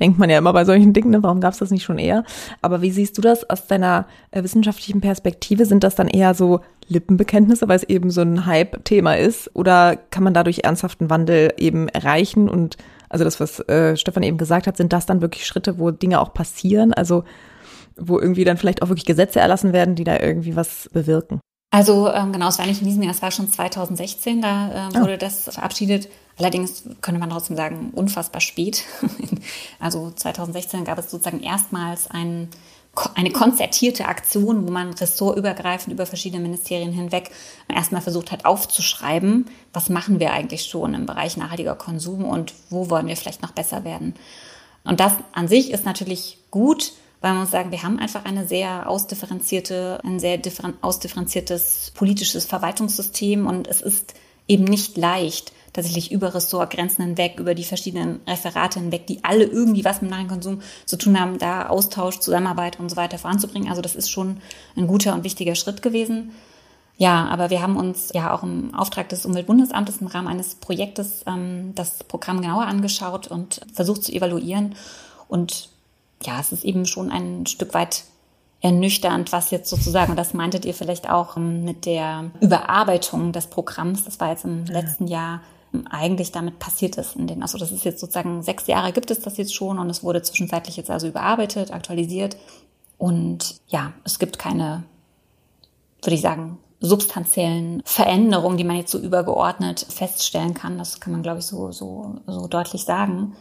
Denkt 0.00 0.18
man 0.18 0.30
ja 0.30 0.38
immer 0.38 0.52
bei 0.52 0.64
solchen 0.64 0.92
Dingen, 0.92 1.10
ne? 1.10 1.22
warum 1.22 1.40
gab 1.40 1.52
es 1.52 1.58
das 1.58 1.70
nicht 1.70 1.84
schon 1.84 1.98
eher? 1.98 2.24
Aber 2.62 2.82
wie 2.82 2.90
siehst 2.90 3.18
du 3.18 3.22
das 3.22 3.48
aus 3.48 3.66
deiner 3.66 4.06
äh, 4.30 4.42
wissenschaftlichen 4.42 5.00
Perspektive? 5.00 5.66
Sind 5.66 5.84
das 5.84 5.94
dann 5.94 6.08
eher 6.08 6.34
so 6.34 6.60
Lippenbekenntnisse, 6.88 7.68
weil 7.68 7.76
es 7.76 7.84
eben 7.84 8.10
so 8.10 8.20
ein 8.20 8.46
Hype-Thema 8.46 9.16
ist? 9.16 9.50
Oder 9.54 9.96
kann 9.96 10.24
man 10.24 10.34
dadurch 10.34 10.60
ernsthaften 10.64 11.10
Wandel 11.10 11.52
eben 11.58 11.88
erreichen? 11.88 12.48
Und 12.48 12.76
also 13.08 13.24
das, 13.24 13.40
was 13.40 13.60
äh, 13.68 13.96
Stefan 13.96 14.22
eben 14.22 14.38
gesagt 14.38 14.66
hat, 14.66 14.76
sind 14.76 14.92
das 14.92 15.06
dann 15.06 15.20
wirklich 15.20 15.46
Schritte, 15.46 15.78
wo 15.78 15.90
Dinge 15.90 16.20
auch 16.20 16.32
passieren? 16.32 16.92
Also 16.92 17.24
wo 17.96 18.18
irgendwie 18.18 18.44
dann 18.44 18.56
vielleicht 18.56 18.82
auch 18.82 18.88
wirklich 18.88 19.06
Gesetze 19.06 19.40
erlassen 19.40 19.72
werden, 19.72 19.94
die 19.96 20.04
da 20.04 20.18
irgendwie 20.20 20.56
was 20.56 20.88
bewirken? 20.92 21.40
Also 21.70 22.10
ähm, 22.10 22.32
genau, 22.32 22.48
es 22.48 22.58
war 22.58 22.66
nicht 22.66 22.80
in 22.80 22.86
diesem 22.86 23.02
Jahr, 23.02 23.12
es 23.12 23.20
war 23.20 23.30
schon 23.30 23.50
2016, 23.50 24.40
da 24.40 24.88
äh, 24.88 24.94
wurde 24.94 25.14
oh. 25.14 25.18
das 25.18 25.44
verabschiedet. 25.44 26.08
Allerdings 26.38 26.84
könnte 27.02 27.20
man 27.20 27.30
trotzdem 27.30 27.56
sagen, 27.56 27.90
unfassbar 27.94 28.40
spät. 28.40 28.84
also 29.80 30.10
2016 30.10 30.84
gab 30.84 30.98
es 30.98 31.10
sozusagen 31.10 31.42
erstmals 31.42 32.08
ein, 32.10 32.48
eine 33.14 33.32
konzertierte 33.32 34.06
Aktion, 34.06 34.66
wo 34.66 34.70
man 34.70 34.94
ressortübergreifend 34.94 35.92
über 35.92 36.06
verschiedene 36.06 36.40
Ministerien 36.40 36.92
hinweg 36.92 37.30
erstmal 37.68 38.00
versucht 38.00 38.32
hat 38.32 38.44
aufzuschreiben, 38.44 39.46
was 39.72 39.90
machen 39.90 40.20
wir 40.20 40.32
eigentlich 40.32 40.64
schon 40.64 40.94
im 40.94 41.06
Bereich 41.06 41.36
nachhaltiger 41.36 41.74
Konsum 41.74 42.24
und 42.24 42.54
wo 42.70 42.88
wollen 42.88 43.08
wir 43.08 43.16
vielleicht 43.16 43.42
noch 43.42 43.52
besser 43.52 43.84
werden. 43.84 44.14
Und 44.84 45.00
das 45.00 45.12
an 45.32 45.48
sich 45.48 45.70
ist 45.70 45.84
natürlich 45.84 46.38
gut, 46.50 46.92
weil 47.20 47.32
man 47.32 47.40
muss 47.42 47.50
sagen, 47.50 47.72
wir 47.72 47.82
haben 47.82 47.98
einfach 47.98 48.24
eine 48.24 48.46
sehr 48.46 48.88
ausdifferenzierte, 48.88 50.00
ein 50.04 50.20
sehr 50.20 50.40
ausdifferenziertes 50.82 51.92
politisches 51.94 52.44
Verwaltungssystem 52.44 53.46
und 53.46 53.66
es 53.66 53.80
ist 53.80 54.14
eben 54.46 54.64
nicht 54.64 54.96
leicht, 54.96 55.52
tatsächlich 55.72 56.10
über 56.10 56.34
Ressortgrenzen 56.34 57.04
hinweg, 57.04 57.38
über 57.38 57.54
die 57.54 57.64
verschiedenen 57.64 58.20
Referate 58.26 58.80
hinweg, 58.80 59.06
die 59.06 59.22
alle 59.22 59.44
irgendwie 59.44 59.84
was 59.84 60.00
mit 60.00 60.10
Nahrungskonsum 60.10 60.62
zu 60.86 60.96
tun 60.96 61.20
haben, 61.20 61.38
da 61.38 61.68
Austausch, 61.68 62.18
Zusammenarbeit 62.20 62.80
und 62.80 62.88
so 62.88 62.96
weiter 62.96 63.18
voranzubringen. 63.18 63.68
Also 63.68 63.82
das 63.82 63.94
ist 63.94 64.10
schon 64.10 64.38
ein 64.76 64.86
guter 64.86 65.14
und 65.14 65.24
wichtiger 65.24 65.54
Schritt 65.54 65.82
gewesen. 65.82 66.32
Ja, 66.96 67.26
aber 67.26 67.50
wir 67.50 67.62
haben 67.62 67.76
uns 67.76 68.10
ja 68.12 68.34
auch 68.34 68.42
im 68.42 68.74
Auftrag 68.74 69.08
des 69.08 69.24
Umweltbundesamtes 69.24 69.98
im 69.98 70.08
Rahmen 70.08 70.26
eines 70.26 70.56
Projektes 70.56 71.22
ähm, 71.28 71.72
das 71.76 72.02
Programm 72.02 72.40
genauer 72.40 72.66
angeschaut 72.66 73.28
und 73.28 73.60
versucht 73.72 74.02
zu 74.02 74.12
evaluieren. 74.12 74.74
Und 75.28 75.68
ja, 76.24 76.40
es 76.40 76.52
ist 76.52 76.64
eben 76.64 76.86
schon 76.86 77.10
ein 77.10 77.46
Stück 77.46 77.74
weit 77.74 78.04
ernüchternd, 78.60 79.30
was 79.32 79.50
jetzt 79.50 79.70
sozusagen, 79.70 80.16
das 80.16 80.34
meintet 80.34 80.64
ihr 80.64 80.74
vielleicht 80.74 81.08
auch 81.08 81.36
ähm, 81.36 81.64
mit 81.64 81.86
der 81.86 82.30
Überarbeitung 82.40 83.32
des 83.32 83.46
Programms, 83.46 84.04
das 84.04 84.18
war 84.18 84.30
jetzt 84.30 84.44
im 84.44 84.64
letzten 84.66 85.06
Jahr 85.06 85.40
eigentlich 85.90 86.32
damit 86.32 86.58
passiert 86.58 86.96
ist. 86.96 87.14
In 87.14 87.26
den, 87.26 87.42
also 87.42 87.58
das 87.58 87.72
ist 87.72 87.84
jetzt 87.84 88.00
sozusagen 88.00 88.42
sechs 88.42 88.66
Jahre 88.66 88.92
gibt 88.92 89.10
es 89.10 89.20
das 89.20 89.36
jetzt 89.36 89.54
schon 89.54 89.78
und 89.78 89.90
es 89.90 90.02
wurde 90.02 90.22
zwischenzeitlich 90.22 90.76
jetzt 90.76 90.90
also 90.90 91.06
überarbeitet, 91.06 91.72
aktualisiert. 91.72 92.36
Und 92.96 93.60
ja, 93.68 93.92
es 94.04 94.18
gibt 94.18 94.38
keine, 94.38 94.84
würde 96.02 96.14
ich 96.14 96.22
sagen, 96.22 96.58
substanziellen 96.80 97.82
Veränderungen, 97.84 98.56
die 98.56 98.64
man 98.64 98.76
jetzt 98.76 98.90
so 98.90 98.98
übergeordnet 98.98 99.86
feststellen 99.88 100.54
kann. 100.54 100.78
Das 100.78 101.00
kann 101.00 101.12
man, 101.12 101.22
glaube 101.22 101.40
ich, 101.40 101.44
so, 101.44 101.70
so, 101.70 102.16
so 102.26 102.46
deutlich 102.46 102.84
sagen. 102.84 103.36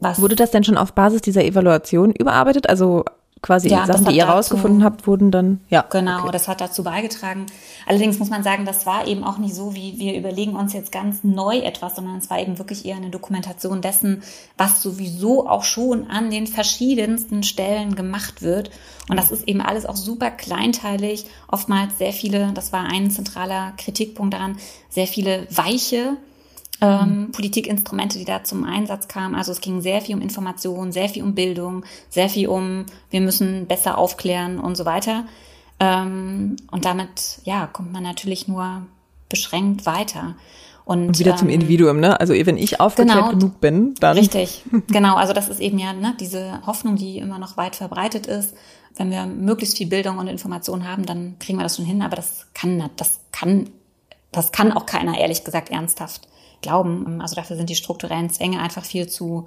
Was 0.00 0.20
Wurde 0.20 0.36
das 0.36 0.50
denn 0.50 0.64
schon 0.64 0.76
auf 0.76 0.92
Basis 0.92 1.22
dieser 1.22 1.44
Evaluation 1.44 2.12
überarbeitet? 2.12 2.68
Also 2.68 3.04
quasi 3.44 3.68
ja, 3.68 3.86
Sachen, 3.86 4.06
die 4.06 4.16
ihr 4.16 4.24
rausgefunden 4.24 4.82
habt, 4.82 5.06
wurden 5.06 5.30
dann, 5.30 5.60
ja. 5.68 5.84
Genau, 5.90 6.22
okay. 6.22 6.30
das 6.32 6.48
hat 6.48 6.62
dazu 6.62 6.82
beigetragen. 6.82 7.44
Allerdings 7.86 8.18
muss 8.18 8.30
man 8.30 8.42
sagen, 8.42 8.64
das 8.64 8.86
war 8.86 9.06
eben 9.06 9.22
auch 9.22 9.36
nicht 9.36 9.54
so, 9.54 9.74
wie 9.74 9.98
wir 9.98 10.16
überlegen 10.16 10.56
uns 10.56 10.72
jetzt 10.72 10.90
ganz 10.90 11.22
neu 11.24 11.58
etwas, 11.58 11.94
sondern 11.94 12.16
es 12.16 12.30
war 12.30 12.38
eben 12.40 12.58
wirklich 12.58 12.86
eher 12.86 12.96
eine 12.96 13.10
Dokumentation 13.10 13.82
dessen, 13.82 14.22
was 14.56 14.82
sowieso 14.82 15.46
auch 15.46 15.62
schon 15.62 16.10
an 16.10 16.30
den 16.30 16.46
verschiedensten 16.46 17.42
Stellen 17.42 17.94
gemacht 17.96 18.40
wird. 18.40 18.70
Und 19.10 19.18
das 19.18 19.30
ist 19.30 19.46
eben 19.46 19.60
alles 19.60 19.84
auch 19.84 19.96
super 19.96 20.30
kleinteilig, 20.30 21.26
oftmals 21.46 21.98
sehr 21.98 22.14
viele, 22.14 22.52
das 22.54 22.72
war 22.72 22.84
ein 22.84 23.10
zentraler 23.10 23.74
Kritikpunkt 23.76 24.32
daran, 24.32 24.56
sehr 24.88 25.06
viele 25.06 25.46
weiche 25.50 26.16
ähm, 26.80 27.20
mhm. 27.26 27.32
Politikinstrumente, 27.32 28.18
die 28.18 28.24
da 28.24 28.44
zum 28.44 28.64
Einsatz 28.64 29.08
kamen. 29.08 29.34
Also 29.34 29.52
es 29.52 29.60
ging 29.60 29.80
sehr 29.80 30.00
viel 30.00 30.16
um 30.16 30.20
Information, 30.22 30.92
sehr 30.92 31.08
viel 31.08 31.22
um 31.22 31.34
Bildung, 31.34 31.84
sehr 32.10 32.28
viel 32.28 32.48
um, 32.48 32.86
wir 33.10 33.20
müssen 33.20 33.66
besser 33.66 33.98
aufklären 33.98 34.58
und 34.58 34.76
so 34.76 34.84
weiter. 34.84 35.24
Ähm, 35.80 36.56
und 36.70 36.84
damit, 36.84 37.40
ja, 37.44 37.66
kommt 37.66 37.92
man 37.92 38.02
natürlich 38.02 38.48
nur 38.48 38.82
beschränkt 39.28 39.86
weiter. 39.86 40.34
Und, 40.84 41.08
und 41.08 41.18
wieder 41.18 41.32
ähm, 41.32 41.38
zum 41.38 41.48
Individuum, 41.48 41.98
ne? 41.98 42.20
Also 42.20 42.34
wenn 42.34 42.58
ich 42.58 42.78
aufgeklärt 42.78 43.18
genau, 43.18 43.30
genug 43.30 43.60
bin, 43.60 43.94
dann. 44.00 44.18
Richtig, 44.18 44.62
genau. 44.88 45.16
Also 45.16 45.32
das 45.32 45.48
ist 45.48 45.60
eben 45.60 45.78
ja 45.78 45.92
ne, 45.94 46.14
diese 46.20 46.60
Hoffnung, 46.66 46.96
die 46.96 47.18
immer 47.18 47.38
noch 47.38 47.56
weit 47.56 47.76
verbreitet 47.76 48.26
ist. 48.26 48.54
Wenn 48.96 49.10
wir 49.10 49.26
möglichst 49.26 49.78
viel 49.78 49.88
Bildung 49.88 50.18
und 50.18 50.28
Information 50.28 50.86
haben, 50.86 51.06
dann 51.06 51.36
kriegen 51.40 51.58
wir 51.58 51.62
das 51.62 51.76
schon 51.76 51.86
hin. 51.86 52.02
Aber 52.02 52.16
das 52.16 52.46
kann, 52.52 52.90
das 52.96 53.20
kann, 53.32 53.70
das 54.30 54.52
kann 54.52 54.72
auch 54.72 54.86
keiner 54.86 55.18
ehrlich 55.18 55.42
gesagt 55.42 55.70
ernsthaft 55.70 56.28
glauben. 56.64 57.20
Also 57.20 57.36
dafür 57.36 57.56
sind 57.56 57.70
die 57.70 57.76
strukturellen 57.76 58.30
Zwänge 58.30 58.60
einfach 58.60 58.84
viel 58.84 59.08
zu 59.08 59.46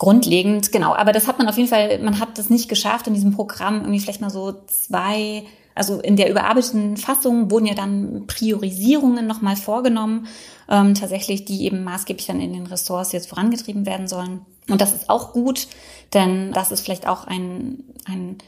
grundlegend. 0.00 0.72
Genau, 0.72 0.94
aber 0.94 1.12
das 1.12 1.28
hat 1.28 1.38
man 1.38 1.48
auf 1.48 1.56
jeden 1.56 1.68
Fall, 1.68 2.00
man 2.00 2.18
hat 2.18 2.38
das 2.38 2.50
nicht 2.50 2.68
geschafft 2.68 3.06
in 3.06 3.14
diesem 3.14 3.32
Programm 3.32 3.82
irgendwie 3.82 4.00
vielleicht 4.00 4.22
mal 4.22 4.30
so 4.30 4.54
zwei, 4.66 5.44
also 5.74 6.00
in 6.00 6.16
der 6.16 6.30
überarbeiteten 6.30 6.96
Fassung 6.96 7.50
wurden 7.50 7.66
ja 7.66 7.74
dann 7.74 8.24
Priorisierungen 8.26 9.26
nochmal 9.26 9.56
vorgenommen, 9.56 10.26
ähm, 10.68 10.94
tatsächlich, 10.94 11.44
die 11.44 11.64
eben 11.64 11.84
maßgeblich 11.84 12.26
dann 12.26 12.40
in 12.40 12.54
den 12.54 12.66
Ressorts 12.66 13.12
jetzt 13.12 13.28
vorangetrieben 13.28 13.84
werden 13.84 14.08
sollen. 14.08 14.40
Und 14.68 14.80
das 14.80 14.94
ist 14.94 15.10
auch 15.10 15.32
gut, 15.32 15.68
denn 16.14 16.52
das 16.52 16.72
ist 16.72 16.80
vielleicht 16.80 17.06
auch 17.06 17.26
ein, 17.26 17.84
ein 18.06 18.38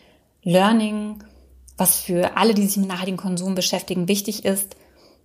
Learning, 0.43 1.23
was 1.77 2.01
für 2.01 2.37
alle, 2.37 2.55
die 2.55 2.67
sich 2.67 2.79
mit 2.79 2.88
nachhaltigem 2.88 3.19
Konsum 3.19 3.55
beschäftigen, 3.55 4.09
wichtig 4.09 4.45
ist. 4.47 4.75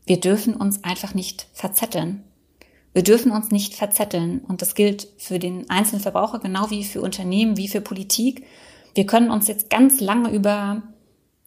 Wir 0.07 0.19
dürfen 0.19 0.55
uns 0.55 0.83
einfach 0.85 1.13
nicht 1.13 1.47
verzetteln. 1.53 2.23
Wir 2.93 3.03
dürfen 3.03 3.31
uns 3.31 3.51
nicht 3.51 3.75
verzetteln. 3.75 4.39
Und 4.39 4.61
das 4.61 4.73
gilt 4.73 5.07
für 5.17 5.37
den 5.37 5.69
einzelnen 5.69 6.01
Verbraucher 6.01 6.39
genau 6.39 6.71
wie 6.71 6.83
für 6.85 7.01
Unternehmen, 7.01 7.57
wie 7.57 7.67
für 7.67 7.81
Politik. 7.81 8.45
Wir 8.95 9.05
können 9.05 9.29
uns 9.29 9.47
jetzt 9.47 9.69
ganz 9.69 9.99
lange 9.99 10.31
über, 10.31 10.81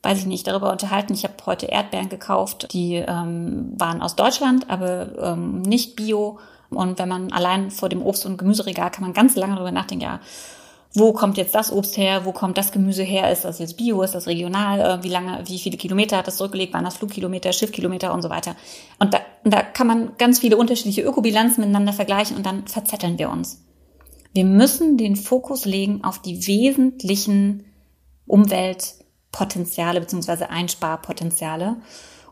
weiß 0.02 0.18
ich 0.18 0.26
nicht, 0.26 0.46
darüber 0.46 0.70
unterhalten. 0.70 1.14
Ich 1.14 1.24
habe 1.24 1.34
heute 1.46 1.66
Erdbeeren 1.66 2.10
gekauft, 2.10 2.68
die 2.72 2.96
ähm, 2.96 3.72
waren 3.78 4.02
aus 4.02 4.14
Deutschland, 4.14 4.68
aber 4.68 5.32
ähm, 5.32 5.62
nicht 5.62 5.96
bio. 5.96 6.38
Und 6.68 6.98
wenn 6.98 7.08
man 7.08 7.32
allein 7.32 7.70
vor 7.70 7.88
dem 7.88 8.02
Obst- 8.02 8.26
und 8.26 8.36
Gemüseregal 8.36 8.90
kann 8.90 9.02
man 9.02 9.14
ganz 9.14 9.34
lange 9.36 9.54
darüber 9.54 9.72
nachdenken, 9.72 10.04
ja, 10.04 10.20
wo 10.92 11.12
kommt 11.12 11.36
jetzt 11.36 11.54
das 11.54 11.72
Obst 11.72 11.96
her, 11.96 12.24
wo 12.24 12.32
kommt 12.32 12.58
das 12.58 12.72
Gemüse 12.72 13.04
her, 13.04 13.30
ist 13.30 13.44
das 13.44 13.60
jetzt 13.60 13.76
Bio, 13.76 14.02
ist 14.02 14.14
das 14.14 14.26
regional, 14.26 14.80
äh, 14.80 15.02
wie 15.04 15.08
lange, 15.08 15.44
wie 15.46 15.58
viele 15.58 15.76
Kilometer 15.76 16.16
hat 16.16 16.26
das 16.26 16.36
zurückgelegt, 16.36 16.74
waren 16.74 16.84
das 16.84 16.96
Flugkilometer, 16.96 17.52
Schiffkilometer 17.52 18.12
und 18.12 18.22
so 18.22 18.30
weiter. 18.30 18.56
Und 18.98 19.14
da, 19.14 19.20
da 19.44 19.62
kann 19.62 19.86
man 19.86 20.16
ganz 20.18 20.40
viele 20.40 20.56
unterschiedliche 20.56 21.02
Ökobilanzen 21.02 21.60
miteinander 21.60 21.92
vergleichen 21.92 22.36
und 22.36 22.44
dann 22.44 22.66
verzetteln 22.66 23.18
wir 23.18 23.30
uns. 23.30 23.64
Wir 24.32 24.44
müssen 24.44 24.96
den 24.96 25.16
Fokus 25.16 25.64
legen 25.64 26.02
auf 26.02 26.20
die 26.20 26.46
wesentlichen 26.46 27.64
Umweltpotenziale 28.26 30.00
beziehungsweise 30.00 30.50
Einsparpotenziale. 30.50 31.76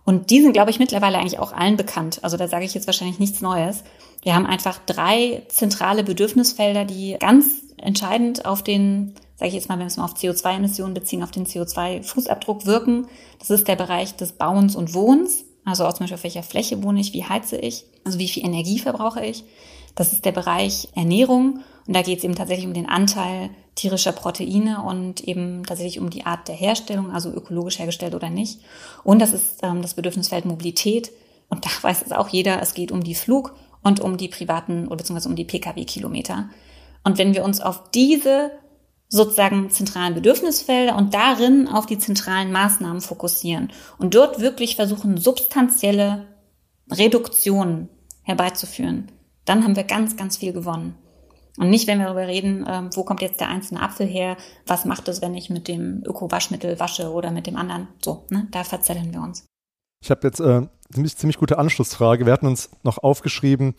Und 0.05 0.31
die 0.31 0.41
sind, 0.41 0.53
glaube 0.53 0.71
ich, 0.71 0.79
mittlerweile 0.79 1.19
eigentlich 1.19 1.39
auch 1.39 1.53
allen 1.53 1.77
bekannt. 1.77 2.21
Also 2.23 2.37
da 2.37 2.49
sage 2.49 2.65
ich 2.65 2.75
jetzt 2.75 2.87
wahrscheinlich 2.87 3.19
nichts 3.19 3.41
Neues. 3.41 3.85
Wir 4.23 4.35
haben 4.35 4.47
einfach 4.47 4.79
drei 4.87 5.43
zentrale 5.49 6.03
Bedürfnisfelder, 6.03 6.85
die 6.85 7.17
ganz 7.21 7.68
entscheidend 7.81 8.45
auf 8.45 8.63
den, 8.63 9.15
sage 9.37 9.49
ich 9.49 9.55
jetzt 9.55 9.69
mal, 9.69 9.75
wenn 9.75 9.81
wir 9.81 9.87
es 9.87 9.97
mal 9.97 10.05
auf 10.05 10.15
CO2-Emissionen 10.15 10.95
beziehen, 10.95 11.23
auf 11.23 11.31
den 11.31 11.47
CO2-Fußabdruck 11.47 12.67
wirken. 12.67 13.07
Das 13.39 13.51
ist 13.51 13.69
der 13.69 13.77
Bereich 13.77 14.17
des 14.17 14.33
Bauens 14.33 14.77
und 14.77 14.95
Wohnens. 14.95 15.45
Also 15.65 15.85
auch 15.85 15.93
zum 15.93 16.05
Beispiel 16.05 16.17
auf 16.17 16.25
welcher 16.25 16.43
Fläche 16.43 16.83
wohne 16.83 17.01
ich, 17.01 17.13
wie 17.13 17.25
heize 17.25 17.57
ich, 17.57 17.85
also 18.05 18.19
wie 18.19 18.29
viel 18.29 18.45
Energie 18.45 18.79
verbrauche 18.79 19.25
ich. 19.25 19.45
Das 19.95 20.13
ist 20.13 20.25
der 20.25 20.33
Bereich 20.33 20.89
Ernährung. 20.95 21.61
Und 21.87 21.95
da 21.95 22.03
geht 22.03 22.19
es 22.19 22.25
eben 22.25 22.35
tatsächlich 22.35 22.67
um 22.67 22.75
den 22.75 22.89
Anteil 22.89 23.51
tierischer 23.75 24.13
Proteine 24.13 24.83
und 24.83 25.21
eben 25.23 25.65
tatsächlich 25.65 25.99
um 25.99 26.11
die 26.11 26.27
Art 26.27 26.49
der 26.49 26.55
Herstellung, 26.55 27.11
also 27.11 27.31
ökologisch 27.31 27.79
hergestellt 27.79 28.15
oder 28.15 28.31
nicht. 28.31 28.61
Und 29.05 29.21
das 29.21 29.33
ist 29.33 29.59
ähm, 29.63 29.83
das 29.83 29.95
Bedürfnisfeld 29.95 30.45
Mobilität. 30.45 31.11
Und 31.49 31.65
da 31.65 31.71
weiß 31.83 32.03
es 32.03 32.13
auch 32.13 32.29
jeder, 32.29 32.63
es 32.63 32.75
geht 32.75 32.93
um 32.93 33.03
die 33.03 33.15
Flug- 33.15 33.55
und 33.83 34.01
um 34.01 34.17
die 34.17 34.29
privaten 34.29 34.87
oder 34.87 34.97
beziehungsweise 34.97 35.29
um 35.29 35.37
die 35.37 35.45
Pkw-Kilometer. 35.45 36.49
Und 37.05 37.19
wenn 37.19 37.35
wir 37.35 37.45
uns 37.45 37.61
auf 37.61 37.91
diese 37.91 38.51
sozusagen 39.09 39.71
zentralen 39.71 40.15
Bedürfnisfelder 40.15 40.97
und 40.97 41.15
darin 41.15 41.67
auf 41.69 41.87
die 41.87 41.99
zentralen 41.99 42.53
Maßnahmen 42.53 43.01
fokussieren 43.01 43.73
und 43.99 44.15
dort 44.15 44.41
wirklich 44.41 44.77
versuchen, 44.77 45.17
substanzielle 45.17 46.27
Reduktionen 46.91 47.89
herbeizuführen, 48.23 49.11
dann 49.47 49.65
haben 49.65 49.77
wir 49.77 49.85
ganz, 49.85 50.17
ganz 50.17 50.37
viel 50.37 50.53
gewonnen. 50.53 50.95
Und 51.59 51.71
nicht, 51.71 51.89
wenn 51.89 51.99
wir 51.99 52.07
darüber 52.07 52.29
reden, 52.29 52.65
ähm, 52.69 52.91
wo 52.95 53.03
kommt 53.03 53.21
jetzt 53.21 53.41
der 53.41 53.49
einzelne 53.49 53.83
Apfel 53.83 54.07
her, 54.07 54.37
was 54.67 54.85
macht 54.85 55.09
es, 55.09 55.21
wenn 55.23 55.35
ich 55.35 55.51
mit 55.51 55.67
dem 55.67 56.03
Öko-Waschmittel 56.07 56.79
wasche 56.79 57.11
oder 57.11 57.33
mit 57.33 57.47
dem 57.49 57.57
anderen. 57.57 57.89
So, 58.05 58.27
ne, 58.31 58.47
da 58.53 58.63
verzetteln 58.63 59.13
wir 59.13 59.23
uns. 59.23 59.45
Ich 60.01 60.11
habe 60.11 60.21
jetzt 60.27 60.39
äh, 60.39 60.69
ziemlich, 60.93 61.17
ziemlich 61.17 61.39
gute 61.39 61.59
Anschlussfrage. 61.59 62.27
Wir 62.27 62.33
hatten 62.33 62.47
uns 62.47 62.71
noch 62.85 62.99
aufgeschrieben, 62.99 63.75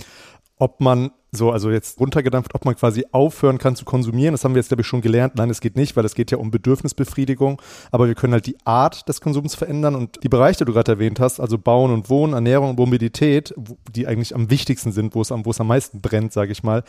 ob 0.60 0.82
man 0.82 1.12
so, 1.32 1.52
also 1.52 1.70
jetzt 1.70 2.00
runtergedampft, 2.00 2.56
ob 2.56 2.66
man 2.66 2.76
quasi 2.76 3.06
aufhören 3.12 3.60
kann 3.60 3.76
zu 3.76 3.86
konsumieren. 3.86 4.34
Das 4.34 4.44
haben 4.44 4.56
wir 4.56 4.60
jetzt, 4.60 4.70
glaube 4.70 4.82
ich, 4.82 4.88
schon 4.88 5.02
gelernt. 5.02 5.36
Nein, 5.36 5.50
es 5.50 5.62
geht 5.62 5.76
nicht, 5.76 5.96
weil 5.96 6.04
es 6.04 6.16
geht 6.16 6.32
ja 6.32 6.38
um 6.38 6.52
Bedürfnisbefriedigung. 6.52 7.62
Aber 7.92 8.08
wir 8.08 8.16
können 8.16 8.34
halt 8.34 8.48
die 8.48 8.58
Art 8.66 9.08
des 9.08 9.22
Konsums 9.22 9.56
verändern 9.56 9.96
und 9.96 10.24
die 10.24 10.30
Bereiche, 10.30 10.60
die 10.60 10.66
du 10.66 10.74
gerade 10.74 10.94
erwähnt 10.94 11.20
hast, 11.20 11.40
also 11.40 11.58
Bauen 11.58 11.92
und 11.92 12.10
Wohnen, 12.10 12.34
Ernährung 12.34 12.72
und 12.72 12.80
Mobilität, 12.80 13.54
die 13.94 14.08
eigentlich 14.08 14.34
am 14.34 14.50
wichtigsten 14.50 14.92
sind, 14.92 15.14
wo 15.14 15.22
es 15.22 15.32
am, 15.32 15.46
wo 15.46 15.52
es 15.52 15.62
am 15.62 15.68
meisten 15.68 16.02
brennt, 16.02 16.34
sage 16.34 16.52
ich 16.52 16.64
mal, 16.64 16.84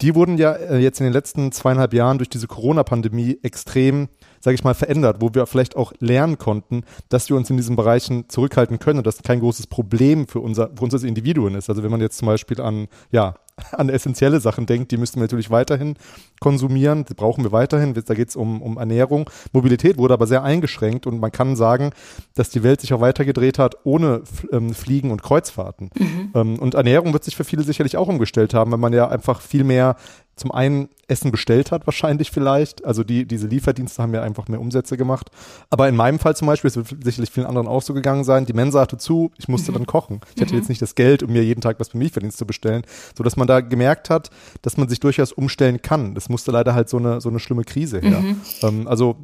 die 0.00 0.14
wurden 0.14 0.38
ja 0.38 0.52
äh, 0.52 0.78
jetzt 0.78 1.00
in 1.00 1.04
den 1.04 1.12
letzten 1.12 1.52
zweieinhalb 1.52 1.92
Jahren 1.92 2.18
durch 2.18 2.28
diese 2.28 2.46
Corona-Pandemie 2.46 3.38
extrem 3.42 4.08
sage 4.42 4.56
ich 4.56 4.64
mal, 4.64 4.74
verändert, 4.74 5.18
wo 5.20 5.30
wir 5.32 5.46
vielleicht 5.46 5.76
auch 5.76 5.92
lernen 6.00 6.36
konnten, 6.36 6.82
dass 7.08 7.28
wir 7.28 7.36
uns 7.36 7.48
in 7.48 7.56
diesen 7.56 7.76
Bereichen 7.76 8.28
zurückhalten 8.28 8.80
können 8.80 8.98
und 8.98 9.06
das 9.06 9.22
kein 9.22 9.40
großes 9.40 9.68
Problem 9.68 10.26
für 10.26 10.40
unser, 10.40 10.70
für 10.76 10.82
uns 10.82 10.94
als 10.94 11.04
Individuen 11.04 11.54
ist. 11.54 11.70
Also 11.70 11.82
wenn 11.84 11.92
man 11.92 12.00
jetzt 12.00 12.18
zum 12.18 12.26
Beispiel 12.26 12.60
an, 12.60 12.88
ja, 13.12 13.34
an 13.72 13.88
essentielle 13.88 14.40
Sachen 14.40 14.66
denkt, 14.66 14.90
die 14.90 14.96
müssten 14.96 15.20
wir 15.20 15.24
natürlich 15.24 15.50
weiterhin 15.50 15.94
konsumieren, 16.40 17.04
die 17.04 17.14
brauchen 17.14 17.44
wir 17.44 17.52
weiterhin, 17.52 17.94
da 17.94 18.14
geht 18.14 18.30
es 18.30 18.36
um, 18.36 18.60
um 18.62 18.78
Ernährung. 18.78 19.30
Mobilität 19.52 19.96
wurde 19.98 20.14
aber 20.14 20.26
sehr 20.26 20.42
eingeschränkt 20.42 21.06
und 21.06 21.20
man 21.20 21.30
kann 21.30 21.54
sagen, 21.54 21.90
dass 22.34 22.50
die 22.50 22.62
Welt 22.62 22.80
sich 22.80 22.92
auch 22.94 23.00
weitergedreht 23.00 23.58
hat 23.58 23.76
ohne 23.84 24.22
ähm, 24.50 24.74
Fliegen 24.74 25.10
und 25.12 25.22
Kreuzfahrten. 25.22 25.90
Mhm. 25.96 26.30
Ähm, 26.34 26.58
und 26.58 26.74
Ernährung 26.74 27.12
wird 27.12 27.24
sich 27.24 27.36
für 27.36 27.44
viele 27.44 27.62
sicherlich 27.62 27.96
auch 27.96 28.08
umgestellt 28.08 28.54
haben, 28.54 28.72
weil 28.72 28.78
man 28.78 28.92
ja 28.92 29.08
einfach 29.08 29.40
viel 29.40 29.64
mehr 29.64 29.96
zum 30.36 30.50
einen 30.50 30.88
Essen 31.08 31.30
bestellt 31.30 31.72
hat, 31.72 31.86
wahrscheinlich 31.86 32.30
vielleicht. 32.30 32.84
Also 32.84 33.04
die, 33.04 33.26
diese 33.26 33.46
Lieferdienste 33.46 34.02
haben 34.02 34.14
ja 34.14 34.22
einfach 34.22 34.48
mehr 34.48 34.60
Umsätze 34.60 34.96
gemacht. 34.96 35.30
Aber 35.68 35.88
in 35.88 35.94
meinem 35.94 36.18
Fall 36.18 36.34
zum 36.34 36.46
Beispiel, 36.46 36.68
es 36.68 36.76
wird 36.76 37.04
sicherlich 37.04 37.30
vielen 37.30 37.46
anderen 37.46 37.68
auch 37.68 37.82
so 37.82 37.92
gegangen 37.92 38.24
sein, 38.24 38.46
die 38.46 38.52
Mensa 38.52 38.80
hatte 38.80 38.96
zu, 38.96 39.30
ich 39.38 39.48
musste 39.48 39.72
mhm. 39.72 39.76
dann 39.76 39.86
kochen. 39.86 40.20
Ich 40.34 40.40
hatte 40.40 40.54
mhm. 40.54 40.60
jetzt 40.60 40.68
nicht 40.68 40.80
das 40.80 40.94
Geld, 40.94 41.22
um 41.22 41.32
mir 41.32 41.44
jeden 41.44 41.60
Tag 41.60 41.78
was 41.80 41.88
für 41.90 41.98
Lieferdienst 41.98 42.38
zu 42.38 42.46
bestellen, 42.46 42.82
so 43.16 43.22
dass 43.22 43.36
man 43.36 43.46
da 43.46 43.60
gemerkt 43.60 44.10
hat, 44.10 44.30
dass 44.62 44.76
man 44.76 44.88
sich 44.88 45.00
durchaus 45.00 45.32
umstellen 45.32 45.82
kann. 45.82 46.14
Das 46.14 46.28
musste 46.28 46.50
leider 46.50 46.74
halt 46.74 46.88
so 46.88 46.96
eine, 46.96 47.20
so 47.20 47.28
eine 47.28 47.38
schlimme 47.38 47.64
Krise 47.64 48.00
her. 48.00 48.20
Mhm. 48.20 48.40
Ähm, 48.62 48.88
also 48.88 49.16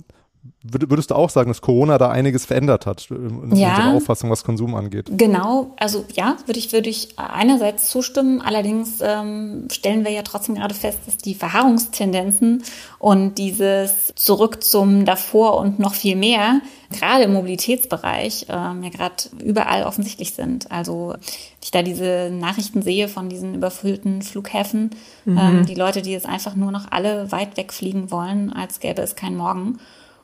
würdest 0.62 1.10
du 1.10 1.14
auch 1.14 1.30
sagen, 1.30 1.48
dass 1.48 1.60
Corona 1.60 1.98
da 1.98 2.10
einiges 2.10 2.44
verändert 2.44 2.86
hat 2.86 3.10
in 3.10 3.56
ja, 3.56 3.70
unserer 3.70 3.94
Auffassung, 3.94 4.30
was 4.30 4.44
Konsum 4.44 4.74
angeht? 4.74 5.06
Genau, 5.10 5.74
also 5.78 6.04
ja, 6.12 6.36
würde 6.46 6.58
ich, 6.58 6.72
würde 6.72 6.90
ich 6.90 7.18
einerseits 7.18 7.90
zustimmen. 7.90 8.40
Allerdings 8.40 8.98
ähm, 9.00 9.68
stellen 9.70 10.04
wir 10.04 10.10
ja 10.10 10.22
trotzdem 10.22 10.56
gerade 10.56 10.74
fest, 10.74 10.98
dass 11.06 11.16
die 11.16 11.34
Verharrungstendenzen 11.34 12.64
und 12.98 13.38
dieses 13.38 14.12
Zurück 14.16 14.62
zum 14.62 15.04
davor 15.04 15.58
und 15.58 15.78
noch 15.78 15.94
viel 15.94 16.16
mehr, 16.16 16.60
gerade 16.90 17.24
im 17.24 17.34
Mobilitätsbereich, 17.34 18.46
ähm, 18.48 18.82
ja 18.82 18.90
gerade 18.90 19.14
überall 19.42 19.84
offensichtlich 19.84 20.34
sind. 20.34 20.70
Also 20.70 21.14
ich 21.62 21.70
da 21.70 21.82
diese 21.82 22.30
Nachrichten 22.32 22.82
sehe 22.82 23.08
von 23.08 23.28
diesen 23.28 23.54
überfüllten 23.54 24.22
Flughäfen, 24.22 24.90
mhm. 25.24 25.38
ähm, 25.38 25.66
die 25.66 25.74
Leute, 25.74 26.02
die 26.02 26.12
jetzt 26.12 26.26
einfach 26.26 26.56
nur 26.56 26.72
noch 26.72 26.90
alle 26.90 27.30
weit 27.30 27.56
wegfliegen 27.56 28.10
wollen, 28.10 28.52
als 28.52 28.80
gäbe 28.80 29.02
es 29.02 29.16
keinen 29.16 29.36
Morgen. 29.36 29.78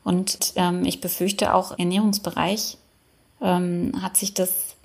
Und 0.04 0.52
ähm, 0.56 0.84
ich 0.84 1.00
befürchte 1.00 1.54
auch 1.54 1.78
Ernährungsbereich 1.78 2.78
ähm, 3.44 3.92
hat 4.02 4.16
sich 4.16 4.34
das 4.34 4.76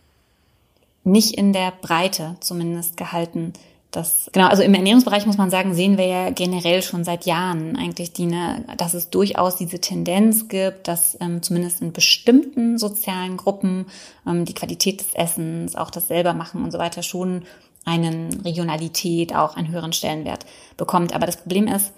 nicht 1.04 1.36
in 1.36 1.54
der 1.54 1.72
Breite 1.82 2.36
zumindest 2.42 2.98
gehalten. 2.98 3.54
Das, 3.92 4.30
genau, 4.34 4.48
also 4.48 4.62
im 4.62 4.76
Ernährungsbereich 4.76 5.26
muss 5.26 5.38
man 5.38 5.50
sagen, 5.50 5.74
sehen 5.74 5.98
wir 5.98 6.06
ja 6.06 6.30
generell 6.30 6.84
schon 6.84 7.04
seit 7.04 7.26
Jahren 7.26 7.76
eigentlich 7.76 8.14
die, 8.14 8.28
ne, 8.28 8.64
dass 8.78 8.94
es 8.94 9.10
durchaus 9.10 9.56
diese 9.56 9.80
Tendenz 9.80 10.48
gibt, 10.48 10.88
dass 10.88 11.18
ähm, 11.20 11.42
zumindest 11.42 11.82
in 11.82 11.92
bestimmten 11.92 12.78
sozialen 12.78 13.38
Gruppen 13.38 13.88
ähm, 14.28 14.46
die 14.46 14.54
Qualität 14.54 15.00
des 15.00 15.16
Essens, 15.16 15.76
auch 15.76 15.90
das 15.90 16.08
Selbermachen 16.08 16.64
und 16.64 16.72
so 16.72 16.78
weiter 16.78 17.02
schon 17.02 17.46
einen 17.84 18.42
Regionalität, 18.42 19.34
auch 19.34 19.56
einen 19.56 19.70
höheren 19.70 19.94
Stellenwert 19.94 20.46
bekommt. 20.78 21.16
Aber 21.16 21.26
das 21.26 21.38
Problem 21.38 21.66
ist, 21.66 21.92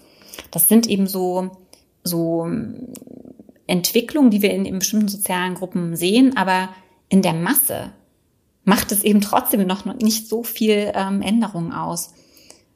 das 0.51 0.69
sind 0.69 0.88
eben 0.88 1.07
so 1.07 1.51
so 2.04 2.47
Entwicklungen, 3.68 4.32
die 4.32 4.41
wir 4.41 4.52
in, 4.52 4.66
in 4.66 4.80
bestimmten 4.80 5.08
sozialen 5.08 5.56
Gruppen 5.56 5.95
sehen, 5.95 6.36
aber 6.36 6.70
in 7.10 7.22
der 7.22 7.34
Masse 7.34 7.91
macht 8.64 8.91
es 8.91 9.04
eben 9.04 9.22
trotzdem 9.22 9.66
noch 9.66 9.86
nicht 9.86 10.28
so 10.28 10.43
viel 10.43 10.91
ähm, 10.93 11.22
Änderung 11.22 11.74
aus. 11.74 12.14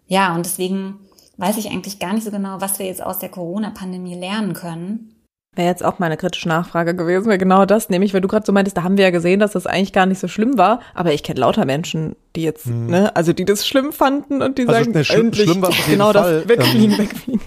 Ja, 0.08 0.36
und 0.36 0.46
deswegen 0.46 1.00
weiß 1.38 1.58
ich 1.58 1.70
eigentlich 1.70 2.00
gar 2.00 2.14
nicht 2.14 2.24
so 2.24 2.32
genau, 2.32 2.62
was 2.62 2.80
wir 2.80 2.86
jetzt 2.86 3.04
aus 3.04 3.20
der 3.20 3.30
Corona-Pandemie 3.30 4.16
lernen 4.16 4.54
können. 4.54 5.12
Wäre 5.56 5.70
jetzt 5.70 5.86
auch 5.86 6.00
meine 6.00 6.18
kritische 6.18 6.50
Nachfrage 6.50 6.96
gewesen, 6.96 7.28
wäre 7.28 7.38
genau 7.38 7.66
das, 7.66 7.90
nämlich, 7.90 8.14
weil 8.14 8.20
du 8.20 8.28
gerade 8.28 8.46
so 8.46 8.52
meintest, 8.52 8.76
da 8.76 8.84
haben 8.84 8.98
wir 8.98 9.06
ja 9.06 9.12
gesehen, 9.12 9.40
dass 9.40 9.54
das 9.54 9.68
eigentlich 9.68 9.94
gar 9.94 10.06
nicht 10.06 10.20
so 10.20 10.28
schlimm 10.28 10.58
war, 10.58 10.82
aber 10.94 11.14
ich 11.14 11.24
kenne 11.24 11.40
lauter 11.40 11.64
Menschen, 11.66 12.18
die 12.36 12.44
jetzt, 12.44 12.66
hm. 12.66 12.88
ne, 12.88 13.16
also 13.16 13.32
die 13.32 13.46
das 13.46 13.66
schlimm 13.66 13.94
fanden 13.94 14.42
und 14.42 14.58
die 14.58 14.68
also 14.68 14.74
sagen, 14.74 14.92
ne, 14.92 15.06
schlimm, 15.06 15.26
endlich, 15.28 15.50
schlimm 15.50 15.66
genau 15.88 16.12
Fall. 16.12 16.42
das, 16.42 16.50
wegfliegen, 16.50 16.92
ähm, 16.92 16.98
wegfliegen. 16.98 17.42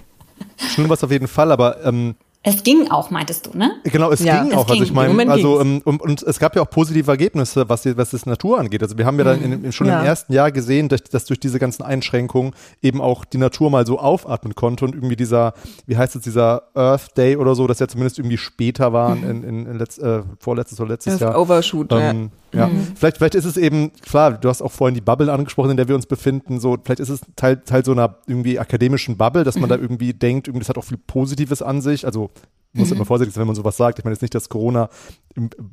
Schlimm 0.59 0.89
war 0.89 0.95
es 0.95 1.03
auf 1.03 1.11
jeden 1.11 1.27
Fall, 1.27 1.51
aber 1.51 1.83
ähm, 1.85 2.15
es 2.41 2.63
ging 2.63 2.89
auch, 2.89 3.11
meintest 3.11 3.47
du, 3.47 3.57
ne? 3.57 3.73
Genau, 3.83 4.11
es 4.11 4.23
ja, 4.23 4.41
ging 4.41 4.51
es 4.51 4.57
auch. 4.57 4.61
Also 4.69 4.73
ging. 4.73 4.81
Also 4.81 4.83
ich 4.85 4.93
meine, 4.93 5.29
also 5.31 5.59
ähm, 5.59 5.81
und, 5.83 6.01
und, 6.01 6.23
es 6.23 6.39
gab 6.39 6.55
ja 6.55 6.61
auch 6.61 6.69
positive 6.69 7.11
Ergebnisse, 7.11 7.67
was, 7.67 7.81
die, 7.81 7.97
was 7.97 8.11
das 8.11 8.25
Natur 8.25 8.57
angeht. 8.57 8.81
Also 8.81 8.97
wir 8.97 9.05
haben 9.05 9.17
ja 9.17 9.25
dann 9.25 9.41
in, 9.41 9.65
in, 9.65 9.71
schon 9.73 9.87
ja. 9.87 9.99
im 9.99 10.05
ersten 10.05 10.31
Jahr 10.31 10.49
gesehen, 10.53 10.87
dass, 10.87 11.03
dass 11.03 11.25
durch 11.25 11.41
diese 11.41 11.59
ganzen 11.59 11.83
Einschränkungen 11.83 12.53
eben 12.81 13.01
auch 13.01 13.25
die 13.25 13.39
Natur 13.39 13.69
mal 13.69 13.85
so 13.85 13.99
aufatmen 13.99 14.55
konnte 14.55 14.85
und 14.85 14.95
irgendwie 14.95 15.17
dieser, 15.17 15.53
wie 15.85 15.97
heißt 15.97 16.15
es, 16.15 16.21
dieser 16.21 16.63
Earth 16.75 17.17
Day 17.17 17.35
oder 17.35 17.55
so, 17.55 17.67
dass 17.67 17.79
ja 17.79 17.89
zumindest 17.89 18.19
irgendwie 18.19 18.37
später 18.37 18.93
war 18.93 19.15
mhm. 19.15 19.29
in, 19.29 19.43
in, 19.43 19.65
in 19.65 19.77
letzt, 19.77 19.99
äh, 19.99 20.21
vorletztes 20.39 20.79
oder 20.79 20.91
letztes 20.91 21.15
das 21.15 21.21
Jahr. 21.21 21.41
Overshoot, 21.41 21.91
ähm, 21.91 21.97
ja. 21.97 22.39
Ja, 22.51 22.67
mhm. 22.67 22.87
vielleicht, 22.95 23.17
vielleicht 23.17 23.35
ist 23.35 23.45
es 23.45 23.57
eben, 23.57 23.91
klar, 24.01 24.31
du 24.33 24.49
hast 24.49 24.61
auch 24.61 24.71
vorhin 24.71 24.95
die 24.95 25.01
Bubble 25.01 25.31
angesprochen, 25.31 25.71
in 25.71 25.77
der 25.77 25.87
wir 25.87 25.93
uns 25.93 26.07
befinden, 26.07 26.59
so, 26.59 26.77
vielleicht 26.83 26.99
ist 26.99 27.09
es 27.09 27.21
Teil, 27.35 27.57
Teil 27.57 27.85
so 27.85 27.91
einer 27.91 28.15
irgendwie 28.25 28.57
akademischen 28.57 29.17
Bubble, 29.17 29.43
dass 29.43 29.55
man 29.55 29.65
mhm. 29.65 29.69
da 29.69 29.75
irgendwie 29.75 30.13
denkt, 30.13 30.47
irgendwie, 30.47 30.61
das 30.61 30.69
hat 30.69 30.77
auch 30.77 30.83
viel 30.83 30.97
Positives 30.97 31.61
an 31.61 31.81
sich, 31.81 32.05
also 32.05 32.31
muss 32.73 32.89
mhm. 32.89 32.97
immer 32.97 33.05
vorsichtig 33.05 33.33
sein, 33.33 33.41
wenn 33.41 33.47
man 33.47 33.55
sowas 33.55 33.77
sagt. 33.77 33.99
Ich 33.99 34.05
meine 34.05 34.13
jetzt 34.13 34.21
nicht, 34.21 34.35
dass 34.35 34.49
Corona 34.49 34.89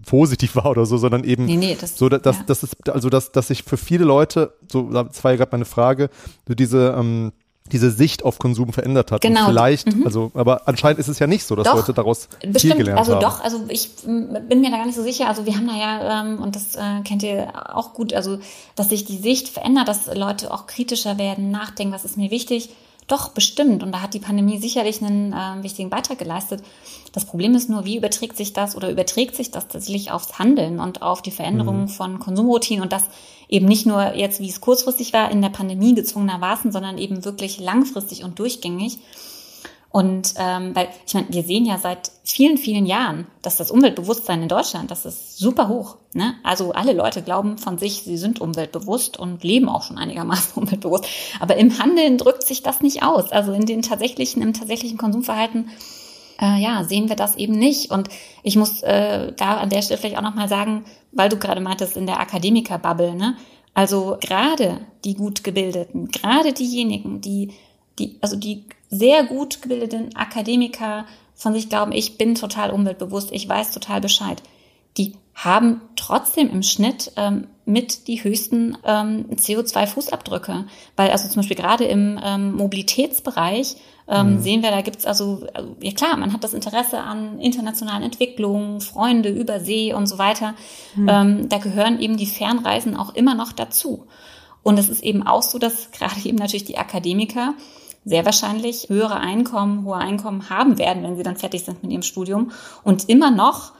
positiv 0.06 0.56
war 0.56 0.66
oder 0.66 0.86
so, 0.86 0.96
sondern 0.96 1.24
eben 1.24 1.44
nee, 1.44 1.56
nee, 1.56 1.76
das, 1.78 1.96
so, 1.96 2.08
dass, 2.08 2.36
ja. 2.36 2.44
das 2.46 2.62
ist, 2.62 2.88
also 2.88 3.10
dass, 3.10 3.32
dass 3.32 3.48
sich 3.48 3.62
für 3.62 3.76
viele 3.76 4.04
Leute, 4.04 4.54
so, 4.70 4.90
das 4.90 5.22
war 5.22 5.32
ja 5.32 5.36
gerade 5.36 5.50
meine 5.52 5.64
Frage, 5.64 6.08
so 6.48 6.54
diese, 6.54 6.94
ähm, 6.98 7.32
diese 7.72 7.90
Sicht 7.90 8.24
auf 8.24 8.38
Konsum 8.38 8.72
verändert 8.72 9.12
hat. 9.12 9.20
Genau. 9.22 9.40
Und 9.40 9.46
vielleicht, 9.48 9.94
mhm. 9.94 10.04
also, 10.04 10.30
aber 10.34 10.68
anscheinend 10.68 11.00
ist 11.00 11.08
es 11.08 11.18
ja 11.18 11.26
nicht 11.26 11.44
so, 11.44 11.56
dass 11.56 11.64
doch, 11.64 11.74
Leute 11.74 11.92
daraus 11.92 12.28
bestimmt, 12.28 12.60
viel 12.60 12.74
gelernt 12.76 12.98
also 12.98 13.14
haben. 13.14 13.20
Doch, 13.20 13.40
also 13.42 13.64
ich 13.68 13.90
bin 14.04 14.60
mir 14.60 14.70
da 14.70 14.78
gar 14.78 14.86
nicht 14.86 14.94
so 14.94 15.02
sicher. 15.02 15.28
Also 15.28 15.46
wir 15.46 15.56
haben 15.56 15.66
da 15.66 15.76
ja, 15.76 16.22
ähm, 16.22 16.40
und 16.40 16.54
das 16.54 16.76
äh, 16.76 17.02
kennt 17.04 17.22
ihr 17.22 17.52
auch 17.74 17.92
gut, 17.92 18.14
also 18.14 18.38
dass 18.74 18.90
sich 18.90 19.04
die 19.04 19.18
Sicht 19.18 19.48
verändert, 19.48 19.88
dass 19.88 20.06
Leute 20.14 20.52
auch 20.52 20.66
kritischer 20.66 21.18
werden, 21.18 21.50
nachdenken, 21.50 21.92
was 21.92 22.04
ist 22.04 22.16
mir 22.16 22.30
wichtig. 22.30 22.70
Doch, 23.06 23.28
bestimmt. 23.28 23.82
Und 23.82 23.92
da 23.92 24.02
hat 24.02 24.14
die 24.14 24.18
Pandemie 24.20 24.58
sicherlich 24.58 25.00
einen 25.00 25.32
äh, 25.32 25.62
wichtigen 25.62 25.90
Beitrag 25.90 26.18
geleistet. 26.18 26.62
Das 27.12 27.24
Problem 27.24 27.54
ist 27.54 27.70
nur, 27.70 27.84
wie 27.84 27.96
überträgt 27.96 28.36
sich 28.36 28.52
das 28.52 28.76
oder 28.76 28.90
überträgt 28.90 29.36
sich 29.36 29.52
das 29.52 29.68
tatsächlich 29.68 30.10
aufs 30.10 30.38
Handeln 30.38 30.80
und 30.80 31.02
auf 31.02 31.22
die 31.22 31.30
Veränderung 31.30 31.82
mhm. 31.82 31.88
von 31.88 32.18
Konsumroutinen 32.18 32.82
und 32.82 32.92
das 32.92 33.04
eben 33.48 33.66
nicht 33.66 33.86
nur 33.86 34.14
jetzt, 34.14 34.40
wie 34.40 34.48
es 34.48 34.60
kurzfristig 34.60 35.12
war, 35.12 35.30
in 35.30 35.40
der 35.40 35.50
Pandemie 35.50 35.94
gezwungenermaßen, 35.94 36.72
sondern 36.72 36.98
eben 36.98 37.24
wirklich 37.24 37.60
langfristig 37.60 38.24
und 38.24 38.40
durchgängig. 38.40 38.98
Und 39.96 40.34
ähm, 40.36 40.76
weil, 40.76 40.88
ich 41.06 41.14
meine, 41.14 41.28
wir 41.30 41.42
sehen 41.42 41.64
ja 41.64 41.78
seit 41.78 42.10
vielen, 42.22 42.58
vielen 42.58 42.84
Jahren, 42.84 43.26
dass 43.40 43.56
das 43.56 43.70
Umweltbewusstsein 43.70 44.42
in 44.42 44.48
Deutschland, 44.50 44.90
das 44.90 45.06
ist 45.06 45.38
super 45.38 45.68
hoch. 45.68 45.96
Ne? 46.12 46.34
Also 46.42 46.72
alle 46.72 46.92
Leute 46.92 47.22
glauben 47.22 47.56
von 47.56 47.78
sich, 47.78 48.02
sie 48.02 48.18
sind 48.18 48.38
umweltbewusst 48.38 49.18
und 49.18 49.42
leben 49.42 49.70
auch 49.70 49.84
schon 49.84 49.96
einigermaßen 49.96 50.52
umweltbewusst. 50.62 51.06
Aber 51.40 51.56
im 51.56 51.78
Handeln 51.78 52.18
drückt 52.18 52.46
sich 52.46 52.62
das 52.62 52.82
nicht 52.82 53.04
aus. 53.04 53.32
Also 53.32 53.54
in 53.54 53.64
den 53.64 53.80
tatsächlichen, 53.80 54.42
im 54.42 54.52
tatsächlichen 54.52 54.98
Konsumverhalten 54.98 55.70
äh, 56.42 56.60
ja, 56.60 56.84
sehen 56.84 57.08
wir 57.08 57.16
das 57.16 57.36
eben 57.36 57.54
nicht. 57.54 57.90
Und 57.90 58.10
ich 58.42 58.56
muss 58.56 58.82
äh, 58.82 59.32
da 59.32 59.56
an 59.56 59.70
der 59.70 59.80
Stelle 59.80 59.98
vielleicht 59.98 60.18
auch 60.18 60.22
nochmal 60.22 60.50
sagen, 60.50 60.84
weil 61.12 61.30
du 61.30 61.38
gerade 61.38 61.62
meintest, 61.62 61.96
in 61.96 62.04
der 62.04 62.20
Akademiker-Bubble, 62.20 63.14
ne? 63.14 63.38
Also 63.72 64.18
gerade 64.20 64.82
die 65.06 65.14
gut 65.14 65.42
gebildeten, 65.42 66.08
gerade 66.08 66.52
diejenigen, 66.52 67.22
die, 67.22 67.54
die, 67.98 68.18
also 68.20 68.36
die 68.36 68.64
sehr 68.88 69.24
gut 69.24 69.62
gebildeten 69.62 70.14
Akademiker 70.16 71.06
von 71.34 71.52
sich 71.52 71.68
glauben, 71.68 71.92
ich 71.92 72.18
bin 72.18 72.34
total 72.34 72.70
umweltbewusst, 72.70 73.30
ich 73.32 73.48
weiß 73.48 73.72
total 73.72 74.00
Bescheid, 74.00 74.42
die 74.96 75.14
haben 75.34 75.82
trotzdem 75.96 76.48
im 76.50 76.62
Schnitt 76.62 77.12
ähm, 77.16 77.48
mit 77.66 78.08
die 78.08 78.24
höchsten 78.24 78.78
ähm, 78.84 79.26
CO2-Fußabdrücke. 79.34 80.64
Weil 80.96 81.10
also 81.10 81.28
zum 81.28 81.36
Beispiel 81.36 81.56
gerade 81.56 81.84
im 81.84 82.18
ähm, 82.24 82.54
Mobilitätsbereich 82.54 83.76
ähm, 84.08 84.34
mhm. 84.34 84.40
sehen 84.40 84.62
wir, 84.62 84.70
da 84.70 84.80
gibt's 84.80 85.04
also, 85.04 85.46
also, 85.52 85.76
ja 85.82 85.92
klar, 85.92 86.16
man 86.16 86.32
hat 86.32 86.42
das 86.42 86.54
Interesse 86.54 87.00
an 87.00 87.38
internationalen 87.38 88.04
Entwicklungen, 88.04 88.80
Freunde 88.80 89.28
über 89.28 89.60
See 89.60 89.92
und 89.92 90.06
so 90.06 90.16
weiter. 90.16 90.54
Mhm. 90.94 91.08
Ähm, 91.08 91.48
da 91.50 91.58
gehören 91.58 92.00
eben 92.00 92.16
die 92.16 92.26
Fernreisen 92.26 92.96
auch 92.96 93.14
immer 93.14 93.34
noch 93.34 93.52
dazu. 93.52 94.06
Und 94.62 94.78
es 94.78 94.88
ist 94.88 95.02
eben 95.02 95.26
auch 95.26 95.42
so, 95.42 95.58
dass 95.58 95.90
gerade 95.92 96.20
eben 96.24 96.38
natürlich 96.38 96.64
die 96.64 96.78
Akademiker 96.78 97.54
sehr 98.06 98.24
wahrscheinlich 98.24 98.88
höhere 98.88 99.18
Einkommen, 99.18 99.84
hohe 99.84 99.96
Einkommen 99.96 100.48
haben 100.48 100.78
werden, 100.78 101.02
wenn 101.02 101.16
sie 101.16 101.24
dann 101.24 101.36
fertig 101.36 101.64
sind 101.64 101.82
mit 101.82 101.90
ihrem 101.90 102.02
Studium. 102.02 102.52
Und 102.84 103.08
immer 103.08 103.32
noch 103.32 103.72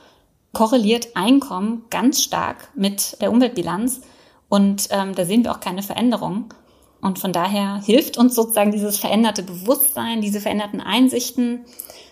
korreliert 0.51 1.15
Einkommen 1.15 1.85
ganz 1.89 2.21
stark 2.21 2.69
mit 2.75 3.21
der 3.21 3.31
Umweltbilanz. 3.31 4.01
Und 4.49 4.89
ähm, 4.91 5.15
da 5.15 5.23
sehen 5.23 5.45
wir 5.45 5.51
auch 5.51 5.61
keine 5.61 5.81
Veränderung. 5.81 6.53
Und 6.99 7.19
von 7.19 7.31
daher 7.31 7.81
hilft 7.85 8.17
uns 8.17 8.35
sozusagen 8.35 8.71
dieses 8.71 8.97
veränderte 8.97 9.43
Bewusstsein, 9.43 10.19
diese 10.19 10.41
veränderten 10.41 10.81
Einsichten, 10.81 11.61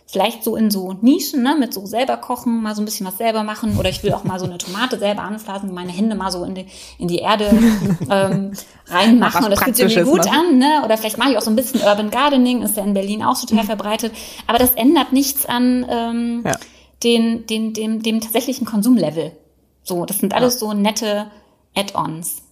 vielleicht 0.07 0.43
so 0.43 0.55
in 0.55 0.69
so 0.69 0.93
Nischen, 1.01 1.41
ne, 1.41 1.55
mit 1.59 1.73
so 1.73 1.85
selber 1.85 2.17
kochen, 2.17 2.61
mal 2.61 2.75
so 2.75 2.81
ein 2.81 2.85
bisschen 2.85 3.07
was 3.07 3.17
selber 3.17 3.43
machen 3.43 3.77
oder 3.77 3.89
ich 3.89 4.03
will 4.03 4.13
auch 4.13 4.23
mal 4.23 4.39
so 4.39 4.45
eine 4.45 4.57
Tomate 4.57 4.99
selber 4.99 5.23
anpflanzen, 5.23 5.73
meine 5.73 5.91
Hände 5.91 6.15
mal 6.15 6.31
so 6.31 6.43
in 6.43 6.55
die, 6.55 6.65
in 6.99 7.07
die 7.07 7.17
Erde 7.19 7.45
ähm, 8.09 8.51
reinmachen 8.87 9.45
und 9.45 9.51
das 9.51 9.63
fühlt 9.63 9.75
sich 9.75 9.95
irgendwie 9.95 10.11
gut 10.11 10.25
machen. 10.25 10.51
an, 10.51 10.57
ne? 10.59 10.81
Oder 10.85 10.97
vielleicht 10.97 11.17
mache 11.17 11.31
ich 11.31 11.37
auch 11.37 11.41
so 11.41 11.49
ein 11.49 11.55
bisschen 11.55 11.81
Urban 11.81 12.11
Gardening, 12.11 12.61
ist 12.61 12.77
ja 12.77 12.83
in 12.83 12.93
Berlin 12.93 13.23
auch 13.23 13.39
total 13.39 13.63
mhm. 13.63 13.67
verbreitet, 13.67 14.13
aber 14.45 14.59
das 14.59 14.73
ändert 14.73 15.11
nichts 15.11 15.45
an 15.45 15.85
ähm, 15.89 16.43
ja. 16.45 16.55
den, 17.03 17.47
den, 17.47 17.73
dem, 17.73 18.03
dem 18.03 18.21
tatsächlichen 18.21 18.65
Konsumlevel. 18.65 19.31
So, 19.83 20.05
das 20.05 20.19
sind 20.19 20.33
alles 20.33 20.55
ja. 20.55 20.59
so 20.59 20.73
nette 20.73 21.27
Add-ons. 21.75 22.44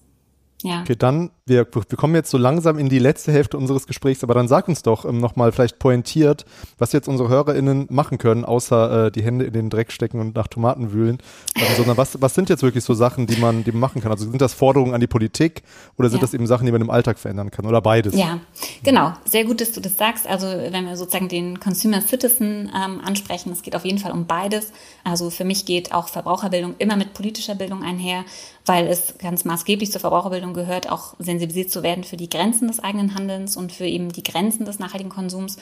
Ja. 0.63 0.81
Okay, 0.81 0.95
dann, 0.97 1.29
wir, 1.45 1.67
wir 1.73 1.97
kommen 1.97 2.15
jetzt 2.15 2.31
so 2.31 2.37
langsam 2.37 2.79
in 2.79 2.87
die 2.87 2.99
letzte 2.99 3.33
Hälfte 3.33 3.57
unseres 3.57 3.85
Gesprächs, 3.85 4.23
aber 4.23 4.33
dann 4.33 4.47
sag 4.47 4.69
uns 4.69 4.81
doch 4.81 5.03
ähm, 5.03 5.17
nochmal 5.17 5.51
vielleicht 5.51 5.77
pointiert, 5.77 6.45
was 6.77 6.93
jetzt 6.93 7.09
unsere 7.09 7.27
HörerInnen 7.27 7.87
machen 7.89 8.17
können, 8.17 8.45
außer 8.45 9.07
äh, 9.07 9.11
die 9.11 9.23
Hände 9.23 9.45
in 9.45 9.53
den 9.53 9.69
Dreck 9.69 9.91
stecken 9.91 10.21
und 10.21 10.35
nach 10.35 10.47
Tomaten 10.47 10.93
wühlen. 10.93 11.17
Also, 11.59 11.75
sondern 11.77 11.97
was, 11.97 12.21
was 12.21 12.33
sind 12.33 12.49
jetzt 12.49 12.63
wirklich 12.63 12.85
so 12.85 12.93
Sachen, 12.93 13.27
die 13.27 13.35
man, 13.35 13.65
die 13.65 13.73
man 13.73 13.81
machen 13.81 14.01
kann? 14.01 14.11
Also 14.11 14.23
sind 14.23 14.41
das 14.41 14.53
Forderungen 14.53 14.93
an 14.93 15.01
die 15.01 15.07
Politik 15.07 15.63
oder 15.97 16.09
sind 16.09 16.19
ja. 16.19 16.21
das 16.21 16.33
eben 16.33 16.47
Sachen, 16.47 16.65
die 16.65 16.71
man 16.71 16.81
im 16.81 16.89
Alltag 16.89 17.19
verändern 17.19 17.51
kann 17.51 17.65
oder 17.65 17.81
beides? 17.81 18.15
Ja, 18.15 18.39
genau. 18.83 19.13
Sehr 19.25 19.43
gut, 19.43 19.59
dass 19.59 19.73
du 19.73 19.81
das 19.81 19.97
sagst. 19.97 20.27
Also 20.27 20.47
wenn 20.47 20.85
wir 20.85 20.95
sozusagen 20.95 21.27
den 21.27 21.59
Consumer 21.59 21.99
Citizen 21.99 22.71
ähm, 22.73 23.01
ansprechen, 23.03 23.51
es 23.51 23.63
geht 23.63 23.75
auf 23.75 23.83
jeden 23.83 23.99
Fall 23.99 24.13
um 24.13 24.27
beides. 24.27 24.71
Also 25.03 25.29
für 25.29 25.43
mich 25.43 25.65
geht 25.65 25.93
auch 25.93 26.07
Verbraucherbildung 26.07 26.75
immer 26.77 26.95
mit 26.95 27.13
politischer 27.13 27.55
Bildung 27.55 27.83
einher 27.83 28.23
weil 28.65 28.87
es 28.87 29.17
ganz 29.17 29.45
maßgeblich 29.45 29.91
zur 29.91 30.01
Verbraucherbildung 30.01 30.53
gehört, 30.53 30.89
auch 30.89 31.15
sensibilisiert 31.19 31.71
zu 31.71 31.83
werden 31.83 32.03
für 32.03 32.17
die 32.17 32.29
Grenzen 32.29 32.67
des 32.67 32.79
eigenen 32.79 33.15
Handelns 33.15 33.57
und 33.57 33.71
für 33.71 33.85
eben 33.85 34.11
die 34.11 34.23
Grenzen 34.23 34.65
des 34.65 34.79
nachhaltigen 34.79 35.11
Konsums. 35.11 35.57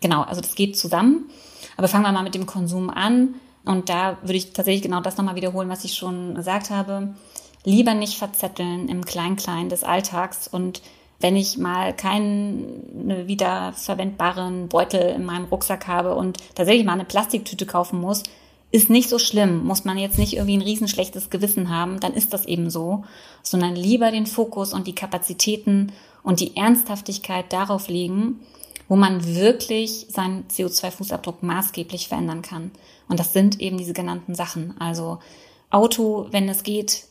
Genau, 0.00 0.22
also 0.22 0.40
das 0.40 0.54
geht 0.54 0.76
zusammen. 0.76 1.30
Aber 1.76 1.88
fangen 1.88 2.04
wir 2.04 2.12
mal 2.12 2.22
mit 2.22 2.34
dem 2.34 2.46
Konsum 2.46 2.90
an. 2.90 3.34
Und 3.64 3.88
da 3.88 4.18
würde 4.22 4.34
ich 4.34 4.52
tatsächlich 4.52 4.82
genau 4.82 5.00
das 5.00 5.16
nochmal 5.16 5.36
wiederholen, 5.36 5.68
was 5.68 5.84
ich 5.84 5.94
schon 5.94 6.34
gesagt 6.34 6.70
habe. 6.70 7.14
Lieber 7.64 7.94
nicht 7.94 8.18
verzetteln 8.18 8.88
im 8.88 9.04
Klein-Klein 9.04 9.70
des 9.70 9.84
Alltags 9.84 10.46
und 10.48 10.82
wenn 11.20 11.36
ich 11.36 11.56
mal 11.56 11.94
keinen 11.94 13.26
wiederverwendbaren 13.26 14.68
Beutel 14.68 15.00
in 15.00 15.24
meinem 15.24 15.46
Rucksack 15.46 15.86
habe 15.86 16.14
und 16.14 16.36
tatsächlich 16.54 16.84
mal 16.84 16.92
eine 16.92 17.06
Plastiktüte 17.06 17.64
kaufen 17.64 17.98
muss, 18.00 18.24
ist 18.74 18.90
nicht 18.90 19.08
so 19.08 19.20
schlimm, 19.20 19.64
muss 19.64 19.84
man 19.84 19.98
jetzt 19.98 20.18
nicht 20.18 20.32
irgendwie 20.32 20.56
ein 20.56 20.62
riesenschlechtes 20.62 21.30
Gewissen 21.30 21.68
haben, 21.68 22.00
dann 22.00 22.12
ist 22.12 22.32
das 22.32 22.44
eben 22.44 22.70
so, 22.70 23.04
sondern 23.40 23.76
lieber 23.76 24.10
den 24.10 24.26
Fokus 24.26 24.72
und 24.72 24.88
die 24.88 24.96
Kapazitäten 24.96 25.92
und 26.24 26.40
die 26.40 26.56
Ernsthaftigkeit 26.56 27.52
darauf 27.52 27.86
legen, 27.86 28.40
wo 28.88 28.96
man 28.96 29.36
wirklich 29.36 30.06
seinen 30.08 30.48
CO2-Fußabdruck 30.48 31.36
maßgeblich 31.42 32.08
verändern 32.08 32.42
kann. 32.42 32.72
Und 33.08 33.20
das 33.20 33.32
sind 33.32 33.60
eben 33.60 33.78
diese 33.78 33.92
genannten 33.92 34.34
Sachen. 34.34 34.74
Also 34.80 35.20
Auto, 35.70 36.26
wenn 36.32 36.48
es 36.48 36.64
geht, 36.64 37.04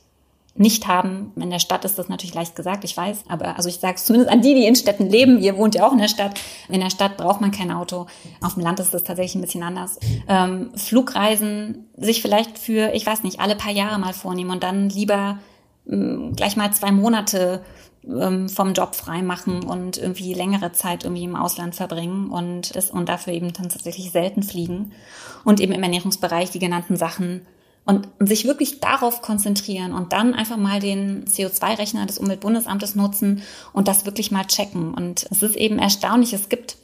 nicht 0.56 0.88
haben. 0.88 1.32
In 1.36 1.50
der 1.50 1.60
Stadt 1.60 1.84
ist 1.84 1.98
das 1.98 2.10
natürlich 2.10 2.36
leicht 2.36 2.56
gesagt, 2.56 2.84
ich 2.84 2.96
weiß, 2.96 3.24
aber 3.28 3.58
also 3.58 3.70
ich 3.70 3.80
sage 3.80 3.96
es 3.96 4.06
zumindest 4.06 4.32
an 4.32 4.42
die, 4.42 4.54
die 4.54 4.66
in 4.66 4.76
Städten 4.76 5.10
leben. 5.10 5.40
Ihr 5.40 5.58
wohnt 5.58 5.74
ja 5.74 5.88
auch 5.88 5.94
in 5.94 5.98
der 5.98 6.08
Stadt. 6.08 6.40
In 6.70 6.80
der 6.80 6.92
Stadt 6.92 7.18
braucht 7.18 7.42
man 7.42 7.52
kein 7.52 7.72
Auto. 7.72 8.06
Auf 8.42 8.54
dem 8.54 8.64
Land 8.64 8.80
ist 8.80 8.94
das 8.94 9.04
tatsächlich 9.04 9.36
ein 9.36 9.42
bisschen 9.42 9.64
anders. 9.64 10.00
Ähm, 10.28 10.72
Flugreisen 10.76 11.88
sich 11.98 12.22
vielleicht 12.22 12.60
für, 12.60 12.94
ich 12.94 13.06
weiß 13.06 13.24
nicht, 13.24 13.40
alle 13.40 13.56
paar 13.56 13.72
Jahre 13.72 14.00
mal 14.00 14.14
vornehmen 14.14 14.52
und 14.52 14.62
dann 14.62 14.90
lieber 14.90 15.40
ähm, 15.90 16.34
gleich 16.36 16.56
mal 16.56 16.72
zwei 16.72 16.92
Monate 16.92 17.64
ähm, 18.06 18.48
vom 18.48 18.74
Job 18.74 18.94
frei 18.94 19.24
machen 19.24 19.64
und 19.64 19.98
irgendwie 19.98 20.36
längere 20.36 20.72
Zeit 20.72 21.04
irgendwie 21.04 21.24
im 21.24 21.36
Ausland 21.36 21.74
verbringen 21.74 22.30
und, 22.30 22.76
das, 22.76 22.92
und 22.92 23.10
dafür 23.10 23.34
eben 23.34 23.54
dann 23.54 23.70
tatsächlich 23.70 24.12
selten 24.12 24.44
fliegen 24.44 24.92
und 25.46 25.60
eben 25.60 25.74
im 25.74 25.82
Ernährungsbereich 25.82 26.52
die 26.52 26.60
genannten 26.60 26.96
Sachen 26.96 27.48
und 27.86 28.08
sich 28.20 28.46
wirklich 28.46 28.80
darauf 28.80 29.22
konzentrieren 29.22 29.94
und 29.94 30.14
dann 30.14 30.34
einfach 30.34 30.58
mal 30.58 30.80
den 30.80 31.26
CO2-Rechner 31.26 32.06
des 32.06 32.18
Umweltbundesamtes 32.18 32.96
nutzen 32.96 33.42
und 33.74 33.88
das 33.88 34.06
wirklich 34.06 34.32
mal 34.32 34.46
checken. 34.46 34.94
Und 34.94 35.26
es 35.30 35.44
ist 35.44 35.56
eben 35.56 35.80
erstaunlich, 35.80 36.34
es 36.34 36.48
gibt 36.48 36.78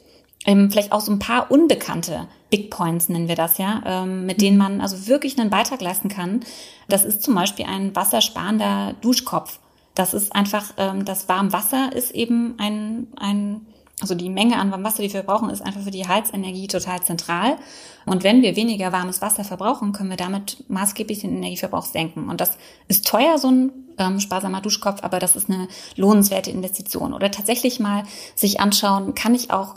eben 0.46 0.70
vielleicht 0.70 0.92
auch 0.92 1.00
so 1.00 1.12
ein 1.12 1.18
paar 1.18 1.50
unbekannte 1.50 2.28
Big 2.50 2.70
Points, 2.70 3.08
nennen 3.08 3.28
wir 3.28 3.36
das 3.36 3.58
ja, 3.58 3.82
ähm, 3.86 4.26
mit 4.26 4.40
denen 4.40 4.58
man 4.58 4.80
also 4.80 5.06
wirklich 5.06 5.38
einen 5.38 5.50
Beitrag 5.50 5.80
leisten 5.80 6.08
kann. 6.08 6.40
Das 6.88 7.04
ist 7.04 7.22
zum 7.22 7.34
Beispiel 7.34 7.66
ein 7.66 7.94
wassersparender 7.94 8.94
Duschkopf. 9.00 9.58
Das 9.94 10.14
ist 10.14 10.34
einfach, 10.34 10.64
ähm, 10.76 11.04
das 11.04 11.28
Warmwasser 11.28 11.92
ist 11.94 12.10
eben 12.12 12.54
ein, 12.58 13.08
ein 13.16 13.66
also 14.00 14.14
die 14.14 14.30
Menge 14.30 14.58
an 14.58 14.70
warmem 14.70 14.86
Wasser, 14.86 15.02
die 15.02 15.12
wir 15.12 15.22
brauchen, 15.22 15.50
ist 15.50 15.60
einfach 15.60 15.82
für 15.82 15.90
die 15.90 16.08
Heizenergie 16.08 16.66
total 16.66 17.02
zentral. 17.02 17.56
Und 18.06 18.24
wenn 18.24 18.42
wir 18.42 18.56
weniger 18.56 18.92
warmes 18.92 19.20
Wasser 19.20 19.44
verbrauchen, 19.44 19.92
können 19.92 20.10
wir 20.10 20.16
damit 20.16 20.64
maßgeblich 20.68 21.20
den 21.20 21.36
Energieverbrauch 21.36 21.84
senken. 21.84 22.28
Und 22.28 22.40
das 22.40 22.56
ist 22.88 23.06
teuer, 23.06 23.38
so 23.38 23.50
ein 23.50 23.72
ähm, 23.98 24.18
sparsamer 24.20 24.62
Duschkopf, 24.62 25.02
aber 25.02 25.18
das 25.18 25.36
ist 25.36 25.50
eine 25.50 25.68
lohnenswerte 25.96 26.50
Investition. 26.50 27.12
Oder 27.12 27.30
tatsächlich 27.30 27.78
mal 27.78 28.04
sich 28.34 28.60
anschauen, 28.60 29.14
kann 29.14 29.34
ich 29.34 29.50
auch 29.50 29.76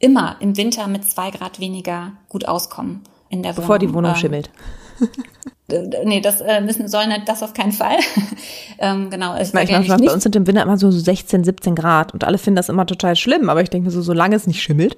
immer 0.00 0.36
im 0.40 0.56
Winter 0.56 0.88
mit 0.88 1.04
zwei 1.04 1.30
Grad 1.30 1.60
weniger 1.60 2.12
gut 2.28 2.48
auskommen 2.48 3.02
in 3.28 3.42
der 3.42 3.52
Wohnung. 3.52 3.62
Bevor 3.62 3.78
die 3.78 3.94
Wohnung 3.94 4.12
ähm, 4.12 4.16
schimmelt. 4.16 4.50
nee, 6.04 6.20
das 6.20 6.40
äh, 6.40 6.60
müssen 6.60 6.88
sollen 6.88 7.12
das 7.26 7.42
auf 7.42 7.54
keinen 7.54 7.72
Fall. 7.72 7.96
ähm, 8.78 9.10
genau. 9.10 9.38
Ich, 9.40 9.52
meine, 9.52 9.80
ich 9.80 9.88
meine, 9.88 10.04
bei 10.04 10.12
uns 10.12 10.22
sind 10.22 10.36
im 10.36 10.46
Winter 10.46 10.62
immer 10.62 10.76
so 10.76 10.90
16, 10.90 11.44
17 11.44 11.74
Grad 11.74 12.12
und 12.12 12.24
alle 12.24 12.38
finden 12.38 12.56
das 12.56 12.68
immer 12.68 12.86
total 12.86 13.16
schlimm, 13.16 13.48
aber 13.48 13.62
ich 13.62 13.70
denke 13.70 13.86
mir 13.86 13.92
so, 13.92 14.02
solange 14.02 14.36
es 14.36 14.46
nicht 14.46 14.62
schimmelt. 14.62 14.96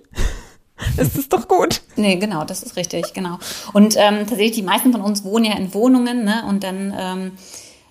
ist 0.96 1.16
es 1.16 1.28
doch 1.28 1.48
gut. 1.48 1.82
Nee, 1.96 2.16
genau, 2.16 2.44
das 2.44 2.62
ist 2.62 2.76
richtig, 2.76 3.12
genau. 3.12 3.38
Und 3.72 3.96
ähm, 3.96 4.20
tatsächlich, 4.20 4.52
die 4.52 4.62
meisten 4.62 4.92
von 4.92 5.00
uns 5.00 5.24
wohnen 5.24 5.44
ja 5.44 5.56
in 5.56 5.72
Wohnungen, 5.74 6.24
ne? 6.24 6.44
Und 6.48 6.64
dann 6.64 6.94
ähm, 6.98 7.32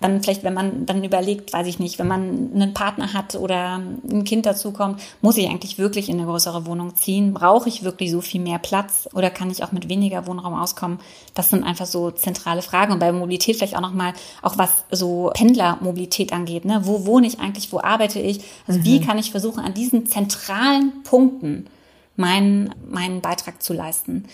dann 0.02 0.22
vielleicht, 0.22 0.44
wenn 0.44 0.54
man 0.54 0.86
dann 0.86 1.02
überlegt, 1.02 1.52
weiß 1.52 1.66
ich 1.66 1.78
nicht, 1.78 1.98
wenn 1.98 2.06
man 2.06 2.50
einen 2.54 2.74
Partner 2.74 3.12
hat 3.12 3.34
oder 3.34 3.76
ein 3.78 4.24
Kind 4.24 4.46
dazukommt, 4.46 5.00
muss 5.20 5.36
ich 5.36 5.48
eigentlich 5.48 5.78
wirklich 5.78 6.08
in 6.08 6.18
eine 6.18 6.26
größere 6.26 6.66
Wohnung 6.66 6.94
ziehen? 6.94 7.32
Brauche 7.32 7.68
ich 7.68 7.82
wirklich 7.82 8.10
so 8.10 8.20
viel 8.20 8.40
mehr 8.40 8.58
Platz 8.58 9.08
oder 9.14 9.30
kann 9.30 9.50
ich 9.50 9.64
auch 9.64 9.72
mit 9.72 9.88
weniger 9.88 10.26
Wohnraum 10.26 10.54
auskommen? 10.54 11.00
Das 11.34 11.48
sind 11.48 11.64
einfach 11.64 11.86
so 11.86 12.10
zentrale 12.10 12.62
Fragen. 12.62 12.92
Und 12.92 12.98
bei 12.98 13.12
Mobilität 13.12 13.56
vielleicht 13.56 13.76
auch 13.76 13.80
nochmal, 13.80 14.12
auch 14.42 14.58
was 14.58 14.84
so 14.90 15.30
Pendlermobilität 15.34 16.32
angeht. 16.32 16.64
Ne? 16.64 16.82
Wo 16.84 17.06
wohne 17.06 17.26
ich 17.26 17.40
eigentlich? 17.40 17.72
Wo 17.72 17.80
arbeite 17.80 18.20
ich? 18.20 18.40
Also 18.66 18.80
mhm. 18.80 18.84
wie 18.84 19.00
kann 19.00 19.18
ich 19.18 19.30
versuchen, 19.30 19.60
an 19.60 19.74
diesen 19.74 20.06
zentralen 20.06 21.02
Punkten 21.04 21.66
meinen, 22.16 22.74
meinen 22.88 23.20
Beitrag 23.20 23.62
zu 23.62 23.72
leisten? 23.72 24.24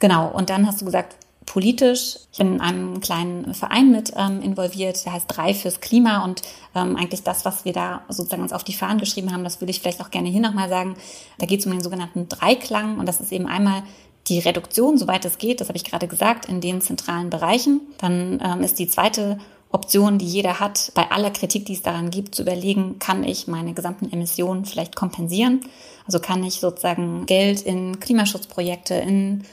Genau. 0.00 0.28
Und 0.28 0.50
dann 0.50 0.66
hast 0.66 0.80
du 0.80 0.84
gesagt, 0.84 1.16
politisch. 1.46 2.16
Ich 2.32 2.38
bin 2.38 2.54
in 2.54 2.60
einem 2.60 3.00
kleinen 3.00 3.54
Verein 3.54 3.90
mit 3.90 4.12
ähm, 4.16 4.42
involviert, 4.42 5.04
der 5.04 5.12
heißt 5.12 5.26
Drei 5.28 5.54
fürs 5.54 5.80
Klima 5.80 6.24
und 6.24 6.42
ähm, 6.74 6.96
eigentlich 6.96 7.22
das, 7.22 7.44
was 7.44 7.64
wir 7.64 7.72
da 7.72 8.02
sozusagen 8.08 8.42
uns 8.42 8.52
auf 8.52 8.64
die 8.64 8.74
Fahnen 8.74 8.98
geschrieben 8.98 9.32
haben, 9.32 9.44
das 9.44 9.60
würde 9.60 9.70
ich 9.70 9.80
vielleicht 9.80 10.00
auch 10.02 10.10
gerne 10.10 10.28
hier 10.28 10.40
nochmal 10.40 10.68
sagen. 10.68 10.96
Da 11.38 11.46
geht 11.46 11.60
es 11.60 11.66
um 11.66 11.72
den 11.72 11.82
sogenannten 11.82 12.28
Dreiklang 12.28 12.98
und 12.98 13.06
das 13.06 13.20
ist 13.20 13.32
eben 13.32 13.46
einmal 13.46 13.82
die 14.28 14.40
Reduktion, 14.40 14.98
soweit 14.98 15.24
es 15.24 15.38
geht, 15.38 15.60
das 15.60 15.68
habe 15.68 15.76
ich 15.76 15.84
gerade 15.84 16.08
gesagt, 16.08 16.46
in 16.46 16.60
den 16.60 16.80
zentralen 16.80 17.30
Bereichen. 17.30 17.80
Dann 17.98 18.40
ähm, 18.44 18.62
ist 18.62 18.78
die 18.78 18.88
zweite 18.88 19.38
Option, 19.70 20.18
die 20.18 20.26
jeder 20.26 20.60
hat, 20.60 20.92
bei 20.94 21.10
aller 21.10 21.30
Kritik, 21.30 21.66
die 21.66 21.74
es 21.74 21.82
daran 21.82 22.10
gibt, 22.10 22.34
zu 22.34 22.42
überlegen, 22.42 22.98
kann 22.98 23.24
ich 23.24 23.46
meine 23.46 23.74
gesamten 23.74 24.12
Emissionen 24.12 24.64
vielleicht 24.64 24.96
kompensieren? 24.96 25.60
Also 26.06 26.18
kann 26.18 26.42
ich 26.44 26.60
sozusagen 26.60 27.26
Geld 27.26 27.62
in 27.62 27.98
Klimaschutzprojekte, 28.00 28.94
in 28.94 29.44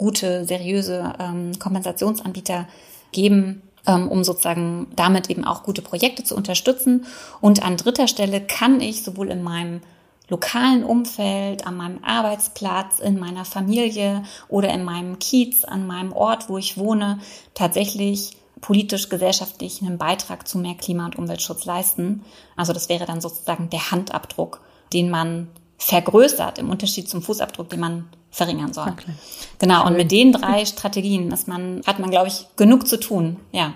gute, 0.00 0.46
seriöse 0.46 1.12
ähm, 1.20 1.52
Kompensationsanbieter 1.58 2.66
geben, 3.12 3.60
ähm, 3.86 4.08
um 4.08 4.24
sozusagen 4.24 4.88
damit 4.96 5.28
eben 5.28 5.44
auch 5.44 5.62
gute 5.62 5.82
Projekte 5.82 6.24
zu 6.24 6.34
unterstützen. 6.34 7.04
Und 7.42 7.62
an 7.62 7.76
dritter 7.76 8.08
Stelle 8.08 8.40
kann 8.40 8.80
ich 8.80 9.02
sowohl 9.02 9.28
in 9.28 9.42
meinem 9.42 9.82
lokalen 10.28 10.84
Umfeld, 10.84 11.66
an 11.66 11.76
meinem 11.76 12.02
Arbeitsplatz, 12.02 12.98
in 12.98 13.18
meiner 13.18 13.44
Familie 13.44 14.24
oder 14.48 14.72
in 14.72 14.84
meinem 14.84 15.18
Kiez, 15.18 15.64
an 15.64 15.86
meinem 15.86 16.12
Ort, 16.12 16.48
wo 16.48 16.56
ich 16.56 16.78
wohne, 16.78 17.18
tatsächlich 17.52 18.38
politisch, 18.62 19.10
gesellschaftlich 19.10 19.82
einen 19.82 19.98
Beitrag 19.98 20.48
zu 20.48 20.58
mehr 20.58 20.74
Klima- 20.76 21.04
und 21.04 21.18
Umweltschutz 21.18 21.66
leisten. 21.66 22.24
Also 22.56 22.72
das 22.72 22.88
wäre 22.88 23.04
dann 23.04 23.20
sozusagen 23.20 23.68
der 23.68 23.90
Handabdruck, 23.90 24.62
den 24.94 25.10
man 25.10 25.48
vergrößert 25.76 26.58
im 26.58 26.70
Unterschied 26.70 27.08
zum 27.08 27.20
Fußabdruck, 27.20 27.68
den 27.68 27.80
man 27.80 28.08
verringern 28.30 28.72
soll. 28.72 28.88
Okay. 28.88 29.12
Genau, 29.58 29.86
und 29.86 29.96
mit 29.96 30.10
den 30.10 30.32
drei 30.32 30.64
Strategien 30.64 31.30
ist 31.30 31.48
man, 31.48 31.82
hat 31.86 31.98
man, 31.98 32.10
glaube 32.10 32.28
ich, 32.28 32.46
genug 32.56 32.86
zu 32.86 32.98
tun. 32.98 33.36
Ja. 33.52 33.74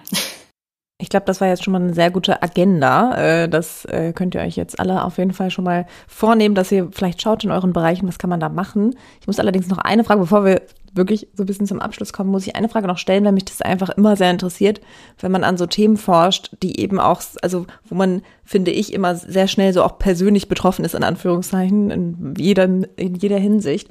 Ich 0.99 1.09
glaube, 1.09 1.27
das 1.27 1.41
war 1.41 1.49
jetzt 1.49 1.65
schon 1.65 1.73
mal 1.73 1.83
eine 1.83 1.93
sehr 1.93 2.11
gute 2.11 2.41
Agenda. 2.41 3.15
Äh, 3.17 3.49
das 3.49 3.85
äh, 3.87 4.13
könnt 4.13 4.35
ihr 4.37 4.41
euch 4.41 4.57
jetzt 4.57 4.79
alle 4.79 5.05
auf 5.05 5.19
jeden 5.19 5.33
Fall 5.33 5.51
schon 5.51 5.65
mal 5.65 5.87
vornehmen, 6.07 6.55
dass 6.55 6.71
ihr 6.71 6.89
vielleicht 6.93 7.21
schaut 7.21 7.43
in 7.43 7.51
euren 7.51 7.73
Bereichen, 7.73 8.07
was 8.07 8.19
kann 8.19 8.31
man 8.31 8.39
da 8.39 8.49
machen. 8.49 8.95
Ich 9.21 9.27
muss 9.27 9.41
allerdings 9.41 9.67
noch 9.67 9.79
eine 9.79 10.05
Frage, 10.05 10.21
bevor 10.21 10.45
wir 10.45 10.63
wirklich 10.95 11.29
so 11.35 11.43
ein 11.43 11.47
bisschen 11.47 11.67
zum 11.67 11.81
Abschluss 11.81 12.13
kommen, 12.13 12.31
muss 12.31 12.47
ich 12.47 12.55
eine 12.55 12.69
Frage 12.69 12.87
noch 12.87 12.99
stellen, 12.99 13.25
weil 13.25 13.33
mich 13.33 13.45
das 13.45 13.61
einfach 13.61 13.91
immer 13.91 14.17
sehr 14.17 14.31
interessiert, 14.31 14.81
wenn 15.19 15.33
man 15.33 15.43
an 15.43 15.57
so 15.57 15.67
Themen 15.67 15.97
forscht, 15.97 16.53
die 16.63 16.81
eben 16.81 17.01
auch, 17.01 17.21
also 17.43 17.67
wo 17.89 17.97
man, 17.97 18.23
finde 18.45 18.71
ich, 18.71 18.93
immer 18.93 19.17
sehr 19.17 19.49
schnell 19.49 19.73
so 19.73 19.83
auch 19.83 19.99
persönlich 19.99 20.49
betroffen 20.49 20.85
ist, 20.85 20.95
in 20.95 21.05
Anführungszeichen, 21.05 21.91
in 21.91 22.35
jeder, 22.39 22.65
in 22.65 23.15
jeder 23.17 23.39
Hinsicht. 23.39 23.89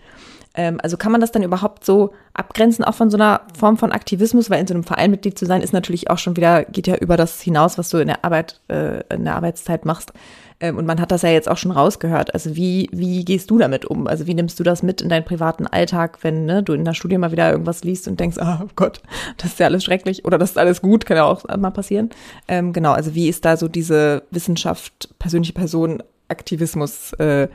Ähm, 0.55 0.79
also 0.83 0.97
kann 0.97 1.11
man 1.11 1.21
das 1.21 1.31
dann 1.31 1.43
überhaupt 1.43 1.85
so 1.85 2.13
abgrenzen, 2.33 2.85
auch 2.85 2.93
von 2.93 3.09
so 3.09 3.17
einer 3.17 3.41
Form 3.57 3.77
von 3.77 3.91
Aktivismus, 3.91 4.49
weil 4.49 4.59
in 4.59 4.67
so 4.67 4.73
einem 4.73 4.83
Verein 4.83 5.11
Mitglied 5.11 5.37
zu 5.37 5.45
sein, 5.45 5.61
ist 5.61 5.73
natürlich 5.73 6.09
auch 6.09 6.17
schon 6.17 6.35
wieder, 6.35 6.63
geht 6.65 6.87
ja 6.87 6.95
über 6.95 7.17
das 7.17 7.41
hinaus, 7.41 7.77
was 7.77 7.89
du 7.89 7.97
in 7.97 8.07
der 8.07 8.23
Arbeit, 8.23 8.59
äh, 8.67 9.01
in 9.13 9.25
der 9.25 9.35
Arbeitszeit 9.35 9.85
machst. 9.85 10.13
Ähm, 10.59 10.77
und 10.77 10.85
man 10.85 11.01
hat 11.01 11.11
das 11.11 11.23
ja 11.23 11.29
jetzt 11.29 11.49
auch 11.49 11.57
schon 11.57 11.71
rausgehört. 11.71 12.33
Also 12.33 12.55
wie, 12.55 12.89
wie 12.91 13.25
gehst 13.25 13.49
du 13.49 13.57
damit 13.57 13.85
um? 13.85 14.07
Also 14.07 14.27
wie 14.27 14.33
nimmst 14.33 14.59
du 14.59 14.63
das 14.63 14.83
mit 14.83 15.01
in 15.01 15.09
deinen 15.09 15.25
privaten 15.25 15.67
Alltag, 15.67 16.19
wenn 16.21 16.45
ne, 16.45 16.63
du 16.63 16.73
in 16.73 16.85
der 16.85 16.93
Studie 16.93 17.17
mal 17.17 17.31
wieder 17.31 17.51
irgendwas 17.51 17.83
liest 17.83 18.07
und 18.07 18.19
denkst, 18.19 18.37
ah 18.39 18.61
oh 18.63 18.69
Gott, 18.75 19.01
das 19.37 19.51
ist 19.51 19.59
ja 19.59 19.65
alles 19.65 19.83
schrecklich 19.83 20.23
oder 20.23 20.37
das 20.37 20.51
ist 20.51 20.57
alles 20.57 20.81
gut, 20.81 21.05
kann 21.05 21.17
ja 21.17 21.25
auch 21.25 21.43
mal 21.57 21.71
passieren. 21.71 22.11
Ähm, 22.47 22.73
genau, 22.73 22.93
also 22.93 23.15
wie 23.15 23.27
ist 23.27 23.43
da 23.43 23.57
so 23.57 23.67
diese 23.67 24.23
Wissenschaft, 24.31 25.09
persönliche 25.19 25.53
Person, 25.53 26.03
Aktivismus 26.29 27.13
äh, 27.13 27.47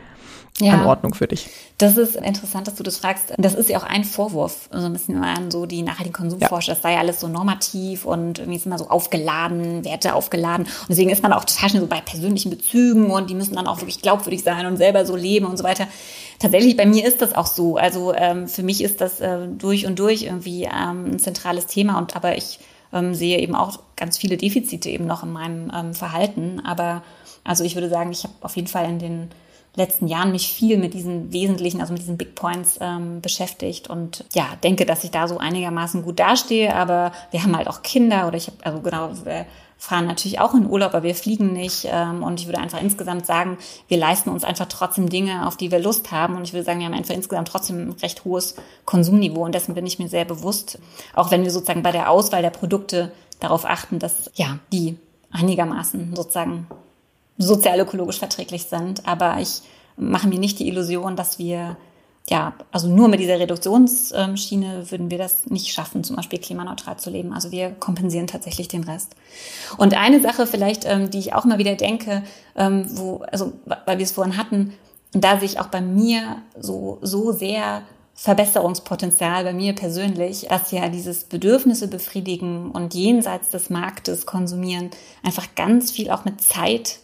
ja. 0.61 0.75
Anordnung 0.75 1.15
für 1.15 1.27
dich? 1.27 1.49
Das 1.79 1.97
ist 1.97 2.17
interessant, 2.17 2.67
dass 2.67 2.75
du 2.75 2.83
das 2.83 2.99
fragst. 2.99 3.33
Das 3.39 3.55
ist 3.55 3.71
ja 3.71 3.79
auch 3.79 3.85
ein 3.85 4.05
Vorwurf, 4.05 4.69
so 4.73 4.87
ein 4.87 4.93
bisschen 4.93 5.23
an 5.23 5.51
so 5.51 5.67
die 5.67 5.83
nachhaltigen 5.83 6.13
Konsumforscher. 6.13 6.73
Ja. 6.73 6.75
Das 6.75 6.83
sei 6.83 6.93
ja 6.95 6.99
alles 6.99 7.21
so 7.21 7.29
normativ 7.29 8.05
und 8.05 8.39
irgendwie 8.39 8.57
ist 8.57 8.67
immer 8.67 8.79
so 8.79 8.89
aufgeladen, 8.89 9.85
Werte 9.85 10.15
aufgeladen. 10.15 10.67
Und 10.67 10.89
deswegen 10.89 11.11
ist 11.11 11.23
man 11.23 11.33
auch 11.33 11.45
total 11.45 11.71
schnell 11.71 11.83
so 11.83 11.89
bei 11.89 12.01
persönlichen 12.01 12.51
Bezügen 12.51 13.11
und 13.11 13.31
die 13.31 13.35
müssen 13.35 13.55
dann 13.55 13.67
auch 13.67 13.81
wirklich 13.81 14.03
glaubwürdig 14.03 14.43
sein 14.43 14.67
und 14.67 14.77
selber 14.77 15.07
so 15.07 15.15
leben 15.15 15.47
und 15.47 15.57
so 15.57 15.65
weiter. 15.65 15.87
Tatsächlich 16.39 16.77
bei 16.77 16.87
mir 16.87 17.07
ist 17.07 17.23
das 17.23 17.35
auch 17.35 17.47
so. 17.47 17.77
Also 17.77 18.15
ähm, 18.15 18.49
für 18.49 18.63
mich 18.63 18.83
ist 18.83 19.01
das 19.01 19.21
äh, 19.21 19.47
durch 19.47 19.87
und 19.87 19.99
durch 19.99 20.23
irgendwie 20.23 20.65
ähm, 20.65 21.13
ein 21.13 21.19
zentrales 21.19 21.67
Thema 21.67 21.99
und 21.99 22.17
aber 22.17 22.37
ich 22.37 22.59
ähm, 22.93 23.15
sehe 23.15 23.39
eben 23.39 23.55
auch 23.55 23.81
ganz 23.97 24.19
viele 24.19 24.37
Defizite 24.37 24.89
eben 24.89 25.07
noch 25.07 25.23
in 25.23 25.33
meinem 25.33 25.71
ähm, 25.75 25.95
Verhalten. 25.95 26.63
Aber 26.65 27.03
also 27.45 27.65
ich 27.65 27.75
würde 27.75 27.89
sagen, 27.89 28.11
ich 28.11 28.25
habe 28.25 28.35
auf 28.41 28.57
jeden 28.57 28.69
Fall 28.69 28.89
in 28.89 28.99
den 28.99 29.31
letzten 29.79 30.09
Jahren 30.09 30.33
mich 30.33 30.53
viel 30.53 30.77
mit 30.77 30.93
diesen 30.93 31.33
wesentlichen, 31.33 31.81
also 31.81 31.93
mit 31.93 32.03
diesen 32.03 32.19
Big 32.19 32.35
Points 32.35 32.79
ähm, 32.81 33.21
beschäftigt 33.21 33.89
und 33.89 34.25
ja, 34.35 34.47
denke, 34.63 34.85
dass 34.85 35.05
ich 35.05 35.11
da 35.11 35.27
so 35.29 35.39
einigermaßen 35.39 36.03
gut 36.03 36.19
dastehe, 36.19 36.75
aber 36.75 37.13
wir 37.31 37.43
haben 37.43 37.57
halt 37.57 37.69
auch 37.69 37.83
Kinder 37.83 38.27
oder 38.27 38.37
ich 38.37 38.49
habe, 38.49 38.59
also 38.63 38.81
genau, 38.81 39.11
wir 39.25 39.47
fahren 39.79 40.07
natürlich 40.07 40.41
auch 40.41 40.55
in 40.55 40.69
Urlaub, 40.69 40.93
aber 40.93 41.05
wir 41.05 41.15
fliegen 41.15 41.53
nicht 41.53 41.87
ähm, 41.91 42.23
und 42.25 42.41
ich 42.41 42.47
würde 42.47 42.59
einfach 42.59 42.83
insgesamt 42.83 43.25
sagen, 43.25 43.57
wir 43.87 43.97
leisten 43.97 44.29
uns 44.29 44.43
einfach 44.43 44.67
trotzdem 44.67 45.09
Dinge, 45.09 45.47
auf 45.47 45.57
die 45.57 45.71
wir 45.71 45.79
Lust 45.79 46.11
haben 46.11 46.37
und 46.37 46.43
ich 46.43 46.53
würde 46.53 46.65
sagen, 46.65 46.81
wir 46.81 46.87
haben 46.87 46.95
einfach 46.95 47.15
insgesamt 47.15 47.49
trotzdem 47.49 47.89
ein 47.89 47.93
recht 47.93 48.25
hohes 48.25 48.57
Konsumniveau 48.85 49.45
und 49.45 49.55
dessen 49.55 49.75
bin 49.75 49.87
ich 49.87 50.01
mir 50.01 50.09
sehr 50.09 50.25
bewusst, 50.25 50.81
auch 51.15 51.31
wenn 51.31 51.45
wir 51.45 51.53
sozusagen 51.53 51.85
bei 51.85 51.93
der 51.93 52.11
Auswahl 52.11 52.43
der 52.43 52.51
Produkte 52.51 53.13
darauf 53.39 53.65
achten, 53.65 54.01
dass 54.01 54.31
ja, 54.35 54.59
die 54.73 54.99
einigermaßen 55.31 56.17
sozusagen 56.17 56.67
sozial-ökologisch 57.39 58.19
verträglich 58.19 58.65
sind. 58.65 59.07
Aber 59.07 59.39
ich 59.41 59.63
mache 59.97 60.29
mir 60.29 60.39
nicht 60.39 60.59
die 60.59 60.69
Illusion, 60.69 61.17
dass 61.17 61.39
wir 61.39 61.77
ja, 62.31 62.53
also 62.73 62.89
nur 62.89 63.09
mit 63.09 63.21
dieser 63.21 63.39
Reduktionsschiene 63.39 64.91
würden 64.91 65.11
wir 65.11 65.19
das 65.19 65.47
nicht 65.47 65.73
schaffen, 65.73 66.05
zum 66.05 66.17
Beispiel 66.17 66.39
klimaneutral 66.39 66.99
zu 66.99 67.09
leben. 67.11 67.33
Also 67.33 67.51
wir 67.51 67.71
kompensieren 67.71 68.27
tatsächlich 68.27 68.69
den 68.69 68.85
Rest. 68.85 69.15
Und 69.79 69.97
eine 69.97 70.21
Sache 70.21 70.47
vielleicht, 70.47 70.85
ähm, 70.85 71.11
die 71.11 71.19
ich 71.19 71.35
auch 71.35 71.47
mal 71.47 71.59
wieder 71.59 71.75
denke, 71.75 72.23
ähm, 72.55 72.85
wo, 72.91 73.25
also 73.33 73.55
weil 73.65 73.99
wir 73.99 74.05
es 74.05 74.13
vorhin 74.13 74.37
hatten, 74.37 74.75
da 75.13 75.39
sehe 75.39 75.47
ich 75.47 75.61
auch 75.61 75.69
bei 75.69 75.81
mir 75.81 76.43
so, 76.59 76.99
so 77.01 77.33
sehr 77.33 77.83
Verbesserungspotenzial 78.15 79.45
bei 79.45 79.53
mir 79.53 79.75
persönlich, 79.75 80.49
dass 80.51 80.73
ja 80.73 80.89
dieses 80.89 81.25
Bedürfnisse 81.25 81.89
befriedigen 81.89 82.73
und 82.73 82.93
jenseits 82.93 83.51
des 83.51 83.71
Marktes 83.71 84.27
konsumieren 84.27 84.91
einfach 85.23 85.47
ganz 85.55 85.93
viel 85.93 86.11
auch 86.11 86.25
mit 86.25 86.43
Zeit 86.43 86.99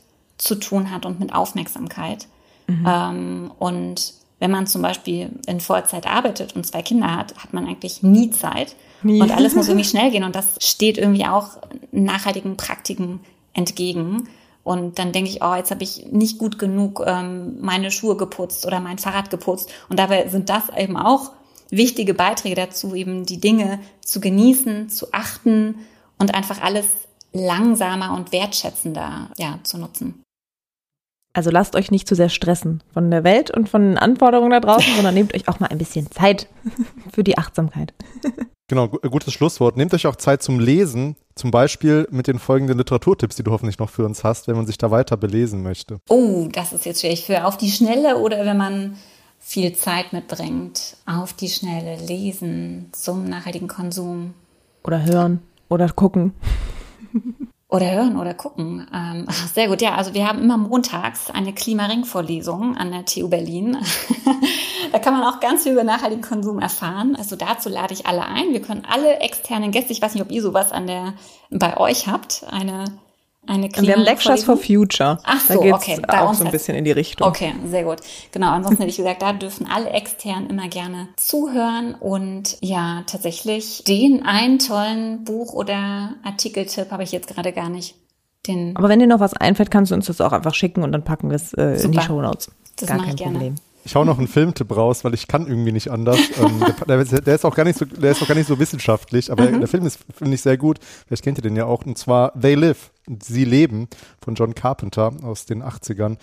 zu 0.44 0.54
tun 0.56 0.90
hat 0.90 1.06
und 1.06 1.18
mit 1.20 1.34
Aufmerksamkeit. 1.34 2.28
Mhm. 2.66 2.86
Ähm, 2.86 3.50
und 3.58 4.14
wenn 4.38 4.50
man 4.50 4.66
zum 4.66 4.82
Beispiel 4.82 5.30
in 5.46 5.60
Vollzeit 5.60 6.06
arbeitet 6.06 6.54
und 6.54 6.66
zwei 6.66 6.82
Kinder 6.82 7.16
hat, 7.16 7.34
hat 7.36 7.52
man 7.52 7.66
eigentlich 7.66 8.02
nie 8.02 8.30
Zeit. 8.30 8.76
Nie. 9.02 9.20
Und 9.20 9.30
alles 9.30 9.54
muss 9.54 9.68
irgendwie 9.68 9.88
schnell 9.88 10.10
gehen. 10.10 10.24
Und 10.24 10.36
das 10.36 10.56
steht 10.60 10.98
irgendwie 10.98 11.26
auch 11.26 11.50
nachhaltigen 11.92 12.56
Praktiken 12.56 13.20
entgegen. 13.54 14.28
Und 14.62 14.98
dann 14.98 15.12
denke 15.12 15.30
ich, 15.30 15.42
oh, 15.42 15.54
jetzt 15.54 15.70
habe 15.70 15.82
ich 15.82 16.06
nicht 16.10 16.38
gut 16.38 16.58
genug 16.58 17.02
ähm, 17.06 17.60
meine 17.60 17.90
Schuhe 17.90 18.16
geputzt 18.16 18.66
oder 18.66 18.80
mein 18.80 18.98
Fahrrad 18.98 19.30
geputzt. 19.30 19.70
Und 19.88 19.98
dabei 19.98 20.28
sind 20.28 20.48
das 20.48 20.64
eben 20.76 20.96
auch 20.96 21.32
wichtige 21.70 22.14
Beiträge 22.14 22.54
dazu, 22.54 22.94
eben 22.94 23.26
die 23.26 23.40
Dinge 23.40 23.78
zu 24.00 24.20
genießen, 24.20 24.88
zu 24.88 25.12
achten 25.12 25.76
und 26.18 26.34
einfach 26.34 26.62
alles 26.62 26.86
langsamer 27.32 28.14
und 28.14 28.32
wertschätzender 28.32 29.30
ja, 29.36 29.58
zu 29.64 29.78
nutzen. 29.78 30.23
Also 31.34 31.50
lasst 31.50 31.74
euch 31.74 31.90
nicht 31.90 32.08
zu 32.08 32.14
sehr 32.14 32.28
stressen 32.28 32.82
von 32.92 33.10
der 33.10 33.24
Welt 33.24 33.50
und 33.50 33.68
von 33.68 33.82
den 33.82 33.98
Anforderungen 33.98 34.52
da 34.52 34.60
draußen, 34.60 34.92
sondern 34.96 35.14
nehmt 35.14 35.34
euch 35.34 35.48
auch 35.48 35.60
mal 35.60 35.66
ein 35.66 35.78
bisschen 35.78 36.10
Zeit 36.10 36.48
für 37.12 37.22
die 37.22 37.36
Achtsamkeit. 37.36 37.92
Genau, 38.66 38.88
gutes 38.88 39.34
Schlusswort. 39.34 39.76
Nehmt 39.76 39.92
euch 39.92 40.06
auch 40.06 40.16
Zeit 40.16 40.42
zum 40.42 40.58
Lesen, 40.58 41.16
zum 41.34 41.50
Beispiel 41.50 42.08
mit 42.10 42.26
den 42.26 42.38
folgenden 42.38 42.78
Literaturtipps, 42.78 43.36
die 43.36 43.42
du 43.42 43.50
hoffentlich 43.50 43.78
noch 43.78 43.90
für 43.90 44.06
uns 44.06 44.24
hast, 44.24 44.48
wenn 44.48 44.56
man 44.56 44.64
sich 44.64 44.78
da 44.78 44.90
weiter 44.90 45.18
belesen 45.18 45.62
möchte. 45.62 45.98
Oh, 46.08 46.48
das 46.50 46.72
ist 46.72 46.86
jetzt 46.86 47.02
schwierig. 47.02 47.26
Für 47.26 47.44
auf 47.44 47.58
die 47.58 47.70
Schnelle 47.70 48.16
oder 48.16 48.46
wenn 48.46 48.56
man 48.56 48.96
viel 49.38 49.74
Zeit 49.74 50.14
mitbringt, 50.14 50.96
auf 51.04 51.34
die 51.34 51.50
Schnelle 51.50 51.96
lesen 52.06 52.88
zum 52.92 53.28
nachhaltigen 53.28 53.68
Konsum. 53.68 54.32
Oder 54.82 55.04
hören 55.04 55.42
oder 55.68 55.90
gucken. 55.90 56.32
Oder 57.74 57.90
hören 57.90 58.16
oder 58.16 58.34
gucken. 58.34 58.86
Ähm, 58.94 59.26
sehr 59.52 59.66
gut, 59.66 59.82
ja. 59.82 59.96
Also 59.96 60.14
wir 60.14 60.28
haben 60.28 60.40
immer 60.40 60.56
montags 60.56 61.28
eine 61.32 61.52
Klimaring-Vorlesung 61.52 62.76
an 62.76 62.92
der 62.92 63.04
TU 63.04 63.28
Berlin. 63.28 63.76
da 64.92 65.00
kann 65.00 65.12
man 65.12 65.24
auch 65.24 65.40
ganz 65.40 65.64
viel 65.64 65.72
über 65.72 65.82
nachhaltigen 65.82 66.22
Konsum 66.22 66.60
erfahren. 66.60 67.16
Also 67.16 67.34
dazu 67.34 67.68
lade 67.68 67.92
ich 67.92 68.06
alle 68.06 68.26
ein. 68.26 68.52
Wir 68.52 68.62
können 68.62 68.84
alle 68.88 69.18
externen 69.18 69.72
Gäste, 69.72 69.92
ich 69.92 70.00
weiß 70.00 70.14
nicht, 70.14 70.22
ob 70.22 70.30
ihr 70.30 70.40
sowas 70.40 70.70
an 70.70 70.86
der 70.86 71.14
bei 71.50 71.76
euch 71.76 72.06
habt, 72.06 72.46
eine 72.48 72.84
eine 73.46 73.68
Klima 73.68 73.86
Wir 73.86 73.94
haben 73.94 74.02
Lectures 74.02 74.44
for 74.44 74.56
Future. 74.56 75.18
Ach 75.24 75.40
so, 75.40 75.54
da 75.54 75.60
geht's 75.60 75.74
okay. 75.74 76.02
Bei 76.06 76.22
auch 76.22 76.34
so 76.34 76.44
ein 76.44 76.50
bisschen 76.50 76.76
in 76.76 76.84
die 76.84 76.92
Richtung. 76.92 77.26
Okay, 77.26 77.54
sehr 77.66 77.84
gut. 77.84 77.98
Genau, 78.32 78.50
ansonsten 78.50 78.82
hätte 78.82 78.90
ich 78.90 78.96
gesagt, 78.96 79.22
da 79.22 79.32
dürfen 79.32 79.66
alle 79.70 79.90
extern 79.90 80.48
immer 80.48 80.68
gerne 80.68 81.08
zuhören 81.16 81.94
und 81.94 82.56
ja, 82.60 83.02
tatsächlich 83.06 83.84
den 83.84 84.24
einen 84.24 84.58
tollen 84.58 85.24
Buch- 85.24 85.52
oder 85.52 86.14
Artikeltipp 86.24 86.90
habe 86.90 87.02
ich 87.02 87.12
jetzt 87.12 87.28
gerade 87.28 87.52
gar 87.52 87.68
nicht. 87.68 87.94
Den 88.46 88.76
Aber 88.76 88.88
wenn 88.88 88.98
dir 88.98 89.06
noch 89.06 89.20
was 89.20 89.34
einfällt, 89.34 89.70
kannst 89.70 89.90
du 89.90 89.94
uns 89.94 90.06
das 90.06 90.20
auch 90.20 90.32
einfach 90.32 90.54
schicken 90.54 90.82
und 90.82 90.92
dann 90.92 91.04
packen 91.04 91.30
wir 91.30 91.36
es 91.36 91.54
äh, 91.54 91.82
in 91.82 91.92
die 91.92 92.00
Show 92.00 92.20
Notes. 92.20 92.50
Das 92.76 92.88
gar 92.88 92.98
kein 92.98 93.16
Problem. 93.16 93.54
Ich 93.84 93.94
hau 93.94 94.04
noch 94.04 94.18
einen 94.18 94.28
Filmtipp 94.28 94.74
raus, 94.74 95.04
weil 95.04 95.14
ich 95.14 95.28
kann 95.28 95.46
irgendwie 95.46 95.72
nicht 95.72 95.90
anders. 95.90 96.18
ähm, 96.40 96.64
der, 96.88 97.04
der, 97.04 97.34
ist 97.34 97.44
auch 97.44 97.54
gar 97.54 97.64
nicht 97.64 97.78
so, 97.78 97.84
der 97.84 98.12
ist 98.12 98.22
auch 98.22 98.28
gar 98.28 98.34
nicht 98.34 98.48
so 98.48 98.58
wissenschaftlich, 98.58 99.30
aber 99.30 99.50
mhm. 99.50 99.60
der 99.60 99.68
Film 99.68 99.86
ist, 99.86 99.98
finde 100.16 100.34
ich, 100.34 100.40
sehr 100.40 100.56
gut. 100.56 100.78
Vielleicht 101.06 101.22
kennt 101.22 101.38
ihr 101.38 101.42
den 101.42 101.56
ja 101.56 101.66
auch. 101.66 101.84
Und 101.84 101.98
zwar 101.98 102.32
They 102.40 102.54
Live, 102.54 102.90
Sie 103.22 103.44
leben 103.44 103.88
von 104.22 104.34
John 104.34 104.54
Carpenter 104.54 105.12
aus 105.22 105.44
den 105.44 105.62
80ern. 105.62 106.16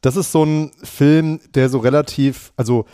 Das 0.00 0.16
ist 0.16 0.32
so 0.32 0.44
ein 0.44 0.70
Film, 0.82 1.40
der 1.54 1.68
so 1.68 1.78
relativ, 1.78 2.52
also 2.56 2.86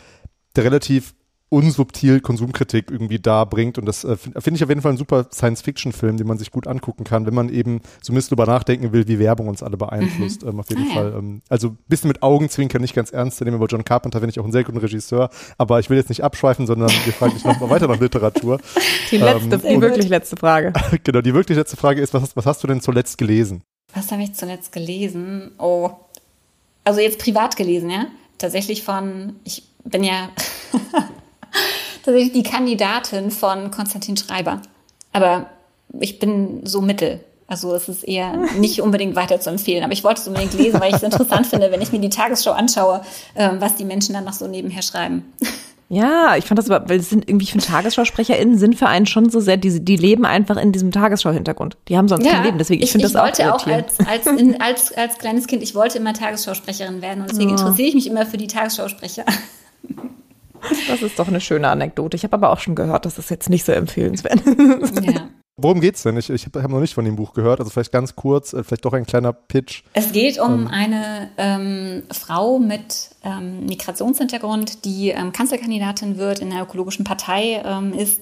der 0.55 0.63
relativ 0.63 1.13
unsubtil 1.49 2.21
Konsumkritik 2.21 2.91
irgendwie 2.91 3.19
da 3.19 3.43
bringt. 3.43 3.77
Und 3.77 3.85
das 3.85 4.03
äh, 4.03 4.15
finde 4.15 4.41
find 4.41 4.57
ich 4.57 4.63
auf 4.63 4.69
jeden 4.69 4.81
Fall 4.81 4.93
ein 4.93 4.97
super 4.97 5.25
Science-Fiction-Film, 5.33 6.17
den 6.17 6.27
man 6.27 6.37
sich 6.37 6.51
gut 6.51 6.67
angucken 6.67 7.03
kann, 7.03 7.25
wenn 7.25 7.33
man 7.33 7.49
eben 7.49 7.81
so 8.01 8.13
ein 8.13 8.15
bisschen 8.15 8.29
drüber 8.29 8.45
nachdenken 8.45 8.93
will, 8.93 9.07
wie 9.07 9.17
Werbung 9.19 9.47
uns 9.47 9.63
alle 9.63 9.75
beeinflusst. 9.75 10.43
Mhm. 10.43 10.49
Ähm, 10.49 10.59
auf 10.59 10.69
jeden 10.69 10.87
ah, 10.91 10.93
Fall. 10.93 11.13
Ähm, 11.17 11.41
also 11.49 11.69
ein 11.69 11.77
bisschen 11.87 12.07
mit 12.07 12.21
Augenzwinkern, 12.21 12.81
nicht 12.81 12.93
ganz 12.93 13.11
ernst 13.11 13.37
zu 13.37 13.45
nehmen, 13.45 13.55
aber 13.55 13.65
John 13.65 13.83
Carpenter 13.83 14.19
finde 14.19 14.31
ich 14.31 14.39
auch 14.39 14.43
einen 14.43 14.53
sehr 14.53 14.63
guten 14.63 14.77
Regisseur. 14.77 15.29
Aber 15.57 15.79
ich 15.79 15.89
will 15.89 15.97
jetzt 15.97 16.09
nicht 16.09 16.23
abschweifen, 16.23 16.67
sondern 16.67 16.89
wir 16.89 17.13
fragen 17.13 17.33
dich 17.33 17.43
nochmal 17.43 17.69
weiter 17.71 17.87
nach 17.87 17.99
Literatur. 17.99 18.59
Die 19.09 19.17
letzte, 19.17 19.55
ähm, 19.55 19.75
die 19.75 19.81
wirklich 19.81 20.09
letzte 20.09 20.37
Frage. 20.37 20.73
genau, 21.03 21.21
die 21.21 21.33
wirklich 21.33 21.57
letzte 21.57 21.77
Frage 21.77 22.01
ist, 22.01 22.13
was 22.13 22.21
hast, 22.21 22.35
was 22.35 22.45
hast 22.45 22.63
du 22.63 22.67
denn 22.67 22.81
zuletzt 22.81 23.17
gelesen? 23.17 23.63
Was 23.93 24.11
habe 24.11 24.21
ich 24.21 24.33
zuletzt 24.33 24.71
gelesen? 24.71 25.51
Oh, 25.57 25.89
also 26.83 26.99
jetzt 26.99 27.17
privat 27.17 27.55
gelesen, 27.55 27.89
ja? 27.89 28.05
Tatsächlich 28.37 28.83
von, 28.83 29.35
ich 29.43 29.63
bin 29.83 30.03
ja 30.03 30.29
tatsächlich 32.03 32.33
die 32.33 32.43
Kandidatin 32.43 33.31
von 33.31 33.71
Konstantin 33.71 34.17
Schreiber. 34.17 34.61
Aber 35.13 35.47
ich 35.99 36.19
bin 36.19 36.61
so 36.65 36.81
mittel. 36.81 37.23
Also 37.47 37.73
es 37.73 37.89
ist 37.89 38.03
eher 38.03 38.37
nicht 38.57 38.81
unbedingt 38.81 39.15
weiter 39.15 39.39
zu 39.39 39.49
empfehlen. 39.49 39.83
Aber 39.83 39.93
ich 39.93 40.03
wollte 40.03 40.21
es 40.21 40.27
unbedingt 40.27 40.53
lesen, 40.53 40.79
weil 40.79 40.89
ich 40.89 40.97
es 40.97 41.03
interessant 41.03 41.47
finde, 41.47 41.71
wenn 41.71 41.81
ich 41.81 41.91
mir 41.91 41.99
die 41.99 42.09
Tagesschau 42.09 42.51
anschaue, 42.51 43.01
ähm, 43.35 43.57
was 43.59 43.75
die 43.75 43.85
Menschen 43.85 44.13
dann 44.13 44.25
noch 44.25 44.33
so 44.33 44.47
nebenher 44.47 44.81
schreiben. 44.81 45.33
Ja, 45.91 46.35
ich 46.37 46.45
fand 46.45 46.59
das 46.59 46.69
aber, 46.69 46.87
weil 46.87 46.99
es 46.99 47.09
sind 47.09 47.27
irgendwie, 47.27 47.45
ich 47.45 47.51
finde 47.51 47.65
TagesschaussprecherInnen 47.65 48.59
sind 48.59 48.75
für 48.75 48.85
einen 48.85 49.07
schon 49.07 49.31
so 49.31 49.39
sehr, 49.39 49.57
die, 49.57 49.83
die 49.83 49.95
leben 49.95 50.23
einfach 50.23 50.55
in 50.57 50.71
diesem 50.71 50.91
Tagesschau-Hintergrund. 50.91 51.77
Die 51.87 51.97
haben 51.97 52.07
sonst 52.07 52.25
ja, 52.25 52.33
kein 52.33 52.43
Leben, 52.43 52.57
deswegen, 52.59 52.83
ich, 52.83 52.89
ich 52.89 52.91
finde 52.91 53.07
das 53.07 53.15
auch 53.15 53.27
Ich 53.27 53.39
wollte 53.39 53.55
auch 53.55 53.65
als, 53.65 53.99
als, 54.07 54.27
in, 54.27 54.61
als, 54.61 54.95
als 54.95 55.17
kleines 55.17 55.47
Kind, 55.47 55.63
ich 55.63 55.73
wollte 55.73 55.97
immer 55.97 56.13
Tagesschausprecherin 56.13 57.01
werden 57.01 57.21
und 57.21 57.31
deswegen 57.31 57.49
oh. 57.49 57.53
interessiere 57.53 57.87
ich 57.87 57.95
mich 57.95 58.05
immer 58.05 58.27
für 58.27 58.37
die 58.37 58.45
Tagesschausprecher. 58.45 59.25
Das 60.87 61.01
ist 61.01 61.19
doch 61.19 61.27
eine 61.27 61.41
schöne 61.41 61.69
Anekdote. 61.69 62.15
Ich 62.15 62.23
habe 62.23 62.33
aber 62.33 62.51
auch 62.51 62.59
schon 62.59 62.75
gehört, 62.75 63.05
dass 63.05 63.15
das 63.15 63.29
jetzt 63.29 63.49
nicht 63.49 63.65
so 63.65 63.71
empfehlenswert 63.71 64.41
ist. 64.41 65.05
Ja. 65.05 65.29
Worum 65.61 65.81
geht's 65.81 66.03
denn? 66.03 66.15
Ich, 66.15 66.29
ich 66.29 66.45
habe 66.45 66.63
hab 66.63 66.71
noch 66.71 66.79
nicht 66.79 66.93
von 66.93 67.03
dem 67.03 67.17
Buch 67.17 67.33
gehört. 67.33 67.59
Also 67.59 67.69
vielleicht 67.69 67.91
ganz 67.91 68.15
kurz, 68.15 68.53
äh, 68.53 68.63
vielleicht 68.63 68.85
doch 68.85 68.93
ein 68.93 69.05
kleiner 69.05 69.33
Pitch. 69.33 69.83
Es 69.93 70.11
geht 70.13 70.39
um 70.39 70.61
ähm. 70.61 70.67
eine 70.67 71.31
ähm, 71.37 72.03
Frau 72.11 72.59
mit 72.59 73.09
ähm, 73.23 73.65
Migrationshintergrund, 73.65 74.85
die 74.85 75.09
ähm, 75.09 75.33
Kanzlerkandidatin 75.33 76.17
wird, 76.17 76.39
in 76.39 76.51
der 76.51 76.63
ökologischen 76.63 77.03
Partei 77.03 77.61
ähm, 77.65 77.93
ist 77.93 78.21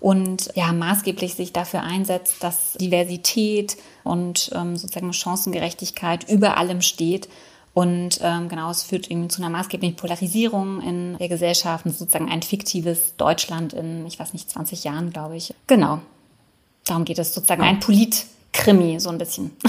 und 0.00 0.50
ja 0.54 0.72
maßgeblich 0.72 1.34
sich 1.34 1.54
dafür 1.54 1.82
einsetzt, 1.82 2.44
dass 2.44 2.74
Diversität 2.74 3.78
und 4.02 4.50
ähm, 4.54 4.76
sozusagen 4.76 5.12
Chancengerechtigkeit 5.14 6.28
über 6.28 6.58
allem 6.58 6.82
steht 6.82 7.28
und 7.74 8.20
ähm, 8.22 8.48
genau, 8.48 8.70
es 8.70 8.84
führt 8.84 9.10
eben 9.10 9.28
zu 9.28 9.42
einer 9.42 9.50
maßgeblichen 9.50 9.96
Polarisierung 9.96 10.80
in 10.80 11.18
der 11.18 11.28
Gesellschaft, 11.28 11.84
sozusagen 11.84 12.30
ein 12.30 12.42
fiktives 12.42 13.16
Deutschland 13.16 13.72
in, 13.72 14.06
ich 14.06 14.18
weiß 14.18 14.32
nicht, 14.32 14.48
20 14.48 14.84
Jahren, 14.84 15.10
glaube 15.10 15.36
ich. 15.36 15.52
Genau. 15.66 15.98
Darum 16.84 17.04
geht 17.04 17.18
es 17.18 17.34
sozusagen 17.34 17.62
ein 17.62 17.80
Politkrimi, 17.80 19.00
so 19.00 19.10
ein 19.10 19.18
bisschen. 19.18 19.50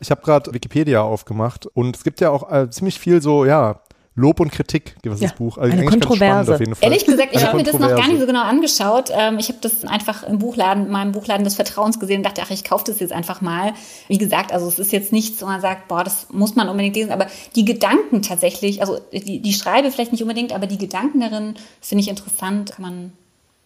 Ich 0.00 0.10
habe 0.10 0.20
gerade 0.20 0.52
Wikipedia 0.52 1.00
aufgemacht 1.00 1.64
und 1.64 1.96
es 1.96 2.04
gibt 2.04 2.20
ja 2.20 2.28
auch 2.28 2.52
äh, 2.52 2.68
ziemlich 2.68 2.98
viel 2.98 3.22
so, 3.22 3.46
ja, 3.46 3.80
Lob 4.16 4.38
und 4.38 4.52
Kritik 4.52 4.94
gibt 5.02 5.16
es 5.16 5.20
ja, 5.20 5.28
das 5.28 5.36
Buch. 5.36 5.58
Also 5.58 5.76
eine 5.76 5.86
Kontroverse. 5.86 6.56
Ehrlich 6.80 7.04
gesagt, 7.04 7.30
ich 7.32 7.44
habe 7.44 7.56
mir 7.56 7.64
das 7.64 7.78
noch 7.80 7.88
gar 7.88 8.06
nicht 8.06 8.20
so 8.20 8.26
genau 8.26 8.42
angeschaut. 8.42 9.10
Ähm, 9.12 9.38
ich 9.38 9.48
habe 9.48 9.58
das 9.60 9.84
einfach 9.84 10.22
im 10.22 10.38
Buchladen, 10.38 10.88
meinem 10.88 11.10
Buchladen 11.10 11.42
des 11.42 11.56
Vertrauens 11.56 11.98
gesehen 11.98 12.18
und 12.18 12.22
dachte, 12.22 12.42
ach, 12.44 12.50
ich 12.50 12.62
kaufe 12.62 12.84
das 12.86 13.00
jetzt 13.00 13.12
einfach 13.12 13.40
mal. 13.40 13.72
Wie 14.06 14.18
gesagt, 14.18 14.52
also 14.52 14.68
es 14.68 14.78
ist 14.78 14.92
jetzt 14.92 15.12
nichts, 15.12 15.42
wo 15.42 15.46
man 15.46 15.60
sagt, 15.60 15.88
boah, 15.88 16.04
das 16.04 16.28
muss 16.30 16.54
man 16.54 16.68
unbedingt 16.68 16.94
lesen. 16.94 17.10
Aber 17.10 17.26
die 17.56 17.64
Gedanken 17.64 18.22
tatsächlich, 18.22 18.80
also 18.80 19.00
die, 19.12 19.40
die 19.40 19.52
Schreibe 19.52 19.90
vielleicht 19.90 20.12
nicht 20.12 20.22
unbedingt, 20.22 20.52
aber 20.52 20.68
die 20.68 20.78
Gedanken 20.78 21.18
darin 21.18 21.54
finde 21.80 22.02
ich 22.02 22.08
interessant. 22.08 22.70
Kann 22.72 22.82
man, 22.82 23.12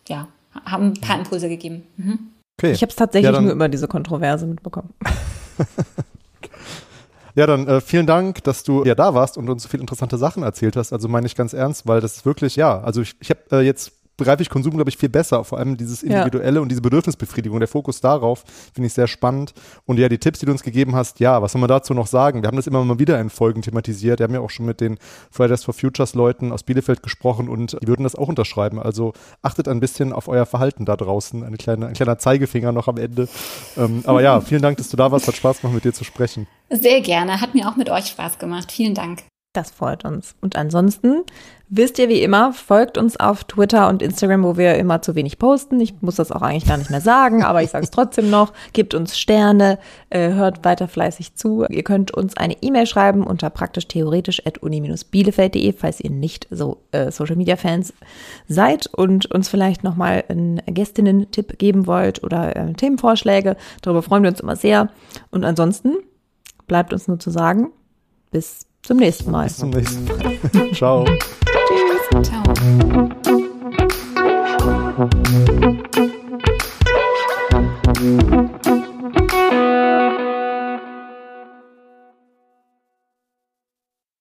ja, 0.09 0.29
haben 0.65 0.93
ein 0.93 1.01
paar 1.01 1.19
Impulse 1.19 1.51
gegeben. 1.51 1.83
Mhm. 1.99 2.19
Okay. 2.59 2.73
Ich 2.73 2.81
habe 2.81 2.91
es 2.91 2.97
tatsächlich 2.97 3.31
ja, 3.31 3.39
nur 3.39 3.53
über 3.53 3.69
diese 3.69 3.87
Kontroverse 3.87 4.47
mitbekommen. 4.47 4.95
Ja, 7.39 7.47
dann 7.47 7.69
äh, 7.69 7.81
vielen 7.81 8.09
Dank, 8.09 8.43
dass 8.43 8.65
du 8.65 8.85
ja 8.85 8.97
da 8.97 9.15
warst 9.15 9.39
und 9.39 9.49
uns 9.49 9.63
so 9.63 9.69
viele 9.69 9.83
interessante 9.83 10.19
Sachen 10.19 10.43
erzählt 10.43 10.75
hast. 10.75 10.93
Also 10.93 11.07
meine 11.07 11.29
ich 11.29 11.37
ganz 11.37 11.53
ernst, 11.53 11.87
weil 11.87 12.01
das 12.01 12.27
wirklich, 12.27 12.57
ja, 12.57 12.81
also 12.81 13.01
ich, 13.01 13.15
ich 13.21 13.31
habe 13.31 13.39
äh, 13.53 13.61
jetzt 13.61 13.93
begreife 14.19 14.43
ich 14.43 14.51
Konsum, 14.51 14.75
glaube 14.75 14.91
ich, 14.91 14.99
viel 14.99 15.09
besser. 15.09 15.45
Vor 15.45 15.59
allem 15.59 15.79
dieses 15.79 16.03
Individuelle 16.03 16.57
ja. 16.57 16.61
und 16.61 16.69
diese 16.69 16.83
Bedürfnisbefriedigung, 16.83 17.59
der 17.59 17.69
Fokus 17.69 18.03
darauf, 18.03 18.45
finde 18.75 18.89
ich 18.89 18.93
sehr 18.93 19.07
spannend. 19.07 19.55
Und 19.87 19.99
ja, 19.99 20.11
die 20.11 20.19
Tipps, 20.19 20.41
die 20.41 20.47
du 20.47 20.53
uns 20.53 20.63
gegeben 20.63 20.95
hast, 20.95 21.21
ja, 21.21 21.41
was 21.41 21.53
soll 21.53 21.61
man 21.61 21.69
dazu 21.69 21.95
noch 21.95 22.07
sagen? 22.07 22.43
Wir 22.43 22.49
haben 22.49 22.57
das 22.57 22.67
immer 22.67 22.85
mal 22.85 22.99
wieder 22.99 23.19
in 23.19 23.31
Folgen 23.31 23.63
thematisiert. 23.63 24.19
Wir 24.19 24.25
haben 24.25 24.35
ja 24.35 24.41
auch 24.41 24.51
schon 24.51 24.67
mit 24.67 24.83
den 24.83 24.99
Fridays 25.31 25.65
for 25.65 25.73
Futures 25.73 26.15
Leuten 26.15 26.53
aus 26.53 26.65
Bielefeld 26.65 27.03
gesprochen 27.03 27.49
und 27.49 27.79
die 27.81 27.87
würden 27.87 28.03
das 28.03 28.15
auch 28.15 28.29
unterschreiben. 28.29 28.79
Also 28.79 29.15
achtet 29.41 29.69
ein 29.69 29.81
bisschen 29.81 30.13
auf 30.13 30.29
euer 30.29 30.45
Verhalten 30.45 30.85
da 30.85 30.97
draußen. 30.97 31.43
Eine 31.45 31.57
kleine, 31.57 31.87
ein 31.87 31.95
kleiner 31.95 32.19
Zeigefinger 32.19 32.73
noch 32.73 32.89
am 32.89 32.99
Ende. 32.99 33.29
Ähm, 33.77 34.03
aber 34.05 34.21
ja, 34.21 34.41
vielen 34.41 34.63
Dank, 34.63 34.77
dass 34.79 34.91
du 34.91 34.97
da 34.97 35.11
warst. 35.11 35.29
Hat 35.29 35.37
Spaß 35.37 35.61
gemacht, 35.61 35.75
mit 35.75 35.85
dir 35.85 35.93
zu 35.93 36.05
sprechen. 36.05 36.47
Sehr 36.71 37.01
gerne. 37.01 37.41
Hat 37.41 37.55
mir 37.55 37.69
auch 37.69 37.77
mit 37.77 37.89
euch 37.89 38.07
Spaß 38.07 38.39
gemacht. 38.39 38.73
Vielen 38.73 38.95
Dank. 38.95 39.23
Das 39.55 39.71
freut 39.71 40.05
uns. 40.05 40.37
Und 40.43 40.57
ansonsten 40.57 41.23
wisst 41.71 41.99
ihr 41.99 42.11
wie 42.11 42.23
immer, 42.23 42.53
folgt 42.53 42.99
uns 42.99 43.19
auf 43.19 43.45
Twitter 43.45 43.89
und 43.89 44.03
Instagram, 44.03 44.45
wo 44.45 44.59
wir 44.59 44.77
immer 44.77 45.01
zu 45.01 45.15
wenig 45.15 45.39
posten. 45.39 45.81
Ich 45.81 46.03
muss 46.03 46.17
das 46.17 46.31
auch 46.31 46.43
eigentlich 46.43 46.67
gar 46.67 46.77
nicht 46.77 46.91
mehr 46.91 47.01
sagen, 47.01 47.43
aber 47.43 47.63
ich 47.63 47.71
sage 47.71 47.85
es 47.85 47.91
trotzdem 47.91 48.29
noch. 48.29 48.53
Gebt 48.75 48.93
uns 48.93 49.19
Sterne, 49.19 49.79
äh, 50.11 50.35
hört 50.35 50.67
weiter 50.67 50.87
fleißig 50.87 51.35
zu. 51.35 51.65
Ihr 51.69 51.83
könnt 51.83 52.11
uns 52.11 52.37
eine 52.37 52.63
E-Mail 52.63 52.87
schreiben 52.87 53.27
unter 53.27 53.49
praktisch 53.49 53.89
theoretisch 53.89 54.47
at 54.47 54.59
uni-bielefeld.de, 54.59 55.73
falls 55.73 56.01
ihr 56.01 56.11
nicht 56.11 56.47
so 56.51 56.83
äh, 56.93 57.11
Social 57.11 57.37
Media 57.37 57.57
Fans 57.57 57.95
seid 58.49 58.87
und 58.87 59.27
uns 59.27 59.49
vielleicht 59.49 59.83
nochmal 59.83 60.25
einen 60.29 60.61
Gästinnen-Tipp 60.67 61.59
geben 61.59 61.87
wollt 61.87 62.23
oder 62.23 62.55
äh, 62.55 62.75
Themenvorschläge. 62.75 63.57
Darüber 63.81 64.03
freuen 64.03 64.25
wir 64.25 64.31
uns 64.31 64.41
immer 64.41 64.57
sehr. 64.57 64.91
Und 65.31 65.45
ansonsten 65.45 65.97
bleibt 66.67 66.93
uns 66.93 67.09
nur 67.09 67.19
zu 67.19 67.31
sagen, 67.31 67.73
bis 68.31 68.68
zum 68.89 68.97
nächsten 68.97 69.31
Mal. 69.31 69.45
Bis 69.45 69.57
zum 69.59 69.69
nächsten 69.71 70.05
Mal. 70.07 70.73
Ciao. 70.75 71.05
Tschüss. 71.05 72.23
Ciao. 72.23 72.43